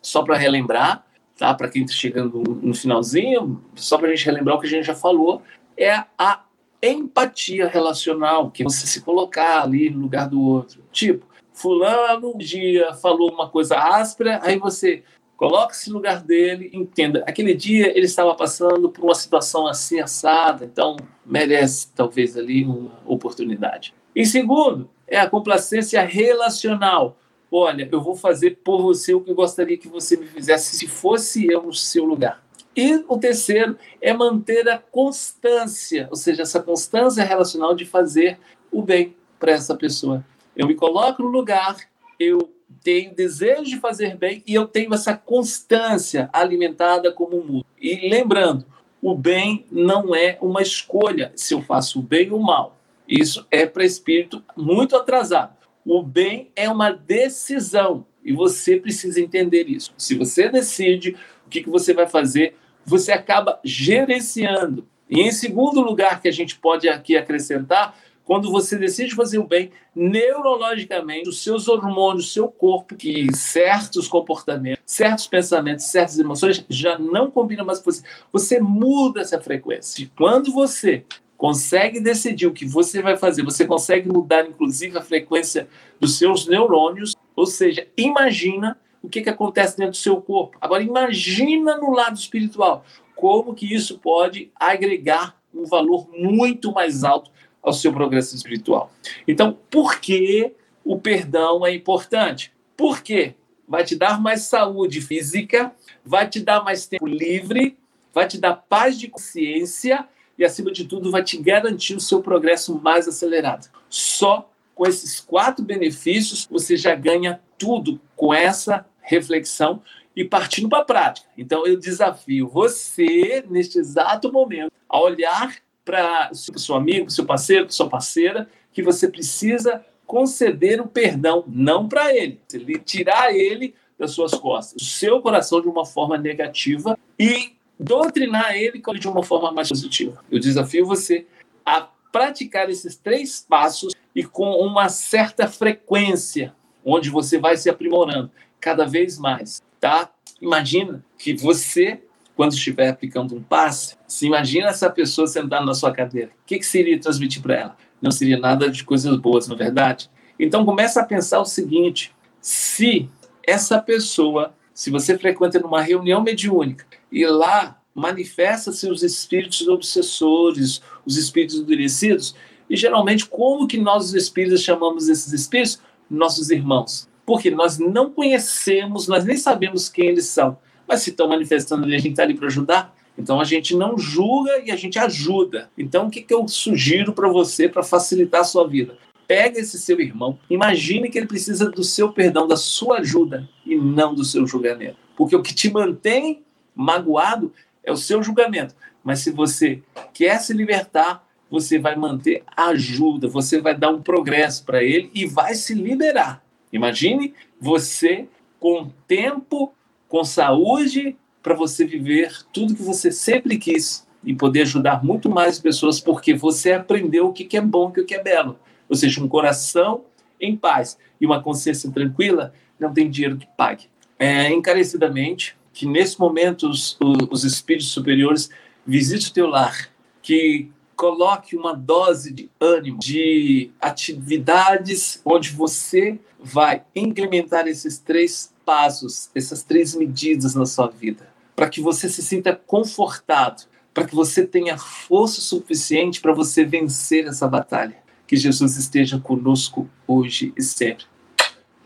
só 0.00 0.22
para 0.22 0.36
relembrar, 0.36 1.04
tá? 1.36 1.52
Para 1.52 1.68
quem 1.68 1.82
está 1.82 1.94
chegando 1.94 2.42
no 2.62 2.74
finalzinho, 2.74 3.62
só 3.74 3.98
para 3.98 4.08
a 4.08 4.14
gente 4.14 4.24
relembrar 4.24 4.56
o 4.56 4.60
que 4.60 4.66
a 4.66 4.70
gente 4.70 4.86
já 4.86 4.94
falou, 4.94 5.42
é 5.76 6.04
a 6.18 6.42
empatia 6.82 7.68
relacional, 7.68 8.50
que 8.50 8.62
é 8.62 8.64
você 8.64 8.86
se 8.86 9.02
colocar 9.02 9.62
ali 9.62 9.90
no 9.90 10.00
lugar 10.00 10.28
do 10.28 10.40
outro. 10.40 10.82
Tipo, 10.92 11.26
fulano 11.52 12.32
um 12.34 12.38
dia 12.38 12.94
falou 12.94 13.32
uma 13.32 13.48
coisa 13.48 13.78
áspera, 13.78 14.40
aí 14.42 14.58
você 14.58 15.02
coloca-se 15.36 15.90
no 15.90 15.96
lugar 15.96 16.22
dele, 16.22 16.70
entenda, 16.72 17.22
aquele 17.26 17.54
dia 17.54 17.96
ele 17.96 18.06
estava 18.06 18.34
passando 18.34 18.90
por 18.90 19.04
uma 19.04 19.14
situação 19.14 19.66
assim 19.66 20.00
assada, 20.00 20.64
então 20.64 20.96
merece 21.24 21.88
talvez 21.94 22.36
ali 22.36 22.64
uma 22.64 22.90
oportunidade. 23.04 23.94
E 24.14 24.24
segundo, 24.24 24.88
é 25.06 25.18
a 25.18 25.28
complacência 25.28 26.02
relacional. 26.02 27.18
Olha, 27.50 27.88
eu 27.92 28.00
vou 28.00 28.16
fazer 28.16 28.58
por 28.64 28.82
você 28.82 29.14
o 29.14 29.20
que 29.20 29.30
eu 29.30 29.34
gostaria 29.34 29.76
que 29.76 29.88
você 29.88 30.16
me 30.16 30.26
fizesse 30.26 30.76
se 30.76 30.86
fosse 30.86 31.46
eu 31.46 31.62
no 31.62 31.72
seu 31.72 32.04
lugar. 32.04 32.42
E 32.74 33.04
o 33.08 33.16
terceiro 33.16 33.78
é 34.02 34.12
manter 34.12 34.68
a 34.68 34.78
constância, 34.78 36.08
ou 36.10 36.16
seja, 36.16 36.42
essa 36.42 36.60
constância 36.60 37.24
relacional 37.24 37.74
de 37.74 37.86
fazer 37.86 38.38
o 38.70 38.82
bem 38.82 39.14
para 39.38 39.52
essa 39.52 39.74
pessoa. 39.74 40.24
Eu 40.54 40.66
me 40.66 40.74
coloco 40.74 41.22
no 41.22 41.28
lugar, 41.28 41.76
eu 42.18 42.50
tenho 42.82 43.14
desejo 43.14 43.64
de 43.64 43.78
fazer 43.78 44.16
bem 44.16 44.42
e 44.46 44.54
eu 44.54 44.66
tenho 44.66 44.92
essa 44.94 45.16
constância 45.16 46.30
alimentada 46.32 47.12
como 47.12 47.42
mundo. 47.42 47.66
E 47.80 48.08
lembrando, 48.08 48.64
o 49.02 49.14
bem 49.14 49.66
não 49.70 50.14
é 50.14 50.38
uma 50.40 50.62
escolha 50.62 51.32
se 51.34 51.54
eu 51.54 51.62
faço 51.62 52.00
o 52.00 52.02
bem 52.02 52.30
ou 52.30 52.40
o 52.40 52.44
mal. 52.44 52.76
Isso 53.08 53.46
é 53.50 53.66
para 53.66 53.84
espírito 53.84 54.42
muito 54.56 54.96
atrasado. 54.96 55.56
O 55.84 56.02
bem 56.02 56.50
é 56.56 56.68
uma 56.68 56.90
decisão 56.90 58.04
e 58.24 58.32
você 58.32 58.76
precisa 58.76 59.20
entender 59.20 59.68
isso. 59.68 59.92
Se 59.96 60.16
você 60.16 60.48
decide 60.48 61.16
o 61.46 61.48
que, 61.48 61.62
que 61.62 61.70
você 61.70 61.94
vai 61.94 62.08
fazer, 62.08 62.56
você 62.84 63.12
acaba 63.12 63.60
gerenciando. 63.64 64.86
E 65.08 65.20
em 65.20 65.30
segundo 65.30 65.80
lugar, 65.80 66.20
que 66.20 66.26
a 66.26 66.32
gente 66.32 66.58
pode 66.58 66.88
aqui 66.88 67.16
acrescentar, 67.16 67.96
quando 68.26 68.50
você 68.50 68.76
decide 68.76 69.14
fazer 69.14 69.38
o 69.38 69.46
bem, 69.46 69.70
neurologicamente, 69.94 71.28
os 71.28 71.44
seus 71.44 71.68
hormônios, 71.68 72.32
seu 72.32 72.48
corpo, 72.48 72.96
que 72.96 73.32
certos 73.32 74.08
comportamentos, 74.08 74.82
certos 74.84 75.28
pensamentos, 75.28 75.84
certas 75.84 76.18
emoções 76.18 76.62
já 76.68 76.98
não 76.98 77.30
combinam 77.30 77.64
mais 77.64 77.78
com 77.78 77.84
você. 77.84 78.02
Você 78.32 78.58
muda 78.58 79.20
essa 79.20 79.40
frequência. 79.40 80.02
E 80.02 80.06
quando 80.06 80.52
você 80.52 81.04
consegue 81.36 82.00
decidir 82.00 82.48
o 82.48 82.52
que 82.52 82.66
você 82.66 83.00
vai 83.00 83.16
fazer, 83.16 83.44
você 83.44 83.64
consegue 83.64 84.08
mudar, 84.08 84.44
inclusive, 84.44 84.98
a 84.98 85.02
frequência 85.02 85.68
dos 86.00 86.18
seus 86.18 86.48
neurônios, 86.48 87.14
ou 87.36 87.46
seja, 87.46 87.86
imagina 87.96 88.76
o 89.00 89.08
que, 89.08 89.22
que 89.22 89.30
acontece 89.30 89.76
dentro 89.76 89.92
do 89.92 89.98
seu 89.98 90.20
corpo. 90.20 90.58
Agora, 90.60 90.82
imagina 90.82 91.76
no 91.76 91.92
lado 91.92 92.18
espiritual 92.18 92.84
como 93.14 93.54
que 93.54 93.72
isso 93.72 94.00
pode 94.00 94.50
agregar 94.56 95.36
um 95.54 95.64
valor 95.64 96.08
muito 96.12 96.72
mais 96.72 97.04
alto 97.04 97.30
ao 97.66 97.72
seu 97.72 97.92
progresso 97.92 98.36
espiritual. 98.36 98.92
Então, 99.26 99.58
por 99.68 99.98
que 99.98 100.52
o 100.84 100.96
perdão 100.96 101.66
é 101.66 101.74
importante? 101.74 102.52
Por 102.76 103.02
quê? 103.02 103.34
Vai 103.66 103.82
te 103.82 103.96
dar 103.96 104.20
mais 104.22 104.42
saúde 104.42 105.00
física, 105.00 105.74
vai 106.04 106.28
te 106.28 106.38
dar 106.38 106.62
mais 106.62 106.86
tempo 106.86 107.04
livre, 107.04 107.76
vai 108.14 108.28
te 108.28 108.38
dar 108.38 108.54
paz 108.54 108.96
de 108.96 109.08
consciência 109.08 110.06
e, 110.38 110.44
acima 110.44 110.70
de 110.70 110.84
tudo, 110.84 111.10
vai 111.10 111.24
te 111.24 111.36
garantir 111.38 111.96
o 111.96 112.00
seu 112.00 112.22
progresso 112.22 112.80
mais 112.80 113.08
acelerado. 113.08 113.68
Só 113.90 114.48
com 114.72 114.86
esses 114.86 115.18
quatro 115.18 115.64
benefícios, 115.64 116.46
você 116.48 116.76
já 116.76 116.94
ganha 116.94 117.40
tudo 117.58 118.00
com 118.14 118.32
essa 118.32 118.86
reflexão 119.00 119.82
e 120.14 120.24
partindo 120.24 120.68
para 120.68 120.82
a 120.82 120.84
prática. 120.84 121.26
Então, 121.36 121.66
eu 121.66 121.76
desafio 121.76 122.46
você, 122.46 123.44
neste 123.50 123.78
exato 123.78 124.32
momento, 124.32 124.70
a 124.88 125.00
olhar 125.00 125.56
para 125.86 126.30
o 126.32 126.58
seu 126.58 126.74
amigo, 126.74 127.08
seu 127.08 127.24
parceiro, 127.24 127.72
sua 127.72 127.88
parceira, 127.88 128.48
que 128.72 128.82
você 128.82 129.08
precisa 129.08 129.86
conceder 130.04 130.80
o 130.80 130.86
perdão, 130.86 131.44
não 131.46 131.88
para 131.88 132.14
ele, 132.14 132.40
tirar 132.84 133.32
ele 133.32 133.74
das 133.98 134.10
suas 134.10 134.32
costas, 134.34 134.82
o 134.82 134.84
seu 134.84 135.22
coração 135.22 135.60
de 135.60 135.68
uma 135.68 135.86
forma 135.86 136.18
negativa 136.18 136.98
e 137.18 137.56
doutrinar 137.78 138.54
ele 138.54 138.82
de 138.98 139.08
uma 139.08 139.22
forma 139.22 139.52
mais 139.52 139.68
positiva. 139.68 140.22
Eu 140.30 140.38
desafio 140.38 140.84
você 140.84 141.26
a 141.64 141.88
praticar 142.12 142.68
esses 142.68 142.96
três 142.96 143.46
passos 143.48 143.94
e 144.14 144.24
com 144.24 144.50
uma 144.56 144.88
certa 144.88 145.46
frequência, 145.46 146.54
onde 146.84 147.10
você 147.10 147.38
vai 147.38 147.56
se 147.56 147.70
aprimorando 147.70 148.30
cada 148.60 148.84
vez 148.86 149.18
mais, 149.18 149.62
tá? 149.80 150.10
Imagina 150.40 151.04
que 151.18 151.34
você, 151.34 152.02
quando 152.36 152.52
estiver 152.52 152.90
aplicando 152.90 153.34
um 153.34 153.42
passe, 153.42 153.96
se 154.06 154.26
imagina 154.26 154.68
essa 154.68 154.90
pessoa 154.90 155.26
sentada 155.26 155.64
na 155.64 155.74
sua 155.74 155.90
cadeira. 155.90 156.28
O 156.28 156.46
que, 156.46 156.58
que 156.58 156.66
seria 156.66 157.00
transmitir 157.00 157.42
para 157.42 157.54
ela? 157.54 157.76
Não 158.00 158.10
seria 158.10 158.38
nada 158.38 158.70
de 158.70 158.84
coisas 158.84 159.16
boas, 159.16 159.48
não 159.48 159.56
é 159.56 159.58
verdade? 159.58 160.10
Então 160.38 160.64
começa 160.64 161.00
a 161.00 161.04
pensar 161.04 161.40
o 161.40 161.46
seguinte: 161.46 162.14
se 162.40 163.08
essa 163.42 163.80
pessoa, 163.80 164.54
se 164.74 164.90
você 164.90 165.18
frequenta 165.18 165.58
numa 165.58 165.80
reunião 165.80 166.22
mediúnica 166.22 166.84
e 167.10 167.26
lá 167.26 167.80
manifesta-se 167.94 168.90
os 168.90 169.02
espíritos 169.02 169.66
obsessores, 169.66 170.82
os 171.06 171.16
espíritos 171.16 171.56
endurecidos, 171.56 172.36
e 172.68 172.76
geralmente 172.76 173.24
como 173.24 173.66
que 173.66 173.78
nós 173.78 174.04
os 174.04 174.14
espíritos 174.14 174.60
chamamos 174.60 175.08
esses 175.08 175.32
espíritos? 175.32 175.80
Nossos 176.08 176.50
irmãos 176.50 177.08
porque 177.26 177.50
nós 177.50 177.76
não 177.76 178.08
conhecemos, 178.08 179.08
nós 179.08 179.24
nem 179.24 179.36
sabemos 179.36 179.88
quem 179.88 180.06
eles 180.06 180.26
são. 180.26 180.56
Mas 180.86 181.02
se 181.02 181.10
estão 181.10 181.28
manifestando 181.28 181.84
ali, 181.84 181.94
a 181.94 181.98
gente 181.98 182.10
está 182.10 182.22
ali 182.22 182.34
para 182.34 182.46
ajudar. 182.46 182.94
Então 183.18 183.40
a 183.40 183.44
gente 183.44 183.74
não 183.74 183.96
julga 183.96 184.58
e 184.64 184.70
a 184.70 184.76
gente 184.76 184.98
ajuda. 184.98 185.70
Então 185.76 186.06
o 186.06 186.10
que, 186.10 186.22
que 186.22 186.34
eu 186.34 186.46
sugiro 186.46 187.12
para 187.12 187.28
você 187.28 187.68
para 187.68 187.82
facilitar 187.82 188.42
a 188.42 188.44
sua 188.44 188.66
vida? 188.66 188.96
Pega 189.26 189.58
esse 189.58 189.78
seu 189.78 190.00
irmão, 190.00 190.38
imagine 190.48 191.10
que 191.10 191.18
ele 191.18 191.26
precisa 191.26 191.68
do 191.68 191.82
seu 191.82 192.12
perdão, 192.12 192.46
da 192.46 192.56
sua 192.56 192.98
ajuda 192.98 193.48
e 193.64 193.74
não 193.74 194.14
do 194.14 194.24
seu 194.24 194.46
julgamento. 194.46 194.98
Porque 195.16 195.34
o 195.34 195.42
que 195.42 195.54
te 195.54 195.70
mantém 195.70 196.44
magoado 196.74 197.52
é 197.82 197.90
o 197.90 197.96
seu 197.96 198.22
julgamento. 198.22 198.74
Mas 199.02 199.20
se 199.20 199.30
você 199.30 199.82
quer 200.12 200.38
se 200.38 200.52
libertar, 200.52 201.26
você 201.50 201.78
vai 201.78 201.96
manter 201.96 202.42
a 202.56 202.66
ajuda, 202.66 203.28
você 203.28 203.60
vai 203.60 203.76
dar 203.76 203.90
um 203.90 204.02
progresso 204.02 204.64
para 204.64 204.82
ele 204.82 205.10
e 205.14 205.26
vai 205.26 205.54
se 205.54 205.74
liberar. 205.74 206.42
Imagine 206.72 207.32
você 207.60 208.28
com 208.58 208.90
tempo, 209.06 209.72
com 210.08 210.24
saúde, 210.24 211.16
para 211.42 211.54
você 211.54 211.84
viver 211.86 212.32
tudo 212.52 212.74
que 212.74 212.82
você 212.82 213.10
sempre 213.12 213.56
quis 213.56 214.06
e 214.24 214.34
poder 214.34 214.62
ajudar 214.62 215.04
muito 215.04 215.30
mais 215.30 215.58
pessoas, 215.58 216.00
porque 216.00 216.34
você 216.34 216.72
aprendeu 216.72 217.28
o 217.28 217.32
que 217.32 217.56
é 217.56 217.60
bom 217.60 217.92
e 217.96 218.00
o 218.00 218.04
que 218.04 218.14
é 218.14 218.22
belo. 218.22 218.58
Ou 218.88 218.96
seja, 218.96 219.22
um 219.22 219.28
coração 219.28 220.04
em 220.40 220.56
paz 220.56 220.98
e 221.20 221.26
uma 221.26 221.42
consciência 221.42 221.90
tranquila 221.90 222.52
não 222.78 222.92
tem 222.92 223.08
dinheiro 223.08 223.36
que 223.36 223.46
pague. 223.56 223.86
É, 224.18 224.50
encarecidamente, 224.52 225.56
que 225.72 225.86
nesse 225.86 226.18
momento 226.18 226.68
os, 226.68 226.98
os 227.30 227.44
espíritos 227.44 227.90
superiores 227.90 228.50
visitem 228.86 229.28
o 229.28 229.32
teu 229.32 229.46
lar, 229.46 229.90
que 230.22 230.70
coloque 230.96 231.54
uma 231.54 231.74
dose 231.74 232.32
de 232.32 232.50
ânimo, 232.58 232.98
de 232.98 233.70
atividades 233.80 235.20
onde 235.24 235.50
você 235.50 236.18
vai 236.40 236.82
implementar 236.94 237.68
esses 237.68 237.98
três 237.98 238.52
passos, 238.66 239.30
essas 239.32 239.62
três 239.62 239.94
medidas 239.94 240.56
na 240.56 240.66
sua 240.66 240.88
vida, 240.88 241.28
para 241.54 241.70
que 241.70 241.80
você 241.80 242.08
se 242.08 242.20
sinta 242.20 242.54
confortado, 242.54 243.62
para 243.94 244.04
que 244.04 244.14
você 244.14 244.44
tenha 244.44 244.76
força 244.76 245.40
suficiente 245.40 246.20
para 246.20 246.34
você 246.34 246.64
vencer 246.64 247.26
essa 247.26 247.46
batalha. 247.46 247.96
Que 248.26 248.36
Jesus 248.36 248.76
esteja 248.76 249.20
conosco 249.20 249.88
hoje 250.06 250.52
e 250.56 250.62
sempre. 250.62 251.06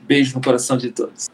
Beijo 0.00 0.34
no 0.34 0.42
coração 0.42 0.78
de 0.78 0.90
todos. 0.90 1.28